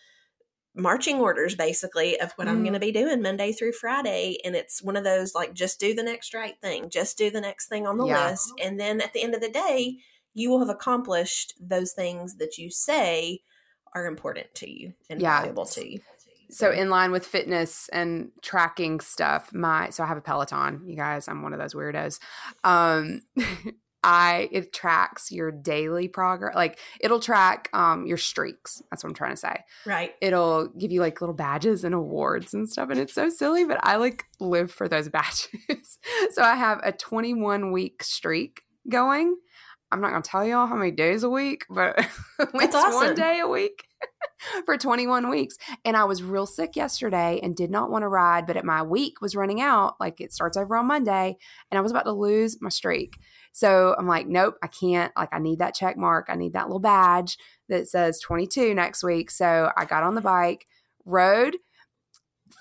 marching 0.73 1.19
orders 1.19 1.53
basically 1.53 2.19
of 2.19 2.31
what 2.37 2.47
mm. 2.47 2.51
I'm 2.51 2.63
going 2.63 2.73
to 2.73 2.79
be 2.79 2.91
doing 2.91 3.21
Monday 3.21 3.51
through 3.51 3.73
Friday. 3.73 4.39
And 4.43 4.55
it's 4.55 4.81
one 4.81 4.95
of 4.95 5.03
those 5.03 5.35
like, 5.35 5.53
just 5.53 5.79
do 5.79 5.93
the 5.93 6.01
next 6.01 6.33
right 6.33 6.55
thing, 6.59 6.89
just 6.89 7.19
do 7.19 7.29
the 7.29 7.41
next 7.41 7.67
thing 7.67 7.85
on 7.85 7.97
the 7.97 8.07
yeah. 8.07 8.31
list. 8.31 8.51
And 8.59 8.79
then 8.79 8.99
at 8.99 9.13
the 9.13 9.21
end 9.21 9.35
of 9.35 9.41
the 9.41 9.49
day, 9.49 9.97
you 10.33 10.49
will 10.49 10.59
have 10.59 10.69
accomplished 10.69 11.53
those 11.59 11.91
things 11.91 12.37
that 12.37 12.57
you 12.57 12.71
say 12.71 13.41
are 13.93 14.07
important 14.07 14.47
to 14.55 14.69
you 14.69 14.93
and 15.09 15.21
yeah. 15.21 15.39
valuable 15.39 15.65
to 15.65 15.93
you. 15.93 15.99
So 16.49 16.69
in 16.69 16.89
line 16.89 17.11
with 17.11 17.25
fitness 17.25 17.89
and 17.93 18.31
tracking 18.41 18.99
stuff, 18.99 19.53
my 19.53 19.89
so 19.89 20.03
I 20.03 20.07
have 20.07 20.17
a 20.17 20.21
Peloton, 20.21 20.81
you 20.85 20.97
guys. 20.97 21.27
I'm 21.27 21.41
one 21.41 21.53
of 21.53 21.59
those 21.59 21.73
weirdos. 21.73 22.19
Um 22.63 23.21
I 24.03 24.49
it 24.51 24.73
tracks 24.73 25.31
your 25.31 25.51
daily 25.51 26.07
progress. 26.07 26.55
Like 26.55 26.79
it'll 26.99 27.21
track 27.21 27.69
um 27.73 28.05
your 28.05 28.17
streaks. 28.17 28.81
That's 28.91 29.03
what 29.03 29.09
I'm 29.09 29.15
trying 29.15 29.31
to 29.31 29.37
say. 29.37 29.63
Right. 29.85 30.13
It'll 30.21 30.67
give 30.67 30.91
you 30.91 30.99
like 30.99 31.21
little 31.21 31.35
badges 31.35 31.85
and 31.85 31.95
awards 31.95 32.53
and 32.53 32.67
stuff. 32.67 32.89
And 32.89 32.99
it's 32.99 33.13
so 33.13 33.29
silly, 33.29 33.63
but 33.63 33.79
I 33.83 33.95
like 33.95 34.25
live 34.39 34.71
for 34.71 34.89
those 34.89 35.07
badges. 35.09 35.99
so 36.31 36.41
I 36.41 36.55
have 36.55 36.81
a 36.83 36.91
21 36.91 37.71
week 37.71 38.03
streak 38.03 38.61
going. 38.89 39.37
I'm 39.91 40.01
not 40.01 40.11
gonna 40.11 40.21
tell 40.21 40.45
y'all 40.45 40.67
how 40.67 40.75
many 40.75 40.91
days 40.91 41.23
a 41.23 41.29
week, 41.29 41.65
but 41.69 41.99
at 42.39 42.53
least 42.53 42.75
awesome. 42.75 42.93
one 42.93 43.15
day 43.15 43.39
a 43.39 43.47
week 43.47 43.83
for 44.65 44.77
21 44.77 45.29
weeks. 45.29 45.57
And 45.85 45.97
I 45.97 46.05
was 46.05 46.23
real 46.23 46.45
sick 46.45 46.75
yesterday 46.75 47.39
and 47.43 47.55
did 47.55 47.69
not 47.71 47.91
want 47.91 48.03
to 48.03 48.07
ride, 48.07 48.47
but 48.47 48.57
at 48.57 48.65
my 48.65 48.81
week 48.83 49.21
was 49.21 49.35
running 49.35 49.61
out. 49.61 49.95
Like 49.99 50.21
it 50.21 50.33
starts 50.33 50.57
over 50.57 50.75
on 50.75 50.87
Monday, 50.87 51.37
and 51.69 51.77
I 51.77 51.81
was 51.81 51.91
about 51.91 52.05
to 52.05 52.13
lose 52.13 52.61
my 52.61 52.69
streak. 52.69 53.17
So 53.53 53.95
I'm 53.97 54.07
like, 54.07 54.27
nope, 54.27 54.55
I 54.63 54.67
can't. 54.67 55.11
Like, 55.17 55.29
I 55.33 55.39
need 55.39 55.59
that 55.59 55.75
check 55.75 55.97
mark. 55.97 56.27
I 56.29 56.35
need 56.35 56.53
that 56.53 56.67
little 56.67 56.79
badge 56.79 57.37
that 57.67 57.87
says 57.87 58.19
22 58.21 58.73
next 58.73 59.03
week. 59.03 59.29
So 59.29 59.71
I 59.75 59.85
got 59.85 60.03
on 60.03 60.15
the 60.15 60.21
bike, 60.21 60.65
rode 61.05 61.57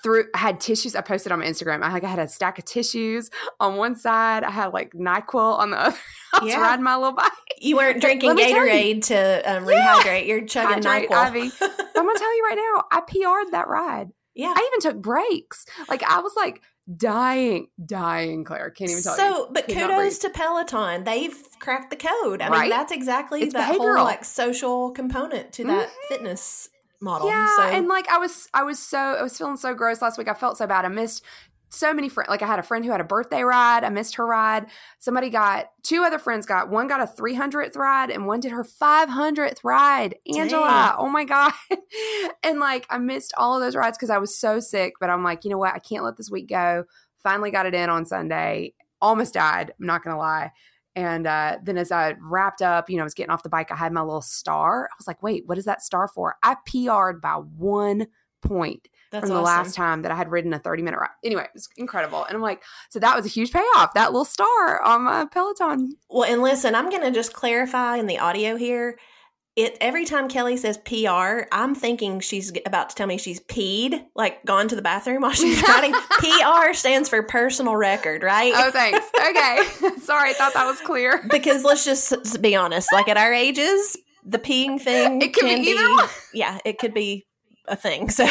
through 0.03 0.25
I 0.33 0.37
had 0.39 0.59
tissues 0.59 0.95
I 0.95 1.01
posted 1.01 1.31
on 1.31 1.39
my 1.39 1.45
Instagram. 1.45 1.83
I 1.83 1.91
like 1.93 2.03
I 2.03 2.07
had 2.07 2.19
a 2.19 2.27
stack 2.27 2.57
of 2.59 2.65
tissues 2.65 3.29
on 3.59 3.75
one 3.77 3.95
side. 3.95 4.43
I 4.43 4.51
had 4.51 4.67
like 4.73 4.93
NyQuil 4.93 5.59
on 5.59 5.71
the 5.71 5.79
other. 5.85 5.97
I 6.33 6.43
was 6.43 6.51
Yeah. 6.51 6.61
riding 6.61 6.83
my 6.83 6.95
little 6.95 7.13
bike. 7.13 7.31
You 7.59 7.75
weren't 7.77 8.01
drinking 8.01 8.35
tell 8.35 8.49
you- 8.49 8.55
Gatorade 8.55 9.03
to 9.05 9.41
um, 9.57 9.69
Yeah. 9.69 10.01
rehydrate. 10.01 10.27
You're 10.27 10.45
chugging 10.45 10.83
Hydrate, 10.83 11.09
NyQuil. 11.09 11.15
Ivy. 11.15 11.51
I'm 11.61 12.05
gonna 12.07 12.19
tell 12.19 12.35
you 12.37 12.43
right 12.45 12.55
now, 12.75 12.83
I 12.91 13.01
PR'd 13.01 13.51
that 13.53 13.67
ride. 13.67 14.09
yeah. 14.33 14.53
I 14.55 14.69
even 14.71 14.79
took 14.91 15.01
breaks. 15.01 15.65
Like 15.89 16.03
I 16.03 16.19
was 16.21 16.33
like 16.35 16.61
dying, 16.97 17.67
dying, 17.85 18.43
Claire. 18.43 18.69
Can't 18.71 18.89
even 18.91 19.03
tell 19.03 19.13
you. 19.15 19.19
So, 19.35 19.49
but 19.51 19.67
kudos 19.67 20.17
to 20.19 20.29
Peloton. 20.29 21.03
They've 21.03 21.37
cracked 21.59 21.89
the 21.91 21.95
code. 21.95 22.41
I 22.41 22.49
mean, 22.49 22.69
that's 22.69 22.91
exactly 22.91 23.43
It's 23.43 23.53
that 23.53 23.75
whole 23.77 23.93
like 24.03 24.25
social 24.25 24.91
component 24.91 25.53
to 25.53 25.63
that 25.65 25.89
fitness 26.09 26.69
model. 27.01 27.27
Yeah, 27.27 27.55
so, 27.55 27.63
and 27.63 27.87
like 27.87 28.07
I 28.09 28.17
was, 28.17 28.47
I 28.53 28.63
was 28.63 28.79
so, 28.79 28.97
I 28.97 29.23
was 29.23 29.37
feeling 29.37 29.57
so 29.57 29.73
gross 29.73 30.01
last 30.01 30.17
week. 30.17 30.27
I 30.27 30.33
felt 30.33 30.57
so 30.57 30.67
bad. 30.67 30.85
I 30.85 30.89
missed 30.89 31.23
so 31.73 31.93
many 31.93 32.09
friends. 32.09 32.29
Like 32.29 32.41
I 32.41 32.47
had 32.47 32.59
a 32.59 32.63
friend 32.63 32.83
who 32.83 32.91
had 32.91 33.01
a 33.01 33.05
birthday 33.05 33.43
ride. 33.43 33.83
I 33.83 33.89
missed 33.89 34.15
her 34.15 34.25
ride. 34.25 34.67
Somebody 34.99 35.29
got 35.29 35.71
two 35.83 36.03
other 36.03 36.19
friends 36.19 36.45
got 36.45 36.69
one 36.69 36.87
got 36.87 37.01
a 37.01 37.05
300th 37.05 37.75
ride 37.75 38.09
and 38.09 38.27
one 38.27 38.39
did 38.39 38.51
her 38.51 38.63
500th 38.63 39.59
ride. 39.63 40.15
Angela, 40.27 40.67
Dang. 40.67 40.95
oh 40.97 41.09
my 41.09 41.23
god! 41.23 41.53
and 42.43 42.59
like 42.59 42.85
I 42.89 42.97
missed 42.97 43.33
all 43.37 43.55
of 43.55 43.61
those 43.61 43.75
rides 43.75 43.97
because 43.97 44.09
I 44.09 44.17
was 44.17 44.35
so 44.35 44.59
sick. 44.59 44.93
But 44.99 45.09
I'm 45.09 45.23
like, 45.23 45.43
you 45.43 45.49
know 45.49 45.57
what? 45.57 45.73
I 45.73 45.79
can't 45.79 46.03
let 46.03 46.17
this 46.17 46.29
week 46.29 46.49
go. 46.49 46.83
Finally 47.23 47.51
got 47.51 47.65
it 47.65 47.73
in 47.73 47.89
on 47.89 48.05
Sunday. 48.05 48.73
Almost 49.01 49.33
died. 49.33 49.73
I'm 49.79 49.87
not 49.87 50.03
gonna 50.03 50.17
lie. 50.17 50.51
And 50.95 51.25
uh, 51.25 51.57
then 51.63 51.77
as 51.77 51.91
I 51.91 52.15
wrapped 52.19 52.61
up, 52.61 52.89
you 52.89 52.97
know, 52.97 53.03
I 53.03 53.05
was 53.05 53.13
getting 53.13 53.31
off 53.31 53.43
the 53.43 53.49
bike, 53.49 53.71
I 53.71 53.75
had 53.75 53.93
my 53.93 54.01
little 54.01 54.21
star. 54.21 54.89
I 54.91 54.95
was 54.97 55.07
like, 55.07 55.23
wait, 55.23 55.43
what 55.45 55.57
is 55.57 55.65
that 55.65 55.81
star 55.81 56.07
for? 56.07 56.35
I 56.43 56.55
PR'd 56.65 57.21
by 57.21 57.35
one 57.35 58.07
point 58.41 58.87
that's 59.11 59.23
from 59.23 59.35
the 59.35 59.41
awesome. 59.41 59.43
last 59.45 59.75
time 59.75 60.01
that 60.01 60.11
I 60.11 60.15
had 60.15 60.31
ridden 60.31 60.53
a 60.53 60.59
30 60.59 60.83
minute 60.83 60.99
ride. 60.99 61.09
Anyway, 61.23 61.43
it 61.43 61.51
was 61.53 61.69
incredible. 61.77 62.25
And 62.25 62.35
I'm 62.35 62.41
like, 62.41 62.63
so 62.89 62.99
that 62.99 63.15
was 63.15 63.25
a 63.25 63.29
huge 63.29 63.51
payoff. 63.51 63.93
That 63.93 64.11
little 64.11 64.25
star 64.25 64.81
on 64.81 65.03
my 65.03 65.25
Peloton. 65.25 65.93
Well, 66.09 66.29
and 66.29 66.41
listen, 66.41 66.75
I'm 66.75 66.89
going 66.89 67.03
to 67.03 67.11
just 67.11 67.33
clarify 67.33 67.97
in 67.97 68.07
the 68.07 68.19
audio 68.19 68.55
here. 68.55 68.97
It 69.57 69.77
every 69.81 70.05
time 70.05 70.29
Kelly 70.29 70.55
says 70.55 70.77
PR, 70.77 71.41
I'm 71.51 71.75
thinking 71.75 72.21
she's 72.21 72.53
about 72.65 72.89
to 72.91 72.95
tell 72.95 73.05
me 73.05 73.17
she's 73.17 73.41
peed, 73.41 74.05
like 74.15 74.45
gone 74.45 74.69
to 74.69 74.75
the 74.77 74.81
bathroom 74.81 75.23
while 75.23 75.33
she's 75.33 75.61
riding. 75.67 75.93
PR 76.09 76.73
stands 76.73 77.09
for 77.09 77.21
personal 77.23 77.75
record, 77.75 78.23
right? 78.23 78.53
Oh, 78.55 78.71
thanks. 78.71 79.05
Okay. 79.21 79.63
Sorry, 80.01 80.29
I 80.31 80.33
thought 80.33 80.53
that 80.53 80.65
was 80.65 80.79
clear. 80.81 81.21
because 81.29 81.63
let's 81.63 81.83
just 81.85 82.41
be 82.41 82.55
honest, 82.55 82.89
like 82.93 83.07
at 83.07 83.17
our 83.17 83.33
ages, 83.33 83.97
the 84.25 84.39
peeing 84.39 84.79
thing 84.79 85.21
It 85.21 85.33
can 85.33 85.61
be 85.63 85.75
one. 85.75 86.07
Yeah, 86.33 86.57
it 86.65 86.79
could 86.79 86.93
be 86.93 87.25
a 87.67 87.75
thing. 87.75 88.09
So 88.09 88.27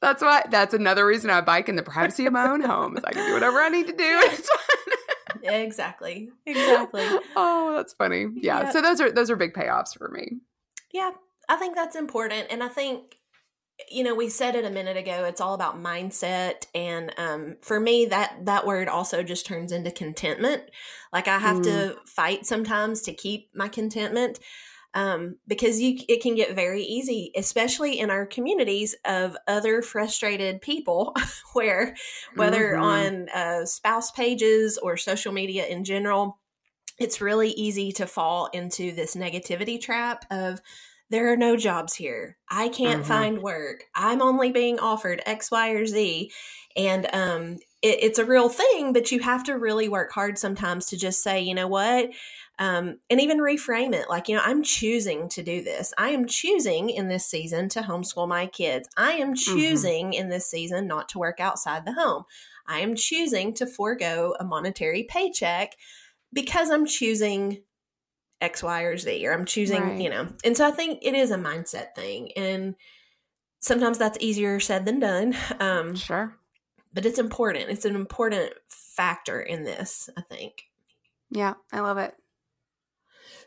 That's 0.00 0.22
why, 0.22 0.44
that's 0.48 0.74
another 0.74 1.04
reason 1.04 1.28
I 1.30 1.40
bike 1.40 1.68
in 1.68 1.74
the 1.76 1.82
privacy 1.82 2.26
of 2.26 2.32
my 2.32 2.48
own 2.48 2.60
home 2.60 2.96
is 2.96 3.02
I 3.04 3.10
can 3.12 3.26
do 3.26 3.32
whatever 3.34 3.58
I 3.58 3.68
need 3.68 3.88
to 3.88 3.92
do. 3.92 4.22
Exactly, 5.68 6.30
exactly. 6.46 7.04
oh, 7.36 7.74
that's 7.76 7.92
funny. 7.92 8.26
Yeah. 8.36 8.62
Yeah. 8.62 8.70
So 8.70 8.82
those 8.82 9.00
are, 9.00 9.10
those 9.10 9.30
are 9.30 9.36
big 9.36 9.54
payoffs 9.54 9.96
for 9.96 10.08
me. 10.08 10.38
Yeah, 10.92 11.10
I 11.48 11.56
think 11.56 11.74
that's 11.74 11.96
important, 11.96 12.46
and 12.50 12.62
I 12.62 12.68
think 12.68 13.16
you 13.90 14.02
know 14.02 14.14
we 14.14 14.28
said 14.28 14.54
it 14.54 14.64
a 14.64 14.70
minute 14.70 14.96
ago. 14.96 15.24
It's 15.24 15.40
all 15.40 15.54
about 15.54 15.80
mindset, 15.80 16.66
and 16.74 17.12
um, 17.18 17.56
for 17.62 17.78
me, 17.78 18.06
that 18.06 18.46
that 18.46 18.66
word 18.66 18.88
also 18.88 19.22
just 19.22 19.46
turns 19.46 19.72
into 19.72 19.90
contentment. 19.90 20.62
Like 21.12 21.28
I 21.28 21.38
have 21.38 21.62
to 21.62 21.96
fight 22.06 22.46
sometimes 22.46 23.02
to 23.02 23.12
keep 23.12 23.50
my 23.54 23.68
contentment. 23.68 24.38
Um, 24.94 25.36
because 25.46 25.80
you 25.80 25.98
it 26.08 26.22
can 26.22 26.34
get 26.34 26.54
very 26.56 26.82
easy, 26.82 27.30
especially 27.36 27.98
in 27.98 28.10
our 28.10 28.26
communities 28.26 28.96
of 29.04 29.36
other 29.46 29.82
frustrated 29.82 30.62
people, 30.62 31.14
where 31.52 31.94
whether 32.36 32.76
Mhm. 32.76 32.78
on 32.78 33.28
uh, 33.28 33.66
spouse 33.66 34.10
pages 34.10 34.78
or 34.78 34.96
social 34.96 35.32
media 35.32 35.66
in 35.66 35.84
general, 35.84 36.38
it's 36.98 37.20
really 37.20 37.50
easy 37.50 37.92
to 37.92 38.06
fall 38.06 38.46
into 38.52 38.92
this 38.92 39.14
negativity 39.14 39.80
trap 39.80 40.24
of 40.30 40.60
there 41.10 41.32
are 41.32 41.36
no 41.36 41.56
jobs 41.56 41.94
here. 41.94 42.36
I 42.50 42.68
can't 42.68 43.00
Mhm. 43.00 43.06
find 43.06 43.38
work. 43.40 43.84
I'm 43.94 44.20
only 44.20 44.50
being 44.52 44.78
offered 44.78 45.22
X, 45.24 45.50
Y, 45.50 45.70
or 45.70 45.86
Z. 45.86 46.30
And 46.76 47.06
um, 47.14 47.54
it, 47.82 47.98
it's 48.02 48.18
a 48.18 48.26
real 48.26 48.48
thing, 48.50 48.92
but 48.92 49.10
you 49.10 49.20
have 49.20 49.42
to 49.44 49.56
really 49.56 49.88
work 49.88 50.12
hard 50.12 50.38
sometimes 50.38 50.86
to 50.86 50.98
just 50.98 51.22
say, 51.22 51.40
you 51.40 51.54
know 51.54 51.68
what? 51.68 52.10
Um, 52.60 52.98
and 53.08 53.20
even 53.20 53.38
reframe 53.38 53.94
it 53.94 54.08
like, 54.10 54.28
you 54.28 54.34
know, 54.34 54.42
I'm 54.44 54.64
choosing 54.64 55.28
to 55.28 55.42
do 55.44 55.62
this. 55.62 55.94
I 55.96 56.10
am 56.10 56.26
choosing 56.26 56.90
in 56.90 57.06
this 57.08 57.24
season 57.24 57.68
to 57.70 57.82
homeschool 57.82 58.26
my 58.26 58.46
kids. 58.46 58.88
I 58.96 59.12
am 59.12 59.34
choosing 59.36 60.12
in 60.12 60.28
this 60.28 60.46
season 60.50 60.88
not 60.88 61.08
to 61.10 61.18
work 61.20 61.38
outside 61.38 61.84
the 61.86 61.92
home. 61.92 62.24
I 62.66 62.80
am 62.80 62.96
choosing 62.96 63.54
to 63.54 63.66
forego 63.66 64.34
a 64.40 64.44
monetary 64.44 65.04
paycheck 65.04 65.76
because 66.32 66.68
I'm 66.70 66.84
choosing 66.84 67.62
X, 68.40 68.62
Y, 68.62 68.82
or 68.82 68.96
Z, 68.96 69.26
or 69.26 69.32
I'm 69.32 69.44
choosing, 69.44 69.80
Right. 69.82 70.00
you 70.00 70.10
know. 70.10 70.28
And 70.44 70.56
so 70.56 70.66
I 70.66 70.72
think 70.72 70.98
it 71.02 71.14
is 71.14 71.30
a 71.30 71.36
mindset 71.38 71.94
thing. 71.94 72.32
And 72.36 72.74
sometimes 73.60 73.98
that's 73.98 74.18
easier 74.20 74.58
said 74.60 74.84
than 74.84 74.98
done. 74.98 75.36
Um, 75.60 75.94
Sure. 75.94 76.36
but 76.92 77.06
it's 77.06 77.18
important. 77.20 77.70
It's 77.70 77.84
an 77.84 77.94
important 77.94 78.52
factor 78.66 79.40
in 79.40 79.62
this, 79.64 80.10
I 80.16 80.22
think. 80.22 80.64
Yeah. 81.30 81.54
I 81.72 81.80
love 81.80 81.98
it. 81.98 82.14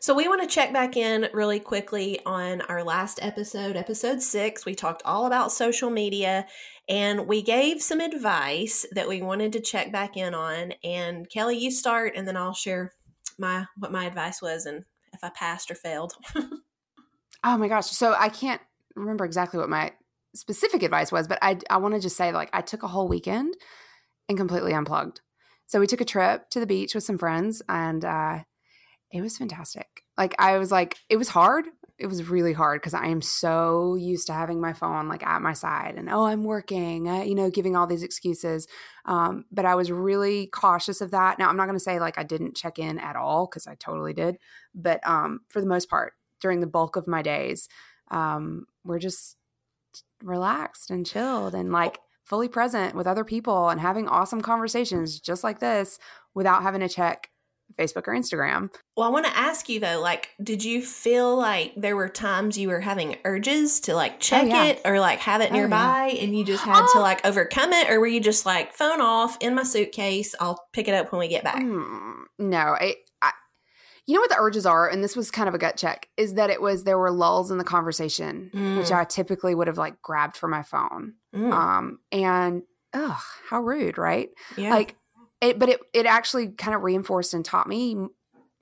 So 0.02 0.14
we 0.14 0.26
want 0.26 0.42
to 0.42 0.48
check 0.48 0.72
back 0.72 0.96
in 0.96 1.28
really 1.32 1.60
quickly 1.60 2.18
on 2.26 2.60
our 2.62 2.82
last 2.82 3.20
episode, 3.22 3.76
episode 3.76 4.20
six. 4.20 4.66
We 4.66 4.74
talked 4.74 5.04
all 5.04 5.26
about 5.26 5.52
social 5.52 5.90
media 5.90 6.44
and 6.88 7.28
we 7.28 7.40
gave 7.40 7.80
some 7.80 8.00
advice 8.00 8.84
that 8.90 9.08
we 9.08 9.22
wanted 9.22 9.52
to 9.52 9.60
check 9.60 9.92
back 9.92 10.16
in 10.16 10.34
on. 10.34 10.72
And 10.82 11.30
Kelly, 11.30 11.56
you 11.56 11.70
start 11.70 12.14
and 12.16 12.26
then 12.26 12.36
I'll 12.36 12.52
share 12.52 12.94
my 13.38 13.66
what 13.78 13.92
my 13.92 14.06
advice 14.06 14.42
was 14.42 14.66
and 14.66 14.84
if 15.12 15.22
I 15.22 15.28
passed 15.28 15.70
or 15.70 15.76
failed. 15.76 16.14
Oh 17.44 17.56
my 17.56 17.66
gosh. 17.66 17.86
So 17.86 18.14
I 18.16 18.28
can't 18.28 18.60
remember 18.94 19.24
exactly 19.24 19.58
what 19.58 19.68
my 19.68 19.90
specific 20.32 20.84
advice 20.84 21.10
was, 21.10 21.26
but 21.26 21.40
I, 21.42 21.58
I 21.68 21.78
want 21.78 21.94
to 21.94 22.00
just 22.00 22.16
say 22.16 22.30
like 22.30 22.48
I 22.52 22.60
took 22.60 22.84
a 22.84 22.88
whole 22.88 23.08
weekend 23.08 23.56
and 24.28 24.38
completely 24.38 24.74
unplugged. 24.74 25.20
So 25.66 25.80
we 25.80 25.88
took 25.88 26.00
a 26.00 26.04
trip 26.04 26.50
to 26.50 26.60
the 26.60 26.68
beach 26.68 26.94
with 26.94 27.02
some 27.02 27.18
friends 27.18 27.60
and 27.68 28.04
uh, 28.04 28.38
it 29.12 29.20
was 29.20 29.36
fantastic. 29.36 30.04
Like 30.16 30.34
I 30.38 30.58
was 30.58 30.72
like, 30.72 30.96
it 31.08 31.16
was 31.16 31.28
hard. 31.28 31.66
It 31.98 32.06
was 32.06 32.28
really 32.28 32.54
hard 32.54 32.80
because 32.80 32.94
I 32.94 33.06
am 33.06 33.20
so 33.20 33.94
used 33.94 34.26
to 34.26 34.32
having 34.32 34.60
my 34.60 34.72
phone 34.72 35.08
like 35.08 35.24
at 35.24 35.42
my 35.42 35.52
side 35.52 35.94
and 35.96 36.08
oh, 36.08 36.24
I'm 36.24 36.44
working, 36.44 37.08
uh, 37.08 37.22
you 37.22 37.34
know, 37.34 37.50
giving 37.50 37.76
all 37.76 37.86
these 37.86 38.02
excuses. 38.02 38.66
Um, 39.04 39.44
but 39.52 39.66
I 39.66 39.74
was 39.74 39.92
really 39.92 40.46
cautious 40.46 41.00
of 41.00 41.12
that. 41.12 41.38
Now 41.38 41.48
I'm 41.48 41.56
not 41.56 41.66
going 41.66 41.76
to 41.76 41.84
say 41.84 42.00
like 42.00 42.18
I 42.18 42.22
didn't 42.24 42.56
check 42.56 42.78
in 42.78 42.98
at 42.98 43.14
all 43.14 43.46
because 43.46 43.66
I 43.66 43.74
totally 43.74 44.14
did, 44.14 44.38
but 44.74 45.06
um, 45.06 45.40
for 45.48 45.60
the 45.60 45.66
most 45.66 45.88
part, 45.88 46.14
during 46.40 46.60
the 46.60 46.66
bulk 46.66 46.96
of 46.96 47.06
my 47.06 47.22
days, 47.22 47.68
um, 48.10 48.66
we're 48.84 48.98
just 48.98 49.36
relaxed 50.22 50.90
and 50.90 51.06
chilled 51.06 51.54
and 51.54 51.70
like 51.70 51.98
fully 52.24 52.48
present 52.48 52.94
with 52.94 53.06
other 53.06 53.24
people 53.24 53.68
and 53.68 53.80
having 53.80 54.08
awesome 54.08 54.40
conversations 54.40 55.20
just 55.20 55.44
like 55.44 55.58
this 55.58 55.98
without 56.34 56.62
having 56.62 56.80
to 56.80 56.88
check 56.88 57.28
Facebook 57.78 58.06
or 58.08 58.14
Instagram. 58.14 58.70
Well, 58.96 59.06
I 59.06 59.10
want 59.10 59.26
to 59.26 59.36
ask 59.36 59.68
you 59.68 59.80
though, 59.80 60.00
like, 60.00 60.30
did 60.42 60.62
you 60.64 60.82
feel 60.82 61.36
like 61.36 61.72
there 61.76 61.96
were 61.96 62.08
times 62.08 62.56
you 62.58 62.68
were 62.68 62.80
having 62.80 63.16
urges 63.24 63.80
to 63.82 63.94
like 63.94 64.20
check 64.20 64.48
yeah. 64.48 64.64
it 64.64 64.80
or 64.84 65.00
like 65.00 65.18
have 65.20 65.40
it 65.40 65.50
Oh, 65.50 65.54
yeah. 65.54 65.60
nearby 65.60 66.16
and 66.20 66.36
you 66.36 66.44
just 66.44 66.62
had 66.64 66.80
to 66.92 66.98
Oh. 66.98 67.00
like 67.00 67.24
overcome 67.26 67.72
it? 67.72 67.90
Or 67.90 68.00
were 68.00 68.06
you 68.06 68.20
just 68.20 68.44
like, 68.46 68.72
phone 68.74 69.00
off 69.00 69.36
in 69.40 69.54
my 69.54 69.62
suitcase? 69.62 70.34
I'll 70.40 70.62
pick 70.72 70.88
it 70.88 70.94
up 70.94 71.12
when 71.12 71.18
we 71.20 71.28
get 71.28 71.44
back. 71.44 71.56
Mm, 71.62 72.22
no, 72.38 72.58
I, 72.58 72.96
I, 73.22 73.32
you 74.06 74.14
know 74.14 74.20
what 74.20 74.30
the 74.30 74.36
urges 74.40 74.66
are, 74.66 74.88
and 74.88 75.02
this 75.02 75.14
was 75.16 75.30
kind 75.30 75.48
of 75.48 75.54
a 75.54 75.58
gut 75.58 75.76
check, 75.76 76.08
is 76.16 76.34
that 76.34 76.50
it 76.50 76.60
was 76.60 76.82
there 76.84 76.98
were 76.98 77.10
lulls 77.12 77.50
in 77.52 77.58
the 77.58 77.64
conversation, 77.64 78.50
which 78.52 78.88
Mm. 78.88 78.92
I 78.96 79.04
typically 79.04 79.54
would 79.54 79.68
have 79.68 79.78
like 79.78 80.02
grabbed 80.02 80.36
for 80.36 80.48
my 80.48 80.62
phone. 80.62 81.14
Mm, 81.34 81.52
Um, 81.52 81.98
and 82.10 82.62
ugh, 82.92 83.20
how 83.48 83.60
rude, 83.60 83.96
right? 83.98 84.28
yeah. 84.56 84.70
Like 84.70 84.96
it, 85.42 85.58
but 85.58 85.68
it 85.68 85.80
it 85.92 86.06
actually 86.06 86.48
kind 86.52 86.74
of 86.74 86.82
reinforced 86.82 87.34
and 87.34 87.44
taught 87.44 87.68
me 87.68 87.96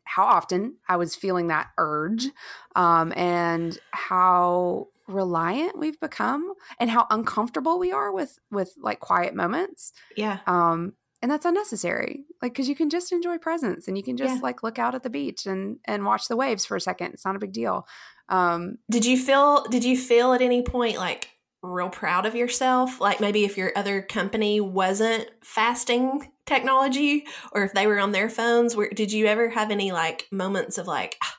how 0.05 0.25
often 0.25 0.75
I 0.89 0.97
was 0.97 1.15
feeling 1.15 1.47
that 1.49 1.69
urge 1.79 2.27
um, 2.75 3.13
and 3.15 3.79
how 3.93 4.89
reliant 5.07 5.79
we've 5.79 6.01
become 6.01 6.53
and 6.81 6.91
how 6.91 7.07
uncomfortable 7.11 7.79
we 7.79 7.93
are 7.93 8.11
with 8.13 8.39
with 8.51 8.73
like 8.79 8.99
quiet 9.01 9.35
moments 9.35 9.93
Yeah. 10.17 10.39
um 10.47 10.93
and 11.21 11.29
that's 11.31 11.45
unnecessary 11.45 12.25
like 12.41 12.53
because 12.53 12.69
you 12.69 12.77
can 12.77 12.91
just 12.91 13.11
enjoy 13.13 13.37
presence 13.37 13.89
and 13.89 13.97
you 13.99 14.05
can 14.05 14.17
just 14.17 14.37
Yeah. 14.37 14.41
like 14.41 14.63
look 14.63 14.79
out 14.79 14.95
at 14.95 15.03
the 15.03 15.11
beach 15.11 15.47
and 15.47 15.79
and 15.85 16.05
watch 16.05 16.29
the 16.29 16.37
waves 16.37 16.65
for 16.65 16.77
a 16.77 16.81
second 16.81 17.13
it's 17.13 17.25
not 17.25 17.35
a 17.35 17.41
big 17.41 17.53
deal 17.53 17.89
um 18.29 18.79
Did 18.89 19.05
you 19.05 19.19
feel 19.19 19.65
did 19.65 19.83
you 19.85 19.97
feel 19.97 20.33
at 20.33 20.43
any 20.43 20.63
point 20.63 20.97
like 20.97 21.31
real 21.63 21.91
proud 21.91 22.25
of 22.25 22.35
yourself? 22.35 23.01
Like 23.03 23.21
maybe 23.21 23.45
if 23.45 23.59
your 23.59 23.71
other 23.77 24.01
company 24.01 24.61
wasn't 24.63 25.29
fasting 25.45 26.31
technology 26.51 27.27
or 27.53 27.65
if 27.65 27.73
they 27.73 27.87
were 27.87 27.99
on 28.01 28.13
their 28.13 28.29
phones, 28.29 28.75
where 28.77 28.91
did 28.91 29.13
you 29.13 29.27
ever 29.27 29.49
have 29.49 29.71
any 29.71 29.93
like 29.93 30.27
moments 30.31 30.77
of 30.79 30.87
like 30.87 31.17
"Ah," 31.23 31.37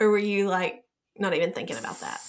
or 0.00 0.10
were 0.10 0.18
you 0.18 0.48
like 0.48 0.82
not 1.18 1.34
even 1.34 1.52
thinking 1.52 1.76
about 1.78 2.00
that? 2.00 2.20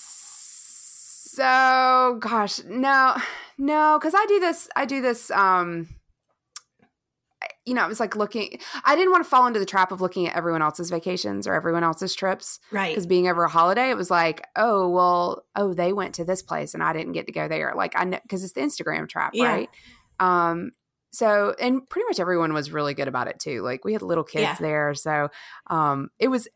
So, 1.33 2.17
gosh, 2.19 2.61
no, 2.65 3.15
no, 3.57 3.97
because 3.99 4.13
I 4.15 4.25
do 4.27 4.39
this, 4.39 4.67
I 4.75 4.85
do 4.85 5.01
this, 5.01 5.31
um, 5.31 5.87
you 7.65 7.73
know, 7.73 7.85
it 7.85 7.87
was 7.87 7.99
like 8.01 8.15
looking, 8.17 8.59
I 8.83 8.95
didn't 8.95 9.11
want 9.11 9.23
to 9.23 9.29
fall 9.29 9.47
into 9.47 9.59
the 9.59 9.65
trap 9.65 9.91
of 9.93 10.01
looking 10.01 10.27
at 10.27 10.35
everyone 10.35 10.61
else's 10.61 10.89
vacations 10.89 11.47
or 11.47 11.53
everyone 11.53 11.83
else's 11.83 12.13
trips. 12.15 12.59
Right. 12.71 12.89
Because 12.89 13.05
being 13.07 13.27
over 13.29 13.43
a 13.45 13.49
holiday, 13.49 13.89
it 13.89 13.97
was 13.97 14.11
like, 14.11 14.43
oh, 14.57 14.89
well, 14.89 15.45
oh, 15.55 15.73
they 15.73 15.93
went 15.93 16.15
to 16.15 16.25
this 16.25 16.41
place 16.41 16.73
and 16.73 16.83
I 16.83 16.91
didn't 16.91 17.13
get 17.13 17.27
to 17.27 17.31
go 17.31 17.47
there. 17.47 17.73
Like, 17.77 17.93
I 17.95 18.03
know, 18.03 18.19
because 18.23 18.43
it's 18.43 18.53
the 18.53 18.61
Instagram 18.61 19.07
trap, 19.07 19.31
Yeah. 19.33 19.45
right? 19.45 19.69
Um, 20.19 20.71
so, 21.11 21.53
and 21.59 21.87
pretty 21.89 22.05
much 22.07 22.19
everyone 22.19 22.53
was 22.53 22.71
really 22.71 22.93
good 22.93 23.07
about 23.07 23.27
it 23.27 23.39
too. 23.39 23.61
Like, 23.61 23.83
we 23.85 23.93
had 23.93 24.01
little 24.01 24.23
kids 24.23 24.41
Yeah. 24.43 24.55
there. 24.59 24.93
So, 24.93 25.29
um, 25.67 26.09
it 26.19 26.29
was, 26.29 26.47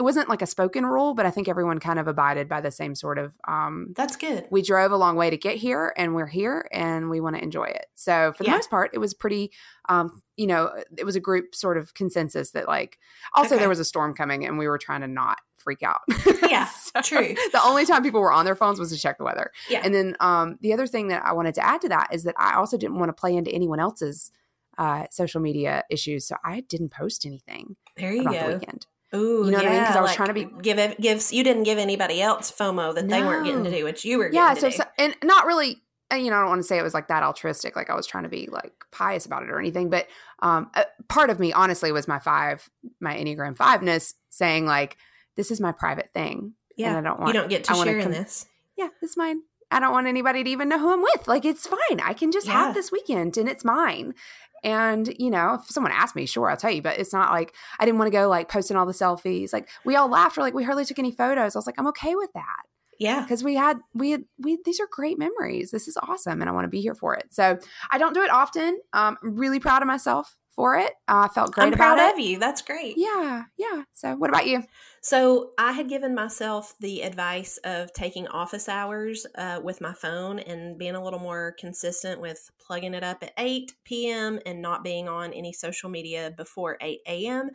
it 0.00 0.02
wasn't 0.02 0.30
like 0.30 0.40
a 0.40 0.46
spoken 0.46 0.86
rule, 0.86 1.12
but 1.12 1.26
I 1.26 1.30
think 1.30 1.46
everyone 1.46 1.78
kind 1.78 1.98
of 1.98 2.08
abided 2.08 2.48
by 2.48 2.62
the 2.62 2.70
same 2.70 2.94
sort 2.94 3.18
of, 3.18 3.34
um, 3.46 3.92
That's 3.94 4.16
good. 4.16 4.46
we 4.50 4.62
drove 4.62 4.92
a 4.92 4.96
long 4.96 5.14
way 5.14 5.28
to 5.28 5.36
get 5.36 5.56
here 5.56 5.92
and 5.94 6.14
we're 6.14 6.26
here 6.26 6.66
and 6.72 7.10
we 7.10 7.20
want 7.20 7.36
to 7.36 7.42
enjoy 7.42 7.64
it. 7.64 7.84
So 7.96 8.32
for 8.32 8.42
the 8.44 8.48
Yeah. 8.48 8.56
most 8.56 8.70
part, 8.70 8.92
it 8.94 8.98
was 8.98 9.12
pretty, 9.12 9.52
um, 9.90 10.22
you 10.38 10.46
know, 10.46 10.72
it 10.96 11.04
was 11.04 11.16
a 11.16 11.20
group 11.20 11.54
sort 11.54 11.76
of 11.76 11.92
consensus 11.92 12.52
that 12.52 12.66
like, 12.66 12.98
also 13.34 13.56
Okay. 13.56 13.58
there 13.60 13.68
was 13.68 13.78
a 13.78 13.84
storm 13.84 14.14
coming 14.14 14.46
and 14.46 14.56
we 14.56 14.66
were 14.68 14.78
trying 14.78 15.02
to 15.02 15.06
not 15.06 15.38
freak 15.58 15.82
out. 15.82 16.00
Yeah, 16.48 16.64
So, 16.92 17.02
true. 17.02 17.34
The 17.52 17.60
only 17.62 17.84
time 17.84 18.02
people 18.02 18.22
were 18.22 18.32
on 18.32 18.46
their 18.46 18.56
phones 18.56 18.80
was 18.80 18.90
to 18.92 18.96
check 18.98 19.18
the 19.18 19.24
weather. 19.24 19.52
Yeah. 19.68 19.82
And 19.84 19.94
then 19.94 20.16
um, 20.20 20.56
the 20.62 20.72
other 20.72 20.86
thing 20.86 21.08
that 21.08 21.22
I 21.26 21.32
wanted 21.34 21.54
to 21.56 21.66
add 21.66 21.82
to 21.82 21.90
that 21.90 22.08
is 22.10 22.24
that 22.24 22.34
I 22.38 22.54
also 22.54 22.78
didn't 22.78 22.98
want 22.98 23.10
to 23.10 23.12
play 23.12 23.36
into 23.36 23.50
anyone 23.52 23.78
else's 23.80 24.32
uh, 24.78 25.04
social 25.10 25.42
media 25.42 25.84
issues. 25.90 26.26
So 26.26 26.36
I 26.42 26.60
didn't 26.60 26.88
post 26.88 27.26
anything 27.26 27.76
There 27.98 28.14
you 28.14 28.22
about 28.22 28.32
the 28.32 28.38
go. 28.40 28.46
weekend. 28.58 28.86
Ooh, 29.14 29.44
You 29.44 29.50
know 29.50 29.58
what 29.58 29.66
I 29.66 29.70
mean? 29.70 29.84
'Cause 29.84 29.96
I 29.96 30.00
was 30.00 30.08
like, 30.10 30.16
trying 30.16 30.28
to 30.28 30.34
be- 30.34 30.62
give 30.62 30.78
it 30.78 31.00
gives 31.00 31.32
you 31.32 31.42
didn't 31.42 31.64
give 31.64 31.78
anybody 31.78 32.22
else 32.22 32.50
FOMO 32.52 32.94
that 32.94 33.08
they 33.08 33.22
weren't 33.22 33.44
getting 33.44 33.64
to 33.64 33.70
do 33.70 33.84
what 33.84 34.04
you 34.04 34.18
were 34.18 34.28
getting 34.28 34.38
yeah 34.40 34.54
to 34.54 34.60
so, 34.60 34.70
so 34.70 34.84
and 34.98 35.16
not 35.24 35.46
really 35.46 35.82
uh, 36.12 36.16
you 36.16 36.30
know 36.30 36.36
i 36.36 36.40
don't 36.40 36.48
want 36.48 36.60
to 36.60 36.66
say 36.66 36.78
it 36.78 36.82
was 36.82 36.94
like 36.94 37.08
that 37.08 37.22
altruistic 37.22 37.74
like 37.76 37.90
i 37.90 37.94
was 37.94 38.06
trying 38.06 38.22
to 38.24 38.28
be 38.30 38.48
like 38.50 38.72
pious 38.92 39.26
about 39.26 39.42
it 39.42 39.50
or 39.50 39.58
anything 39.58 39.90
but 39.90 40.06
um 40.40 40.70
a 40.74 40.84
part 41.08 41.28
of 41.30 41.38
me 41.40 41.52
honestly 41.52 41.90
was 41.92 42.06
my 42.08 42.18
five 42.20 42.68
my 43.00 43.14
enneagram 43.16 43.56
fiveness 43.56 44.14
saying 44.30 44.64
like 44.66 44.96
this 45.36 45.50
is 45.50 45.60
my 45.60 45.72
private 45.72 46.10
thing 46.14 46.52
yeah, 46.76 46.88
and 46.88 46.98
i 46.98 47.00
don't 47.10 47.18
want 47.20 47.34
you 47.34 47.40
don't 47.40 47.48
get 47.50 47.64
to 47.64 47.72
I 47.72 47.84
share 47.84 47.96
in 47.98 48.02
com- 48.04 48.12
this. 48.12 48.46
yeah 48.76 48.88
this 49.00 49.10
is 49.10 49.16
mine 49.16 49.40
i 49.72 49.78
don't 49.80 49.92
want 49.92 50.06
anybody 50.08 50.42
to 50.44 50.50
even 50.50 50.68
know 50.68 50.78
who 50.78 50.92
i'm 50.92 51.02
with 51.02 51.28
like 51.28 51.44
it's 51.44 51.66
fine 51.66 52.00
i 52.02 52.12
can 52.12 52.32
just 52.32 52.46
Yeah. 52.46 52.52
have 52.64 52.74
this 52.74 52.90
weekend 52.90 53.36
and 53.36 53.48
it's 53.48 53.64
mine 53.64 54.14
and 54.62 55.14
you 55.18 55.30
know 55.30 55.54
if 55.54 55.66
someone 55.66 55.92
asked 55.92 56.16
me 56.16 56.26
sure 56.26 56.50
i'll 56.50 56.56
tell 56.56 56.70
you 56.70 56.82
but 56.82 56.98
it's 56.98 57.12
not 57.12 57.32
like 57.32 57.54
i 57.78 57.84
didn't 57.84 57.98
want 57.98 58.10
to 58.10 58.16
go 58.16 58.28
like 58.28 58.48
posting 58.48 58.76
all 58.76 58.86
the 58.86 58.92
selfies. 58.92 59.52
Like 59.52 59.68
we 59.84 59.96
all 59.96 60.08
laughed. 60.08 60.36
We're 60.36 60.42
like 60.42 60.54
we 60.54 60.64
hardly 60.64 60.84
took 60.84 60.98
any 60.98 61.12
photos. 61.12 61.54
I 61.54 61.58
was 61.58 61.66
like 61.66 61.76
i'm 61.78 61.86
okay 61.88 62.14
with 62.14 62.32
that. 62.34 62.62
Yeah, 62.98 63.22
because 63.22 63.42
we 63.42 63.54
had 63.54 63.78
we 63.94 64.10
had 64.10 64.24
we 64.38 64.58
these 64.64 64.80
are 64.80 64.88
great 64.90 65.18
memories. 65.18 65.70
This 65.70 65.88
is 65.88 65.96
awesome 66.02 66.40
and 66.40 66.48
i 66.48 66.52
want 66.52 66.64
to 66.64 66.68
be 66.68 66.80
here 66.80 66.94
for 66.94 67.14
it. 67.14 67.32
So 67.32 67.58
i 67.90 67.98
don't 67.98 68.14
do 68.14 68.22
it 68.22 68.30
often. 68.30 68.80
Um 68.92 69.18
I'm 69.22 69.36
really 69.36 69.60
proud 69.60 69.82
of 69.82 69.88
myself 69.88 70.36
for 70.54 70.76
it 70.76 70.92
uh, 71.08 71.26
i 71.26 71.28
felt 71.28 71.52
great 71.52 71.66
I'm 71.68 71.72
about 71.74 71.96
proud 71.96 72.10
it 72.10 72.14
of 72.14 72.20
you. 72.20 72.38
That's 72.38 72.62
great. 72.62 72.96
yeah 72.98 73.44
yeah 73.56 73.82
so 73.92 74.14
what 74.16 74.30
about 74.30 74.46
you 74.46 74.62
So 75.02 75.52
I 75.56 75.72
had 75.72 75.88
given 75.88 76.14
myself 76.14 76.74
the 76.78 77.00
advice 77.02 77.58
of 77.64 77.90
taking 77.94 78.28
office 78.28 78.68
hours 78.68 79.26
uh, 79.34 79.58
with 79.62 79.80
my 79.80 79.94
phone 79.94 80.38
and 80.40 80.76
being 80.78 80.94
a 80.94 81.02
little 81.02 81.18
more 81.18 81.54
consistent 81.58 82.20
with 82.20 82.50
plugging 82.60 82.92
it 82.92 83.02
up 83.02 83.22
at 83.22 83.32
8 83.38 83.72
p.m. 83.84 84.38
and 84.44 84.60
not 84.60 84.84
being 84.84 85.08
on 85.08 85.32
any 85.32 85.52
social 85.54 85.88
media 85.88 86.32
before 86.36 86.76
8 86.82 87.00
a.m. 87.06 87.50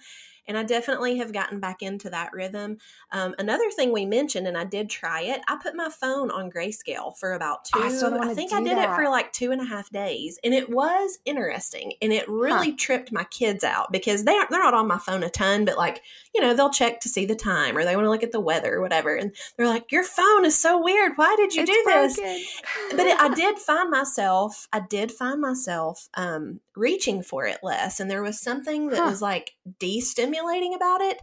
And 0.48 0.58
I 0.58 0.64
definitely 0.64 1.18
have 1.18 1.34
gotten 1.34 1.60
back 1.60 1.82
into 1.82 2.10
that 2.10 2.34
rhythm. 2.34 2.78
Um, 3.12 3.36
another 3.40 3.70
thing 3.72 3.92
we 3.92 4.06
mentioned, 4.06 4.48
and 4.48 4.58
I 4.58 4.64
did 4.66 4.90
try 4.90 5.22
it, 5.22 5.42
I 5.48 5.58
put 5.62 5.76
my 5.76 5.90
phone 5.90 6.32
on 6.32 6.52
grayscale 6.52 7.18
for 7.18 7.34
about 7.34 7.66
two. 7.66 7.80
I 7.80 7.90
don't 8.20 8.28
think 8.36 8.52
I 8.54 8.60
did 8.64 8.78
it 8.78 8.96
for 8.96 9.10
like 9.10 9.32
two 9.34 9.52
and 9.52 9.62
a 9.62 9.66
half 9.66 9.90
days, 9.90 10.40
and 10.44 10.54
it 10.54 10.70
was 10.70 11.20
interesting. 11.26 11.94
And 12.02 12.14
it 12.14 12.28
really 12.30 12.74
tripped 12.74 13.12
my 13.12 13.24
kids 13.26 13.64
out 13.64 13.92
because 13.92 14.24
they 14.24 14.34
aren't, 14.34 14.50
they're 14.50 14.64
not 14.64 14.74
on 14.74 14.88
my 14.88 14.98
phone 15.00 15.24
a 15.24 15.30
ton, 15.30 15.66
but 15.66 15.78
like 15.78 16.02
you 16.34 16.42
know, 16.42 16.54
they'll 16.54 16.70
check 16.70 17.00
to 17.00 17.08
see 17.08 17.26
the 17.26 17.34
time 17.36 17.78
or 17.78 17.86
they 17.86 17.96
want 17.96 18.04
to 18.06 18.10
look 18.10 18.22
at 18.22 18.34
the 18.34 18.42
weather 18.42 18.74
or 18.76 18.82
whatever. 18.82 19.16
And 19.16 19.34
they're 19.56 19.70
like, 19.70 19.90
Your 19.94 20.04
phone 20.04 20.44
is 20.44 20.60
so 20.60 20.78
weird. 20.84 21.14
Why 21.16 21.34
did 21.38 21.56
you 21.56 21.62
It's 21.64 21.72
do 21.72 21.84
this? 21.86 22.20
But 22.92 23.06
it, 23.06 23.18
I 23.18 23.30
did 23.36 23.58
find 23.58 23.90
myself, 23.90 24.68
I 24.74 24.82
did 24.82 25.14
find 25.14 25.40
myself 25.40 26.10
um, 26.16 26.60
reaching 26.76 27.24
for 27.24 27.46
it 27.46 27.60
less. 27.64 28.02
And 28.02 28.12
there 28.12 28.22
was 28.22 28.40
something 28.40 28.90
that 28.90 29.00
Huh. 29.00 29.10
was 29.10 29.22
like 29.22 29.54
de-stimulating 30.36 30.74
about 30.74 31.02
it. 31.02 31.20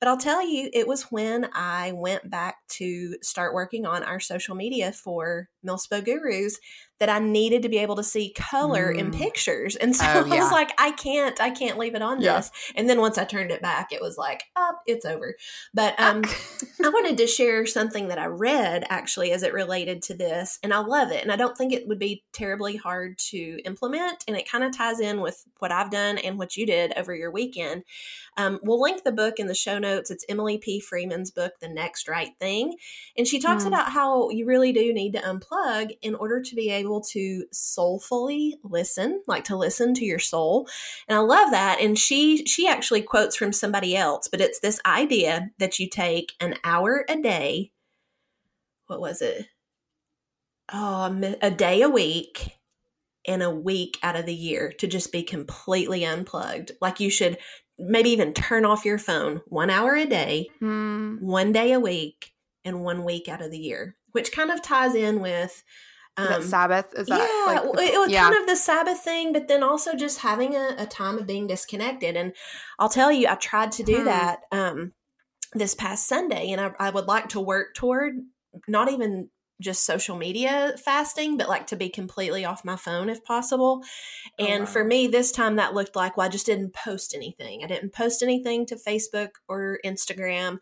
But 0.00 0.08
I'll 0.08 0.18
tell 0.18 0.46
you, 0.46 0.68
it 0.74 0.86
was 0.86 1.04
when 1.04 1.48
I 1.54 1.92
went 1.92 2.28
back 2.28 2.56
to 2.70 3.16
start 3.22 3.54
working 3.54 3.86
on 3.86 4.02
our 4.02 4.20
social 4.20 4.54
media 4.54 4.92
for 4.92 5.48
Milspo 5.66 6.04
Gurus 6.04 6.58
that 6.98 7.08
I 7.10 7.18
needed 7.18 7.62
to 7.62 7.68
be 7.68 7.78
able 7.78 7.96
to 7.96 8.02
see 8.02 8.32
color 8.34 8.90
in 8.90 9.10
Mm. 9.10 9.14
pictures. 9.18 9.76
And 9.76 9.94
so 9.96 10.04
Oh, 10.06 10.24
I 10.30 10.34
yeah. 10.34 10.42
was 10.42 10.52
like, 10.52 10.72
I 10.78 10.92
can't, 10.92 11.38
I 11.40 11.50
can't 11.50 11.78
leave 11.78 11.94
it 11.94 12.02
on 12.02 12.20
Yeah. 12.20 12.36
this. 12.36 12.50
And 12.74 12.88
then 12.88 13.00
once 13.00 13.18
I 13.18 13.24
turned 13.24 13.50
it 13.50 13.60
back, 13.62 13.92
it 13.92 14.00
was 14.00 14.16
like, 14.18 14.44
up, 14.54 14.80
it's 14.86 15.04
over. 15.04 15.34
But 15.74 15.98
um, 16.00 16.22
I 16.84 16.88
wanted 16.88 17.16
to 17.18 17.26
share 17.26 17.66
something 17.66 18.08
that 18.08 18.18
I 18.18 18.26
read 18.26 18.84
actually 18.88 19.32
as 19.32 19.42
it 19.42 19.52
related 19.52 20.02
to 20.04 20.14
this, 20.14 20.58
and 20.62 20.72
I 20.72 20.78
love 20.78 21.10
it. 21.10 21.22
And 21.22 21.30
I 21.32 21.36
don't 21.36 21.56
think 21.56 21.72
it 21.72 21.86
would 21.88 21.98
be 21.98 22.24
terribly 22.32 22.76
hard 22.76 23.18
to 23.30 23.58
implement. 23.64 24.24
And 24.28 24.36
it 24.36 24.48
kind 24.50 24.64
of 24.64 24.74
ties 24.76 25.00
in 25.00 25.20
with 25.20 25.44
what 25.58 25.72
I've 25.72 25.90
done 25.90 26.16
and 26.18 26.38
what 26.38 26.56
you 26.56 26.64
did 26.66 26.92
over 26.96 27.14
your 27.14 27.30
weekend. 27.30 27.84
Um, 28.36 28.58
we'll 28.62 28.80
link 28.80 29.02
the 29.04 29.12
book 29.12 29.38
in 29.38 29.46
the 29.46 29.54
show 29.54 29.78
notes. 29.78 30.10
It's 30.10 30.24
Emily 30.28 30.58
P. 30.58 30.78
Freeman's 30.80 31.30
book, 31.30 31.54
The 31.60 31.68
Next 31.68 32.08
Right 32.08 32.32
Thing. 32.38 32.76
And 33.16 33.26
she 33.26 33.38
talks 33.38 33.64
Hmm. 33.64 33.68
about 33.68 33.92
how 33.92 34.30
you 34.30 34.46
really 34.46 34.72
do 34.72 34.92
need 34.92 35.12
to 35.14 35.20
unplug 35.20 35.96
in 36.02 36.14
order 36.14 36.42
to 36.42 36.54
be 36.54 36.70
able 36.70 37.00
to 37.12 37.44
soulfully 37.52 38.58
listen, 38.62 39.22
like 39.26 39.44
to 39.44 39.56
listen 39.56 39.94
to 39.94 40.04
your 40.04 40.18
soul. 40.18 40.68
And 41.08 41.16
I 41.16 41.20
love 41.20 41.50
that. 41.50 41.80
And 41.80 41.98
she 41.98 42.44
she 42.46 42.68
actually 42.68 43.02
quotes 43.02 43.36
from 43.36 43.52
somebody 43.52 43.96
else, 43.96 44.28
but 44.28 44.40
it's 44.40 44.60
this 44.60 44.80
idea 44.86 45.50
that 45.58 45.78
you 45.78 45.88
take 45.88 46.32
an 46.40 46.56
hour 46.64 47.04
a 47.08 47.16
day. 47.20 47.72
What 48.86 49.00
was 49.00 49.22
it? 49.22 49.46
Oh, 50.72 51.04
a 51.22 51.36
a 51.46 51.50
day 51.50 51.82
a 51.82 51.88
week 51.88 52.58
and 53.26 53.42
a 53.42 53.50
week 53.50 53.98
out 54.02 54.16
of 54.16 54.26
the 54.26 54.34
year 54.34 54.72
to 54.78 54.86
just 54.86 55.12
be 55.12 55.22
completely 55.22 56.04
unplugged. 56.04 56.72
Like 56.80 57.00
you 57.00 57.10
should 57.10 57.38
maybe 57.78 58.10
even 58.10 58.32
turn 58.32 58.64
off 58.64 58.84
your 58.84 58.98
phone 58.98 59.42
one 59.46 59.70
hour 59.70 59.94
a 59.94 60.06
day, 60.06 60.48
Hmm. 60.60 61.16
one 61.20 61.52
day 61.52 61.72
a 61.72 61.80
week, 61.80 62.32
and 62.64 62.82
one 62.82 63.04
week 63.04 63.28
out 63.28 63.42
of 63.42 63.50
the 63.50 63.58
year, 63.58 63.96
which 64.12 64.32
kind 64.32 64.50
of 64.50 64.62
ties 64.62 64.94
in 64.94 65.20
with. 65.20 65.62
Um, 66.18 66.42
Sabbath? 66.42 66.94
Is 66.96 67.08
that 67.08 67.18
yeah, 67.18 67.52
like 67.52 67.62
the- 67.62 67.70
well, 67.72 67.78
it 67.94 67.98
was 68.00 68.10
yeah. 68.10 68.22
kind 68.22 68.36
of 68.40 68.46
the 68.46 68.56
Sabbath 68.56 69.00
thing, 69.00 69.34
but 69.34 69.48
then 69.48 69.62
also 69.62 69.94
just 69.94 70.20
having 70.20 70.54
a, 70.56 70.74
a 70.78 70.86
time 70.86 71.18
of 71.18 71.26
being 71.26 71.46
disconnected. 71.46 72.16
And 72.16 72.32
I'll 72.78 72.88
tell 72.88 73.12
you, 73.12 73.28
I 73.28 73.34
tried 73.34 73.72
to 73.72 73.82
do 73.82 73.98
Hmm. 73.98 74.04
that 74.06 74.40
um, 74.50 74.92
this 75.52 75.74
past 75.74 76.08
Sunday, 76.08 76.50
and 76.52 76.60
I, 76.60 76.70
I 76.78 76.88
would 76.90 77.04
like 77.06 77.28
to 77.30 77.40
work 77.40 77.74
toward 77.74 78.14
not 78.66 78.90
even 78.90 79.28
just 79.60 79.84
social 79.84 80.16
media 80.16 80.74
fasting, 80.84 81.36
but 81.36 81.48
like 81.48 81.66
to 81.68 81.76
be 81.76 81.88
completely 81.88 82.44
off 82.44 82.64
my 82.64 82.76
phone 82.76 83.08
if 83.08 83.24
possible. 83.24 83.82
Oh, 84.38 84.44
And 84.44 84.64
wow. 84.64 84.66
for 84.70 84.84
me, 84.84 85.06
this 85.06 85.32
time 85.32 85.56
that 85.56 85.74
looked 85.74 85.96
like, 85.96 86.16
well, 86.16 86.26
I 86.26 86.30
just 86.30 86.46
didn't 86.46 86.74
post 86.74 87.14
anything. 87.14 87.64
I 87.64 87.66
didn't 87.66 87.92
post 87.92 88.22
anything 88.22 88.66
to 88.66 88.76
Facebook 88.76 89.30
or 89.48 89.78
Instagram. 89.84 90.58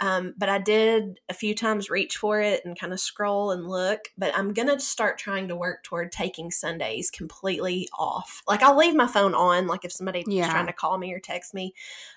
Um, 0.00 0.34
but 0.36 0.48
I 0.48 0.58
did 0.58 1.20
a 1.28 1.34
few 1.34 1.54
times 1.54 1.88
reach 1.88 2.16
for 2.16 2.40
it 2.40 2.62
and 2.64 2.78
kind 2.78 2.92
of 2.92 2.98
scroll 2.98 3.52
and 3.52 3.68
look. 3.68 4.00
But 4.18 4.36
I'm 4.36 4.52
going 4.52 4.66
to 4.68 4.80
start 4.80 5.18
trying 5.18 5.46
to 5.48 5.56
work 5.56 5.84
toward 5.84 6.10
taking 6.10 6.50
Sundays 6.50 7.10
completely 7.12 7.88
off. 7.96 8.42
Like 8.48 8.62
I'll 8.62 8.76
leave 8.76 8.96
my 8.96 9.06
phone 9.06 9.34
on, 9.34 9.68
like 9.68 9.84
if 9.84 9.92
somebody's 9.92 10.24
Yeah. 10.26 10.50
trying 10.50 10.66
to 10.66 10.72
call 10.72 10.98
me 10.98 11.12
or 11.14 11.20
text 11.20 11.54
me. 11.54 11.74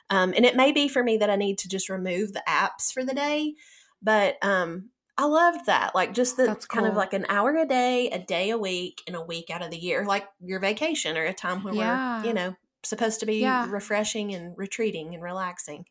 Um, 0.09 0.34
and 0.36 0.43
it 0.43 0.55
may 0.55 0.71
be 0.71 0.88
for 0.88 1.03
me 1.03 1.17
that 1.17 1.30
I 1.30 1.36
need 1.36 1.59
to 1.59 1.69
just 1.69 1.88
remove 1.88 2.34
the 2.34 2.43
apps 2.47 2.91
for 2.91 3.05
the 3.05 3.13
day. 3.13 3.53
But 4.01 4.43
um, 4.43 4.89
I 5.18 5.26
loved 5.26 5.65
that. 5.65 5.95
Like 5.95 6.13
just 6.13 6.38
the 6.38 6.45
That's 6.45 6.65
kind 6.65 6.86
of 6.86 6.95
like 6.95 7.13
an 7.13 7.26
hour 7.30 7.55
a 7.55 7.65
day, 7.65 8.09
a 8.11 8.20
day 8.20 8.51
a 8.51 8.57
week, 8.57 9.01
and 9.07 9.15
a 9.15 9.22
week 9.22 9.49
out 9.49 9.63
of 9.63 9.72
the 9.72 9.78
year, 9.78 10.05
like 10.05 10.28
your 10.39 10.59
vacation 10.59 11.18
or 11.18 11.26
a 11.26 11.34
time 11.34 11.63
when 11.63 11.76
Yeah. 11.76 12.20
we're, 12.22 12.28
you 12.30 12.34
know, 12.34 12.55
supposed 12.84 13.20
to 13.22 13.26
be 13.26 13.38
Yeah. 13.41 13.65
refreshing 13.70 14.34
and 14.34 14.55
retreating 14.57 15.13
and 15.15 15.24
relaxing. 15.24 15.86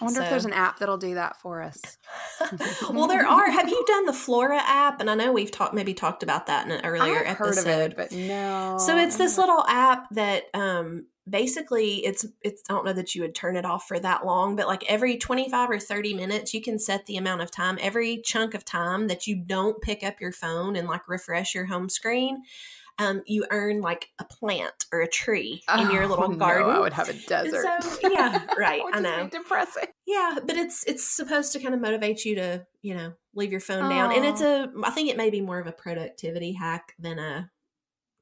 I 0.00 0.04
wonder 0.04 0.22
if 0.22 0.30
there's 0.30 0.44
an 0.44 0.52
app 0.52 0.78
that'll 0.78 0.96
do 0.96 1.14
that 1.14 1.40
for 1.40 1.60
us. 1.60 1.98
well, 2.90 3.08
there 3.08 3.26
are. 3.26 3.50
Have 3.50 3.68
you 3.68 3.84
done 3.86 4.06
the 4.06 4.12
Flora 4.12 4.60
app? 4.64 5.00
And 5.00 5.10
I 5.10 5.14
know 5.14 5.32
we've 5.32 5.50
talked 5.50 5.74
maybe 5.74 5.92
talked 5.92 6.22
about 6.22 6.46
that 6.46 6.66
in 6.66 6.72
an 6.72 6.84
earlier 6.84 7.26
I've 7.26 7.40
episode. 7.40 7.66
heard 7.66 7.92
of 7.92 7.92
it, 7.92 7.96
but 7.96 8.12
no. 8.12 8.78
So 8.78 8.96
it's 8.96 9.16
this 9.16 9.38
little 9.38 9.64
app 9.66 10.08
that 10.10 10.44
um 10.54 11.06
basically 11.28 12.04
it's 12.06 12.24
it's 12.42 12.62
I 12.68 12.74
don't 12.74 12.84
know 12.84 12.92
that 12.92 13.14
you 13.14 13.22
would 13.22 13.34
turn 13.34 13.56
it 13.56 13.64
off 13.64 13.86
for 13.86 13.98
that 13.98 14.24
long, 14.24 14.56
but 14.56 14.66
like 14.66 14.84
every 14.88 15.16
25 15.16 15.70
or 15.70 15.78
30 15.78 16.14
minutes 16.14 16.54
you 16.54 16.62
can 16.62 16.78
set 16.78 17.06
the 17.06 17.16
amount 17.16 17.42
of 17.42 17.50
time, 17.50 17.78
every 17.80 18.18
chunk 18.18 18.54
of 18.54 18.64
time 18.64 19.08
that 19.08 19.26
you 19.26 19.36
don't 19.36 19.80
pick 19.82 20.02
up 20.02 20.20
your 20.20 20.32
phone 20.32 20.76
and 20.76 20.88
like 20.88 21.08
refresh 21.08 21.54
your 21.54 21.66
home 21.66 21.88
screen, 21.88 22.42
um 22.98 23.22
you 23.26 23.44
earn 23.50 23.80
like 23.80 24.08
a 24.18 24.24
plant 24.24 24.86
or 24.92 25.00
a 25.00 25.08
tree 25.08 25.62
in 25.78 25.90
your 25.90 26.04
Oh, 26.04 26.06
little 26.08 26.28
no, 26.30 26.36
garden. 26.36 26.68
I 26.70 26.80
would 26.80 26.92
have 26.92 27.08
a 27.08 27.12
desert. 27.14 27.64
so 27.82 27.98
yeah, 28.10 28.44
right, 28.58 28.82
I 28.92 29.00
know. 29.00 29.28
depressing. 29.28 29.84
Yeah, 30.06 30.38
but 30.44 30.56
it's 30.56 30.84
it's 30.84 31.04
supposed 31.06 31.52
to 31.52 31.60
kind 31.60 31.74
of 31.74 31.80
motivate 31.80 32.24
you 32.24 32.34
to, 32.36 32.66
you 32.82 32.94
know, 32.94 33.12
leave 33.34 33.52
your 33.52 33.60
phone 33.60 33.88
down. 33.88 34.12
And 34.12 34.24
it's 34.24 34.40
a 34.40 34.70
I 34.84 34.90
think 34.90 35.08
it 35.10 35.16
may 35.16 35.30
be 35.30 35.40
more 35.40 35.58
of 35.58 35.66
a 35.66 35.72
productivity 35.72 36.52
hack 36.52 36.94
than 36.98 37.18
a 37.18 37.50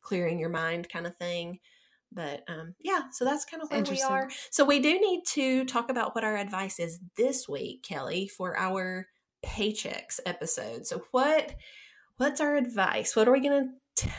clearing 0.03 0.39
your 0.39 0.51
mind 0.51 0.89
kind 0.89 1.07
of 1.07 1.17
thing. 1.17 1.61
But 2.13 2.45
um 2.49 2.75
yeah, 2.81 3.03
so 3.13 3.25
that's 3.25 3.45
kind 3.45 3.63
of 3.63 3.71
where 3.71 3.83
we 3.83 4.03
are. 4.03 4.31
So 4.51 4.65
we 4.65 4.79
do 4.81 4.99
need 5.01 5.23
to 5.29 5.65
talk 5.65 5.91
about 5.91 6.15
what 6.15 6.25
our 6.25 6.37
advice 6.37 6.79
is 6.79 6.99
this 7.17 7.49
week, 7.49 7.83
Kelly, 7.83 8.29
for 8.29 8.57
our 8.59 9.09
paychecks 9.45 10.21
episode. 10.27 10.87
So 10.87 11.05
what 11.13 11.55
what's 12.19 12.41
our 12.41 12.57
advice? 12.57 13.15
What 13.17 13.29
are 13.29 13.33
we 13.33 13.41
going 13.41 13.65
to 13.65 13.71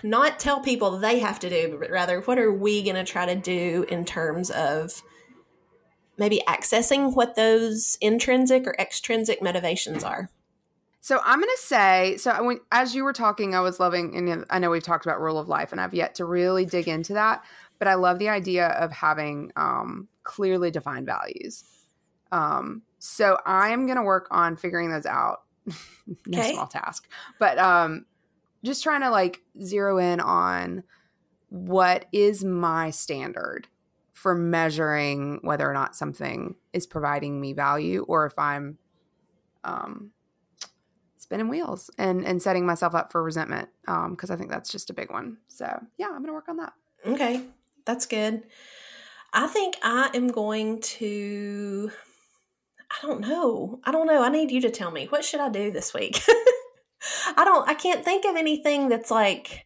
not 0.04 0.40
tell 0.40 0.60
people 0.60 0.98
they 0.98 1.20
have 1.20 1.40
to 1.40 1.50
do, 1.50 1.78
but 1.80 1.90
rather 1.90 2.22
what 2.22 2.40
are 2.40 2.52
we 2.52 2.84
going 2.84 2.96
to 2.96 3.04
try 3.04 3.26
to 3.26 3.36
do 3.36 3.86
in 3.90 4.06
terms 4.06 4.50
of 4.50 5.02
maybe 6.18 6.42
accessing 6.48 7.16
what 7.16 7.36
those 7.36 7.98
intrinsic 8.02 8.66
or 8.66 8.76
extrinsic 8.80 9.42
motivations 9.42 10.04
are. 10.04 10.30
So 11.02 11.22
I'm 11.24 11.40
going 11.40 11.56
to 11.56 11.62
say, 11.62 12.18
so 12.18 12.32
I 12.32 12.42
went, 12.42 12.62
as 12.72 12.94
you 12.94 13.04
were 13.04 13.14
talking, 13.14 13.56
I 13.56 13.62
was 13.62 13.80
loving, 13.80 14.16
and 14.18 14.46
I 14.50 14.60
know 14.60 14.70
we've 14.70 14.84
talked 14.84 15.06
about 15.06 15.22
rule 15.22 15.40
of 15.40 15.48
life, 15.48 15.72
and 15.72 15.80
I've 15.80 15.94
yet 15.94 16.16
to 16.16 16.26
really 16.26 16.66
dig 16.66 16.88
into 16.88 17.14
that, 17.14 17.44
but 17.80 17.88
I 17.88 17.94
love 17.94 18.20
the 18.20 18.30
idea 18.30 18.68
of 18.68 18.92
having 18.92 19.52
um, 19.56 20.10
clearly 20.24 20.70
defined 20.70 21.06
values. 21.06 21.64
Um, 22.32 22.82
so 23.00 23.38
I 23.46 23.70
am 23.70 23.86
going 23.86 23.98
to 23.98 24.04
work 24.04 24.28
on 24.32 24.58
figuring 24.58 24.92
those 24.92 25.06
out. 25.06 25.44
no 25.66 26.40
Okay. 26.40 26.52
small 26.52 26.68
task, 26.68 27.08
but 27.40 27.58
um, 27.58 28.06
just 28.68 28.84
trying 28.84 29.02
to 29.02 29.10
like 29.10 29.42
zero 29.62 29.98
in 29.98 30.20
on 30.20 30.84
what 31.50 32.06
is 32.12 32.44
my 32.44 32.92
standard 32.92 33.68
for 34.14 34.36
measuring 34.36 35.40
whether 35.42 35.70
or 35.70 35.74
not 35.74 35.96
something 35.96 36.56
is 36.74 36.86
providing 36.86 37.40
me 37.40 37.54
value 37.54 38.04
or 38.08 38.26
if 38.26 38.38
I'm 38.38 38.78
um, 39.64 40.12
spinning 41.18 41.50
wheels 41.50 41.90
and 41.98 42.26
and 42.26 42.42
setting 42.42 42.66
myself 42.66 42.96
up 42.96 43.12
for 43.12 43.22
resentment 43.24 43.70
because 43.86 44.32
I 44.32 44.36
think 44.36 44.50
that's 44.50 44.72
just 44.72 44.90
a 44.90 44.94
big 44.94 45.12
one. 45.12 45.38
So 45.48 45.66
yeah, 45.98 46.08
I'm 46.08 46.22
gonna 46.22 46.34
work 46.34 46.50
on 46.50 46.58
that. 46.58 46.74
Okay, 47.06 47.44
that's 47.86 48.06
good. 48.06 48.44
I 49.34 49.48
think 49.48 49.76
I 49.84 50.10
am 50.14 50.30
going 50.30 50.82
to. 50.82 51.92
I 52.90 53.06
don't 53.06 53.20
know. 53.22 53.82
I 53.84 53.92
don't 53.92 54.08
know. 54.08 54.24
I 54.24 54.30
need 54.30 54.52
you 54.52 54.62
to 54.62 54.70
tell 54.70 54.92
me 54.92 55.08
what 55.08 55.26
should 55.26 55.42
I 55.42 55.50
do 55.50 55.72
this 55.72 55.94
week. 55.94 56.22
I 57.38 57.46
don't. 57.46 57.68
I 57.70 57.74
can't 57.76 58.04
think 58.04 58.26
of 58.26 58.36
anything 58.36 58.90
that's 58.90 59.12
like 59.12 59.66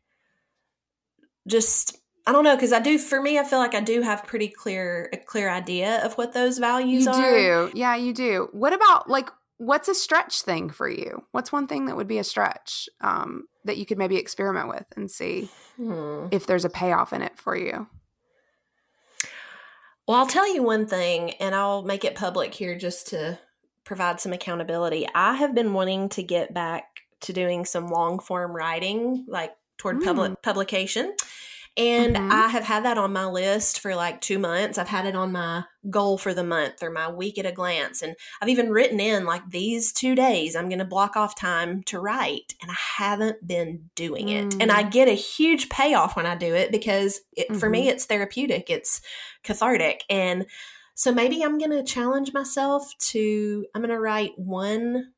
just. 1.47 1.97
I 2.27 2.31
don't 2.33 2.43
know 2.43 2.55
because 2.55 2.71
I 2.71 2.79
do. 2.79 2.99
For 2.99 3.19
me, 3.21 3.39
I 3.39 3.43
feel 3.43 3.57
like 3.59 3.73
I 3.73 3.81
do 3.81 4.01
have 4.03 4.25
pretty 4.27 4.47
clear 4.47 5.09
a 5.11 5.17
clear 5.17 5.49
idea 5.49 6.05
of 6.05 6.13
what 6.13 6.33
those 6.33 6.59
values 6.59 7.05
You 7.05 7.11
are. 7.11 7.21
do, 7.67 7.71
yeah, 7.73 7.95
you 7.95 8.13
do. 8.13 8.49
What 8.51 8.73
about 8.73 9.09
like 9.09 9.29
what's 9.57 9.87
a 9.87 9.95
stretch 9.95 10.41
thing 10.41 10.69
for 10.69 10.87
you? 10.89 11.23
What's 11.31 11.51
one 11.51 11.65
thing 11.67 11.85
that 11.85 11.95
would 11.95 12.07
be 12.07 12.17
a 12.19 12.23
stretch 12.23 12.89
um, 12.99 13.45
that 13.65 13.77
you 13.77 13.85
could 13.85 13.97
maybe 13.97 14.17
experiment 14.17 14.67
with 14.69 14.85
and 14.95 15.09
see 15.09 15.49
Hmm. 15.77 16.27
if 16.31 16.45
there's 16.47 16.65
a 16.65 16.69
payoff 16.69 17.13
in 17.13 17.21
it 17.23 17.37
for 17.37 17.55
you? 17.55 17.87
Well, 20.07 20.17
I'll 20.17 20.27
tell 20.27 20.51
you 20.53 20.63
one 20.63 20.87
thing, 20.87 21.31
and 21.39 21.53
I'll 21.55 21.83
make 21.83 22.03
it 22.03 22.15
public 22.15 22.53
here 22.53 22.75
just 22.77 23.07
to 23.09 23.39
provide 23.83 24.19
some 24.19 24.33
accountability. 24.33 25.07
I 25.13 25.35
have 25.35 25.53
been 25.55 25.73
wanting 25.73 26.09
to 26.09 26.23
get 26.23 26.53
back 26.53 27.00
to 27.21 27.33
doing 27.33 27.65
some 27.65 27.87
long 27.87 28.19
form 28.19 28.51
writing, 28.51 29.25
like 29.27 29.53
toward 29.77 30.01
public 30.03 30.31
hmm. 30.31 30.35
publication. 30.43 31.15
And 31.77 32.17
Mhm. 32.17 32.31
I 32.31 32.49
have 32.49 32.65
had 32.65 32.83
that 32.83 32.97
on 32.97 33.13
my 33.13 33.25
list 33.25 33.79
for 33.79 33.95
like 33.95 34.19
two 34.19 34.37
months. 34.37 34.77
I've 34.77 34.89
had 34.89 35.05
it 35.05 35.15
on 35.15 35.31
my 35.31 35.63
goal 35.89 36.17
for 36.17 36.33
the 36.33 36.43
month 36.43 36.83
or 36.83 36.91
my 36.91 37.09
week 37.09 37.39
at 37.39 37.45
a 37.45 37.51
glance. 37.51 38.01
And 38.01 38.15
I've 38.41 38.49
even 38.49 38.71
written 38.71 38.99
in 38.99 39.25
like 39.25 39.49
these 39.49 39.93
two 39.93 40.13
days, 40.13 40.55
I'm 40.55 40.67
going 40.67 40.79
to 40.79 40.85
block 40.85 41.15
off 41.15 41.33
time 41.33 41.81
to 41.83 41.99
write. 41.99 42.55
And 42.61 42.69
I 42.69 42.75
haven't 42.97 43.47
been 43.47 43.89
doing 43.95 44.27
it. 44.27 44.55
And 44.59 44.69
I 44.69 44.83
mm. 44.83 44.91
get 44.91 45.07
a 45.07 45.13
huge 45.13 45.69
payoff 45.69 46.17
when 46.17 46.25
I 46.25 46.35
do 46.35 46.53
it 46.53 46.71
because 46.71 47.21
it, 47.37 47.55
for 47.55 47.69
me, 47.69 47.83
mm-hmm. 47.83 47.91
it's 47.91 48.05
therapeutic, 48.05 48.69
it's 48.69 49.01
cathartic. 49.43 50.03
And 50.09 50.45
so 50.93 51.13
maybe 51.13 51.41
I'm 51.41 51.57
going 51.57 51.71
to 51.71 51.83
challenge 51.83 52.33
myself 52.33 52.93
to, 52.99 53.65
I'm 53.73 53.81
going 53.81 53.91
to 53.91 53.99
write 53.99 54.33
one 54.35 55.13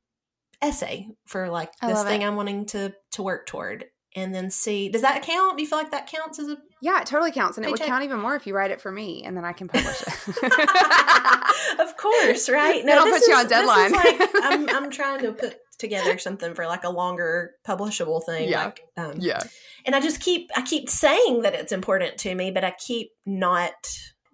essay 0.64 1.08
for 1.26 1.50
like 1.50 1.72
I 1.82 1.88
this 1.88 2.04
thing 2.04 2.22
it. 2.22 2.26
I'm 2.26 2.36
wanting 2.36 2.66
to, 2.68 2.94
to 3.12 3.24
work 3.24 3.46
toward. 3.46 3.86
And 4.16 4.34
then 4.34 4.52
see, 4.52 4.90
does 4.90 5.02
that 5.02 5.24
count? 5.24 5.58
Do 5.58 5.64
you 5.64 5.68
feel 5.68 5.80
like 5.80 5.90
that 5.92 6.08
counts 6.08 6.38
as 6.38 6.48
a 6.48 6.58
Yeah, 6.82 7.02
it 7.02 7.08
totally 7.08 7.32
counts, 7.32 7.58
and 7.58 7.66
it 7.66 7.72
would 7.72 7.80
count 7.80 8.04
even 8.04 8.20
more 8.20 8.36
if 8.36 8.46
you 8.46 8.54
write 8.56 8.70
it 8.70 8.80
for 8.80 8.92
me, 8.92 9.24
and 9.24 9.36
then 9.36 9.44
I 9.44 9.54
can 9.54 9.68
publish 9.68 10.04
it. 10.04 10.20
of 11.80 11.98
course, 11.98 12.48
right? 12.48 12.86
Then 12.86 12.98
I'll 13.00 13.06
put 13.06 13.28
you 13.28 13.34
is- 13.34 13.40
on 13.40 13.48
deadline. 13.48 13.92
Like, 13.92 14.22
I'm, 14.44 14.70
I'm 14.84 14.92
trying 14.92 15.22
to 15.22 15.32
put 15.32 15.58
together 15.80 16.20
something 16.20 16.54
for 16.54 16.68
like 16.68 16.84
a 16.84 16.92
longer 16.92 17.54
publishable 17.68 18.24
thing. 18.24 18.50
Yeah. 18.50 18.66
Like, 18.66 18.82
um, 18.98 19.16
yeah, 19.18 19.42
and 19.84 19.96
I 19.96 20.00
just 20.00 20.20
keep, 20.20 20.52
I 20.56 20.62
keep 20.62 20.92
saying 20.92 21.42
that 21.42 21.56
it's 21.56 21.72
important 21.72 22.20
to 22.20 22.36
me, 22.36 22.52
but 22.52 22.64
I 22.64 22.76
keep 22.78 23.10
not 23.26 23.74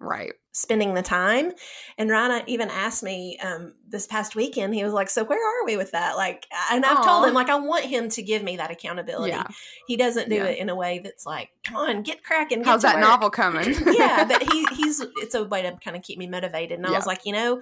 right. 0.00 0.32
spending 0.52 0.94
the 0.94 1.02
time. 1.02 1.52
And 1.98 2.10
Ryan 2.10 2.42
even 2.48 2.68
asked 2.70 3.02
me 3.02 3.38
um, 3.42 3.74
this 3.88 4.06
past 4.08 4.34
weekend, 4.34 4.74
he 4.74 4.82
was 4.82 4.92
like, 4.92 5.08
So 5.10 5.22
where 5.24 5.38
are 5.38 5.64
we 5.64 5.76
with 5.76 5.92
that? 5.92 6.16
Like, 6.16 6.46
and 6.72 6.84
I've 6.84 7.04
told 7.04 7.26
him, 7.28 7.34
like, 7.34 7.48
I 7.50 7.56
want 7.56 7.84
him 7.84 8.08
to 8.08 8.22
give 8.22 8.42
me 8.42 8.56
that 8.56 8.70
accountability. 8.70 9.30
Yeah. 9.30 9.44
He 9.86 9.96
doesn't 9.96 10.28
do 10.28 10.36
Yeah. 10.36 10.46
it 10.46 10.58
in 10.58 10.68
a 10.68 10.74
way 10.74 10.98
that's 11.04 11.24
like, 11.26 11.50
Come 11.64 11.76
on, 11.76 12.02
get 12.02 12.24
cracking. 12.24 12.58
get 12.58 12.66
How's 12.66 12.82
that 12.82 12.96
work." 12.96 13.04
novel 13.04 13.30
coming? 13.30 13.74
yeah, 13.92 14.24
but 14.24 14.42
he 14.52 14.66
he's 14.74 15.00
it's 15.22 15.34
a 15.34 15.44
way 15.44 15.62
to 15.62 15.76
kind 15.84 15.96
of 15.96 16.02
keep 16.02 16.18
me 16.18 16.26
motivated. 16.26 16.78
And 16.78 16.86
I 16.86 16.90
Yeah. 16.90 16.96
was 16.96 17.06
like, 17.06 17.26
you 17.26 17.32
know, 17.32 17.60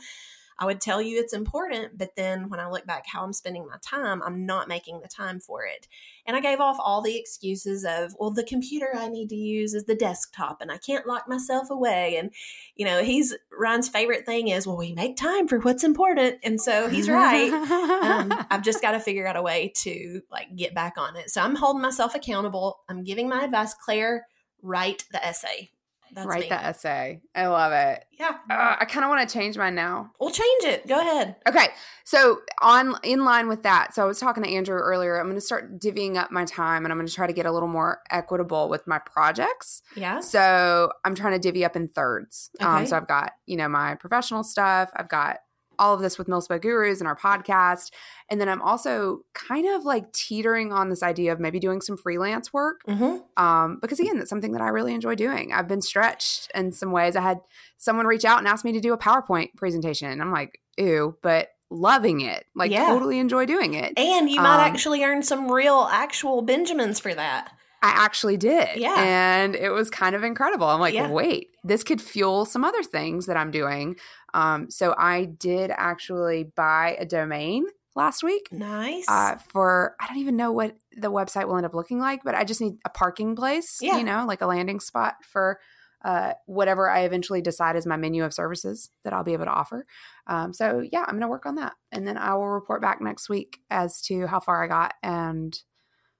I 0.58 0.66
would 0.66 0.80
tell 0.80 1.00
you 1.00 1.18
it's 1.18 1.32
important, 1.32 1.96
but 1.96 2.16
then 2.16 2.48
when 2.48 2.58
I 2.58 2.68
look 2.68 2.84
back 2.84 3.04
how 3.06 3.22
I'm 3.22 3.32
spending 3.32 3.66
my 3.66 3.76
time, 3.80 4.22
I'm 4.22 4.44
not 4.44 4.66
making 4.66 5.00
the 5.00 5.08
time 5.08 5.38
for 5.38 5.64
it. 5.64 5.86
And 6.26 6.36
I 6.36 6.40
gave 6.40 6.58
off 6.58 6.78
all 6.80 7.00
the 7.00 7.16
excuses 7.16 7.84
of, 7.84 8.14
well, 8.18 8.32
the 8.32 8.44
computer 8.44 8.90
I 8.94 9.08
need 9.08 9.28
to 9.28 9.36
use 9.36 9.72
is 9.72 9.84
the 9.84 9.94
desktop 9.94 10.60
and 10.60 10.72
I 10.72 10.78
can't 10.78 11.06
lock 11.06 11.28
myself 11.28 11.70
away. 11.70 12.16
And, 12.16 12.32
you 12.74 12.84
know, 12.84 13.02
he's 13.04 13.36
Ryan's 13.56 13.88
favorite 13.88 14.26
thing 14.26 14.48
is, 14.48 14.66
well, 14.66 14.76
we 14.76 14.92
make 14.92 15.16
time 15.16 15.46
for 15.46 15.60
what's 15.60 15.84
important. 15.84 16.38
And 16.42 16.60
so 16.60 16.88
he's 16.88 17.08
right. 17.08 17.52
um, 17.52 18.46
I've 18.50 18.62
just 18.62 18.82
got 18.82 18.92
to 18.92 19.00
figure 19.00 19.26
out 19.26 19.36
a 19.36 19.42
way 19.42 19.72
to 19.76 20.22
like 20.30 20.56
get 20.56 20.74
back 20.74 20.94
on 20.98 21.16
it. 21.16 21.30
So 21.30 21.40
I'm 21.40 21.54
holding 21.54 21.82
myself 21.82 22.14
accountable. 22.14 22.80
I'm 22.88 23.04
giving 23.04 23.28
my 23.28 23.44
advice. 23.44 23.74
Claire, 23.74 24.26
write 24.60 25.04
the 25.12 25.24
essay. 25.24 25.70
That's 26.18 26.26
write 26.26 26.42
me. 26.42 26.48
the 26.48 26.64
essay. 26.64 27.20
I 27.34 27.46
love 27.46 27.72
it. 27.72 28.04
Yeah. 28.18 28.36
Uh, 28.50 28.76
I 28.80 28.84
kind 28.84 29.04
of 29.04 29.10
want 29.10 29.28
to 29.28 29.32
change 29.32 29.56
mine 29.56 29.74
now. 29.74 30.10
We'll 30.20 30.30
change 30.30 30.64
it. 30.64 30.86
Go 30.86 30.98
ahead. 30.98 31.36
Okay, 31.48 31.68
so 32.04 32.40
on 32.60 32.96
in 33.02 33.24
line 33.24 33.48
with 33.48 33.62
that, 33.62 33.94
so 33.94 34.02
I 34.02 34.06
was 34.06 34.18
talking 34.18 34.42
to 34.42 34.50
Andrew 34.50 34.76
earlier. 34.76 35.18
I'm 35.18 35.26
going 35.26 35.36
to 35.36 35.40
start 35.40 35.78
divvying 35.78 36.16
up 36.16 36.30
my 36.30 36.44
time, 36.44 36.84
and 36.84 36.92
I'm 36.92 36.98
going 36.98 37.06
to 37.06 37.14
try 37.14 37.26
to 37.26 37.32
get 37.32 37.46
a 37.46 37.52
little 37.52 37.68
more 37.68 38.00
equitable 38.10 38.68
with 38.68 38.86
my 38.86 38.98
projects. 38.98 39.82
Yeah. 39.94 40.20
So 40.20 40.90
I'm 41.04 41.14
trying 41.14 41.34
to 41.34 41.38
divvy 41.38 41.64
up 41.64 41.76
in 41.76 41.88
thirds. 41.88 42.50
Um, 42.60 42.86
so 42.86 42.96
I've 42.96 43.08
got 43.08 43.32
you 43.46 43.56
know 43.56 43.68
my 43.68 43.94
professional 43.94 44.42
stuff. 44.42 44.90
I've 44.96 45.08
got 45.08 45.38
all 45.78 45.94
of 45.94 46.00
this 46.00 46.18
with 46.18 46.26
Milspo 46.28 46.60
Gurus 46.60 47.00
and 47.00 47.06
our 47.08 47.16
podcast, 47.16 47.90
and 48.30 48.40
then 48.40 48.48
I'm 48.48 48.62
also 48.62 49.20
kind 49.34 49.66
of 49.68 49.84
like 49.84 50.12
teetering 50.12 50.72
on 50.72 50.88
this 50.90 51.02
idea 51.02 51.32
of 51.32 51.40
maybe 51.40 51.58
doing 51.60 51.80
some 51.80 51.96
freelance 51.96 52.52
work 52.52 52.80
Mm-hmm. 52.88 53.42
um, 53.42 53.78
because 53.80 54.00
again, 54.00 54.18
that's 54.18 54.30
something 54.30 54.52
that 54.52 54.62
I 54.62 54.68
really 54.68 54.94
enjoy 54.94 55.14
doing. 55.14 55.52
I've 55.52 55.68
been 55.68 55.82
stretched 55.82 56.50
in 56.54 56.72
some 56.72 56.90
ways. 56.92 57.16
I 57.16 57.20
had 57.22 57.40
someone 57.76 58.06
reach 58.06 58.24
out 58.24 58.38
and 58.38 58.48
ask 58.48 58.64
me 58.64 58.72
to 58.72 58.80
do 58.80 58.92
a 58.92 58.98
PowerPoint 58.98 59.54
presentation, 59.56 60.10
and 60.10 60.20
I'm 60.22 60.32
like, 60.32 60.60
ew, 60.76 61.16
but 61.22 61.48
loving 61.70 62.22
it, 62.22 62.44
like 62.54 62.70
Yeah. 62.70 62.86
totally 62.86 63.18
enjoy 63.18 63.44
doing 63.46 63.74
it. 63.74 63.92
And 63.98 64.30
you 64.30 64.40
might 64.40 64.64
Um, 64.64 64.72
actually 64.72 65.04
earn 65.04 65.22
some 65.22 65.50
real, 65.52 65.86
actual 65.92 66.40
Benjamins 66.42 66.98
for 66.98 67.14
that. 67.14 67.52
I 67.82 67.90
actually 67.90 68.36
did, 68.36 68.68
Yeah. 68.76 68.94
and 68.98 69.54
it 69.54 69.70
was 69.70 69.88
kind 69.90 70.16
of 70.16 70.24
incredible. 70.24 70.66
I'm 70.66 70.80
like, 70.80 70.94
Yeah. 70.94 71.08
wait, 71.10 71.50
this 71.62 71.84
could 71.84 72.00
fuel 72.00 72.44
some 72.44 72.64
other 72.64 72.82
things 72.82 73.26
that 73.26 73.36
I'm 73.36 73.50
doing. 73.52 73.96
Um, 74.34 74.70
so 74.70 74.94
I 74.98 75.24
did 75.24 75.70
actually 75.74 76.44
buy 76.44 76.96
a 76.98 77.06
domain 77.06 77.64
last 77.96 78.22
week. 78.22 78.48
Nice. 78.52 79.06
uh, 79.08 79.36
for 79.50 79.96
I 80.00 80.06
don't 80.06 80.18
even 80.18 80.36
know 80.36 80.52
what 80.52 80.76
the 80.96 81.10
website 81.10 81.48
will 81.48 81.56
end 81.56 81.66
up 81.66 81.74
looking 81.74 81.98
like, 81.98 82.20
but 82.24 82.34
I 82.34 82.44
just 82.44 82.60
need 82.60 82.74
a 82.84 82.90
parking 82.90 83.34
place, 83.34 83.78
Yeah. 83.80 83.96
you 83.98 84.04
know, 84.04 84.24
like 84.26 84.40
a 84.40 84.46
landing 84.46 84.80
spot 84.80 85.16
for 85.24 85.58
uh, 86.04 86.34
whatever 86.46 86.88
I 86.88 87.00
eventually 87.00 87.40
decide 87.42 87.74
is 87.74 87.84
my 87.84 87.96
menu 87.96 88.22
of 88.24 88.32
services 88.32 88.88
that 89.02 89.12
I'll 89.12 89.24
be 89.24 89.32
able 89.32 89.46
to 89.46 89.50
offer. 89.50 89.84
Um, 90.28 90.52
so 90.52 90.80
yeah, 90.92 91.00
I'm 91.00 91.14
going 91.14 91.22
to 91.22 91.28
work 91.28 91.44
on 91.44 91.56
that, 91.56 91.72
and 91.90 92.06
then 92.06 92.16
I 92.16 92.34
will 92.34 92.46
report 92.48 92.80
back 92.80 93.00
next 93.00 93.28
week 93.28 93.58
as 93.68 94.00
to 94.02 94.28
how 94.28 94.38
far 94.38 94.62
I 94.62 94.68
got 94.68 94.94
and 95.02 95.58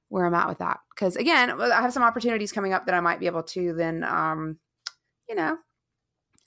where 0.09 0.26
I'm 0.26 0.34
at 0.34 0.48
with 0.48 0.59
that. 0.59 0.80
Because 0.92 1.14
again, 1.14 1.61
I 1.61 1.80
have 1.80 1.92
some 1.92 2.02
opportunities 2.02 2.50
coming 2.50 2.72
up 2.72 2.86
that 2.86 2.94
I 2.96 3.00
might 3.00 3.20
be 3.20 3.26
able 3.26 3.44
to 3.44 3.72
then, 3.74 4.02
um, 4.02 4.59
you 5.28 5.36
know, 5.36 5.59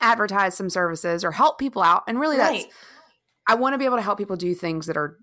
advertise 0.02 0.56
some 0.56 0.70
services 0.70 1.24
or 1.24 1.32
help 1.32 1.58
people 1.58 1.82
out. 1.82 2.04
And 2.08 2.20
really, 2.20 2.38
right. 2.38 2.64
that's 2.64 2.76
I 3.48 3.56
want 3.56 3.74
to 3.74 3.78
be 3.78 3.86
able 3.86 3.98
to 3.98 4.04
help 4.04 4.18
people 4.18 4.36
do 4.36 4.54
things 4.54 4.86
that 4.88 4.98
are 4.98 5.18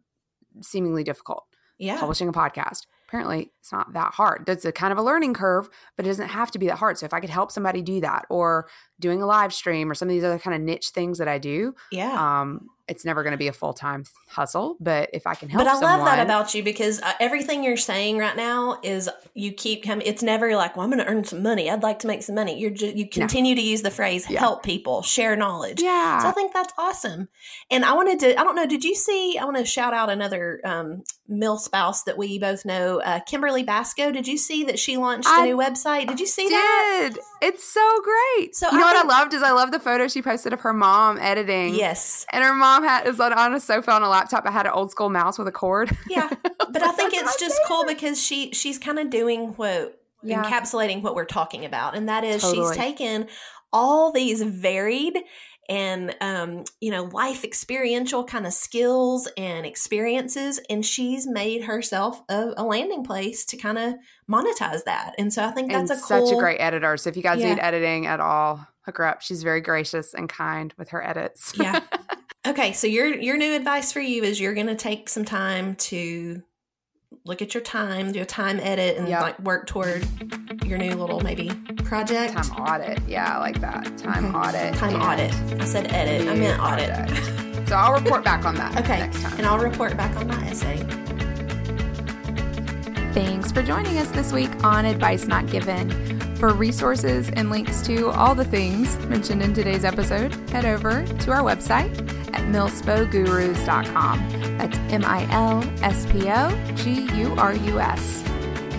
seemingly 0.62 1.04
difficult. 1.04 1.44
Yeah, 1.78 1.98
publishing 1.98 2.28
a 2.28 2.32
podcast 2.32 2.86
apparently 3.08 3.52
it's 3.68 3.72
not 3.74 3.92
that 3.92 4.14
hard. 4.14 4.48
It's 4.48 4.64
a 4.64 4.72
kind 4.72 4.92
of 4.92 4.98
a 4.98 5.02
learning 5.02 5.34
curve, 5.34 5.68
but 5.94 6.06
it 6.06 6.08
doesn't 6.08 6.28
have 6.28 6.50
to 6.52 6.58
be 6.58 6.68
that 6.68 6.78
hard. 6.78 6.96
So 6.96 7.04
if 7.04 7.12
I 7.12 7.20
could 7.20 7.28
help 7.28 7.52
somebody 7.52 7.82
do 7.82 8.00
that 8.00 8.24
or 8.30 8.66
doing 8.98 9.20
a 9.20 9.26
live 9.26 9.52
stream 9.52 9.90
or 9.90 9.94
some 9.94 10.08
of 10.08 10.14
these 10.14 10.24
other 10.24 10.38
kind 10.38 10.56
of 10.56 10.62
niche 10.62 10.88
things 10.88 11.18
that 11.18 11.28
I 11.28 11.36
do, 11.36 11.74
yeah. 11.92 12.40
Um, 12.40 12.70
it's 12.88 13.04
never 13.04 13.22
going 13.22 13.32
to 13.32 13.38
be 13.38 13.48
a 13.48 13.52
full 13.52 13.74
time 13.74 14.04
hustle, 14.28 14.76
but 14.80 15.10
if 15.12 15.26
I 15.26 15.34
can 15.34 15.50
help, 15.50 15.64
but 15.64 15.70
I 15.70 15.74
someone, 15.74 15.98
love 15.98 16.06
that 16.06 16.20
about 16.20 16.54
you 16.54 16.62
because 16.62 17.00
uh, 17.02 17.12
everything 17.20 17.62
you're 17.62 17.76
saying 17.76 18.16
right 18.16 18.34
now 18.34 18.80
is 18.82 19.10
you 19.34 19.52
keep 19.52 19.84
coming. 19.84 20.06
It's 20.06 20.22
never 20.22 20.56
like, 20.56 20.74
well, 20.74 20.84
I'm 20.84 20.90
going 20.90 21.04
to 21.04 21.10
earn 21.10 21.22
some 21.24 21.42
money. 21.42 21.70
I'd 21.70 21.82
like 21.82 21.98
to 22.00 22.06
make 22.06 22.22
some 22.22 22.34
money. 22.34 22.58
You're 22.58 22.70
just, 22.70 22.96
you 22.96 23.06
continue 23.06 23.54
no. 23.54 23.60
to 23.60 23.66
use 23.66 23.82
the 23.82 23.90
phrase 23.90 24.28
yeah. 24.28 24.40
help 24.40 24.62
people, 24.62 25.02
share 25.02 25.36
knowledge. 25.36 25.82
Yeah, 25.82 26.20
so 26.20 26.28
I 26.28 26.32
think 26.32 26.54
that's 26.54 26.72
awesome. 26.78 27.28
And 27.70 27.84
I 27.84 27.92
wanted 27.92 28.20
to, 28.20 28.40
I 28.40 28.42
don't 28.42 28.56
know, 28.56 28.66
did 28.66 28.84
you 28.84 28.94
see? 28.94 29.36
I 29.38 29.44
want 29.44 29.58
to 29.58 29.66
shout 29.66 29.92
out 29.92 30.08
another 30.08 30.60
um, 30.64 31.04
MilSpouse 31.30 32.04
that 32.04 32.16
we 32.16 32.38
both 32.38 32.64
know, 32.64 33.00
uh, 33.02 33.20
Kimberly 33.20 33.57
Basco. 33.62 34.10
Did 34.10 34.26
you 34.26 34.38
see 34.38 34.64
that 34.64 34.78
she 34.78 34.96
launched 34.96 35.28
I 35.28 35.44
a 35.44 35.46
new 35.46 35.56
website? 35.56 36.08
Did 36.08 36.20
you 36.20 36.26
see 36.26 36.44
did. 36.48 36.52
that? 36.52 37.14
It's 37.40 37.64
so 37.64 38.00
great. 38.02 38.54
So 38.54 38.70
you 38.70 38.78
know 38.78 38.84
what 38.84 39.04
I 39.04 39.06
loved 39.06 39.34
is 39.34 39.42
I 39.42 39.52
love 39.52 39.70
the 39.70 39.80
photo 39.80 40.08
she 40.08 40.22
posted 40.22 40.52
of 40.52 40.60
her 40.60 40.72
mom 40.72 41.18
editing. 41.18 41.74
Yes, 41.74 42.26
and 42.32 42.44
her 42.44 42.54
mom 42.54 42.82
had 42.84 43.06
is 43.06 43.20
on 43.20 43.54
a 43.54 43.60
sofa 43.60 43.92
on 43.92 44.02
a 44.02 44.08
laptop. 44.08 44.46
I 44.46 44.50
had 44.50 44.66
an 44.66 44.72
old 44.72 44.90
school 44.90 45.10
mouse 45.10 45.38
with 45.38 45.48
a 45.48 45.52
cord. 45.52 45.96
Yeah, 46.08 46.30
but 46.42 46.82
I 46.82 46.92
think 46.92 47.12
it's 47.12 47.38
just 47.38 47.60
cool 47.66 47.84
because 47.84 48.20
she 48.20 48.52
she's 48.52 48.78
kind 48.78 48.98
of 48.98 49.10
doing 49.10 49.48
what 49.56 50.00
yeah. 50.22 50.42
encapsulating 50.42 51.02
what 51.02 51.14
we're 51.14 51.26
talking 51.26 51.64
about, 51.64 51.94
and 51.94 52.08
that 52.08 52.24
is 52.24 52.42
totally. 52.42 52.68
she's 52.68 52.76
taken 52.76 53.28
all 53.72 54.10
these 54.10 54.42
varied 54.42 55.18
and 55.68 56.14
um, 56.20 56.64
you 56.80 56.90
know 56.90 57.04
life 57.04 57.44
experiential 57.44 58.24
kind 58.24 58.46
of 58.46 58.52
skills 58.52 59.28
and 59.36 59.66
experiences 59.66 60.60
and 60.70 60.84
she's 60.84 61.26
made 61.26 61.64
herself 61.64 62.22
a, 62.28 62.52
a 62.56 62.64
landing 62.64 63.04
place 63.04 63.44
to 63.46 63.56
kind 63.56 63.78
of 63.78 63.94
monetize 64.30 64.84
that. 64.84 65.14
And 65.18 65.32
so 65.32 65.44
i 65.44 65.50
think 65.50 65.70
that's 65.70 65.90
and 65.90 65.98
a 65.98 66.02
cool, 66.02 66.26
such 66.26 66.36
a 66.36 66.38
great 66.38 66.58
editor. 66.58 66.96
So 66.96 67.10
if 67.10 67.16
you 67.16 67.22
guys 67.22 67.40
yeah. 67.40 67.54
need 67.54 67.60
editing 67.60 68.06
at 68.06 68.20
all 68.20 68.66
hook 68.82 68.96
her 68.98 69.06
up. 69.06 69.20
She's 69.20 69.42
very 69.42 69.60
gracious 69.60 70.14
and 70.14 70.28
kind 70.28 70.72
with 70.78 70.90
her 70.90 71.06
edits. 71.06 71.52
Yeah. 71.56 71.80
Okay 72.46 72.72
so 72.72 72.86
your 72.86 73.14
your 73.14 73.36
new 73.36 73.54
advice 73.54 73.92
for 73.92 74.00
you 74.00 74.22
is 74.22 74.40
you're 74.40 74.54
going 74.54 74.68
to 74.68 74.76
take 74.76 75.08
some 75.10 75.24
time 75.24 75.74
to 75.74 76.42
look 77.24 77.42
at 77.42 77.52
your 77.52 77.62
time, 77.62 78.12
do 78.12 78.22
a 78.22 78.24
time 78.24 78.58
edit, 78.60 78.96
and 78.96 79.08
yep. 79.08 79.20
like 79.20 79.38
work 79.40 79.66
toward 79.66 80.06
your 80.68 80.78
new 80.78 80.94
little 80.94 81.20
maybe 81.20 81.50
project. 81.84 82.34
Time 82.34 82.50
audit, 82.52 83.00
yeah, 83.08 83.36
I 83.36 83.38
like 83.38 83.60
that. 83.60 83.96
Time 83.96 84.26
okay. 84.26 84.36
audit. 84.36 84.74
Time 84.74 84.96
audit. 84.96 85.32
I 85.60 85.64
said 85.64 85.92
edit. 85.92 86.28
I 86.28 86.34
meant 86.34 86.60
audit. 86.60 87.68
so 87.68 87.76
I'll 87.76 87.94
report 87.94 88.24
back 88.24 88.44
on 88.44 88.54
that. 88.56 88.78
okay. 88.84 88.98
Next 89.00 89.22
time, 89.22 89.38
and 89.38 89.46
I'll 89.46 89.58
report 89.58 89.96
back 89.96 90.14
on 90.16 90.28
my 90.28 90.48
essay. 90.48 90.76
Thanks 93.14 93.50
for 93.50 93.62
joining 93.62 93.98
us 93.98 94.08
this 94.10 94.32
week 94.32 94.50
on 94.62 94.84
Advice 94.84 95.26
Not 95.26 95.46
Given. 95.50 96.18
For 96.36 96.52
resources 96.52 97.30
and 97.30 97.50
links 97.50 97.82
to 97.82 98.10
all 98.10 98.36
the 98.36 98.44
things 98.44 98.96
mentioned 99.06 99.42
in 99.42 99.54
today's 99.54 99.84
episode, 99.84 100.32
head 100.50 100.64
over 100.64 101.04
to 101.04 101.32
our 101.32 101.42
website 101.42 101.90
at 102.32 102.42
milspogurus.com. 102.44 104.30
That's 104.58 104.78
M 104.92 105.04
I 105.04 105.26
L 105.32 105.64
S 105.82 106.06
P 106.12 106.30
O 106.30 106.74
G 106.76 107.08
U 107.16 107.34
R 107.36 107.54
U 107.54 107.80
S. 107.80 108.22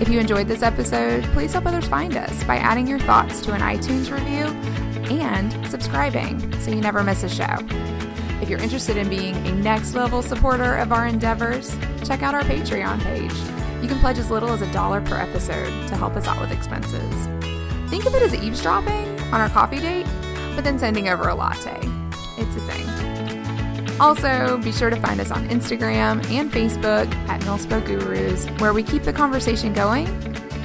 If 0.02 0.08
you 0.08 0.18
enjoyed 0.18 0.48
this 0.48 0.64
episode, 0.64 1.26
please 1.34 1.52
help 1.52 1.66
others 1.66 1.86
find 1.86 2.16
us 2.16 2.44
by 2.46 2.56
adding 2.56 2.88
your 2.88 3.00
thoughts 3.00 3.42
to 3.42 3.52
an 3.54 3.60
iTunes 3.60 4.10
review 4.10 4.46
and 5.14 5.68
subscribing 5.70 6.58
so 6.62 6.72
you 6.72 6.80
never 6.80 7.04
miss 7.04 7.24
a 7.24 7.30
show. 7.30 7.58
If 8.42 8.50
you're 8.50 8.62
interested 8.62 8.96
in 8.96 9.10
being 9.10 9.36
a 9.46 9.52
next 9.52 9.96
level 9.96 10.22
supporter 10.22 10.78
of 10.78 10.94
our 10.94 11.06
endeavors, 11.06 11.78
check 12.06 12.24
out 12.24 12.34
our 12.34 12.44
Patreon 12.44 13.02
page. 13.02 13.34
You 13.84 13.90
can 13.90 14.00
pledge 14.00 14.18
as 14.18 14.32
little 14.32 14.52
as 14.52 14.62
a 14.62 14.72
dollar 14.72 15.02
per 15.02 15.18
episode 15.18 15.88
to 15.90 15.98
help 15.98 16.16
us 16.16 16.28
out 16.28 16.40
with 16.40 16.54
expenses. 16.54 17.28
Think 17.90 18.06
of 18.06 18.16
it 18.16 18.22
as 18.22 18.34
eavesdropping 18.34 19.20
on 19.34 19.42
our 19.42 19.50
coffee 19.50 19.80
date, 19.80 20.08
but 20.56 20.64
then 20.64 20.80
sending 20.80 21.10
over 21.10 21.28
a 21.28 21.36
latte. 21.36 21.78
It's 22.38 22.56
a 22.56 22.62
thing. 22.62 22.99
Also, 24.00 24.58
be 24.60 24.72
sure 24.72 24.90
to 24.90 24.96
find 24.96 25.20
us 25.20 25.32
on 25.32 25.48
Instagram 25.50 26.24
and 26.32 26.52
Facebook 26.52 27.14
at 27.28 27.42
Milspo 27.42 27.86
Gurus, 27.86 28.46
where 28.60 28.74
we 28.74 28.84
keep 28.84 29.04
the 29.04 29.14
conversation 29.14 29.74
going 29.74 30.08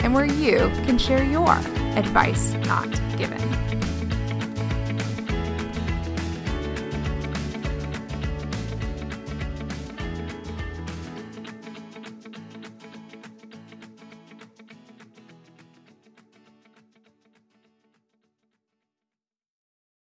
and 0.03 0.14
where 0.14 0.26
you 0.26 0.70
can 0.85 0.99
share 0.99 1.24
your 1.24 1.51
advice 1.97 2.53
not 2.66 2.89
given. 3.16 3.64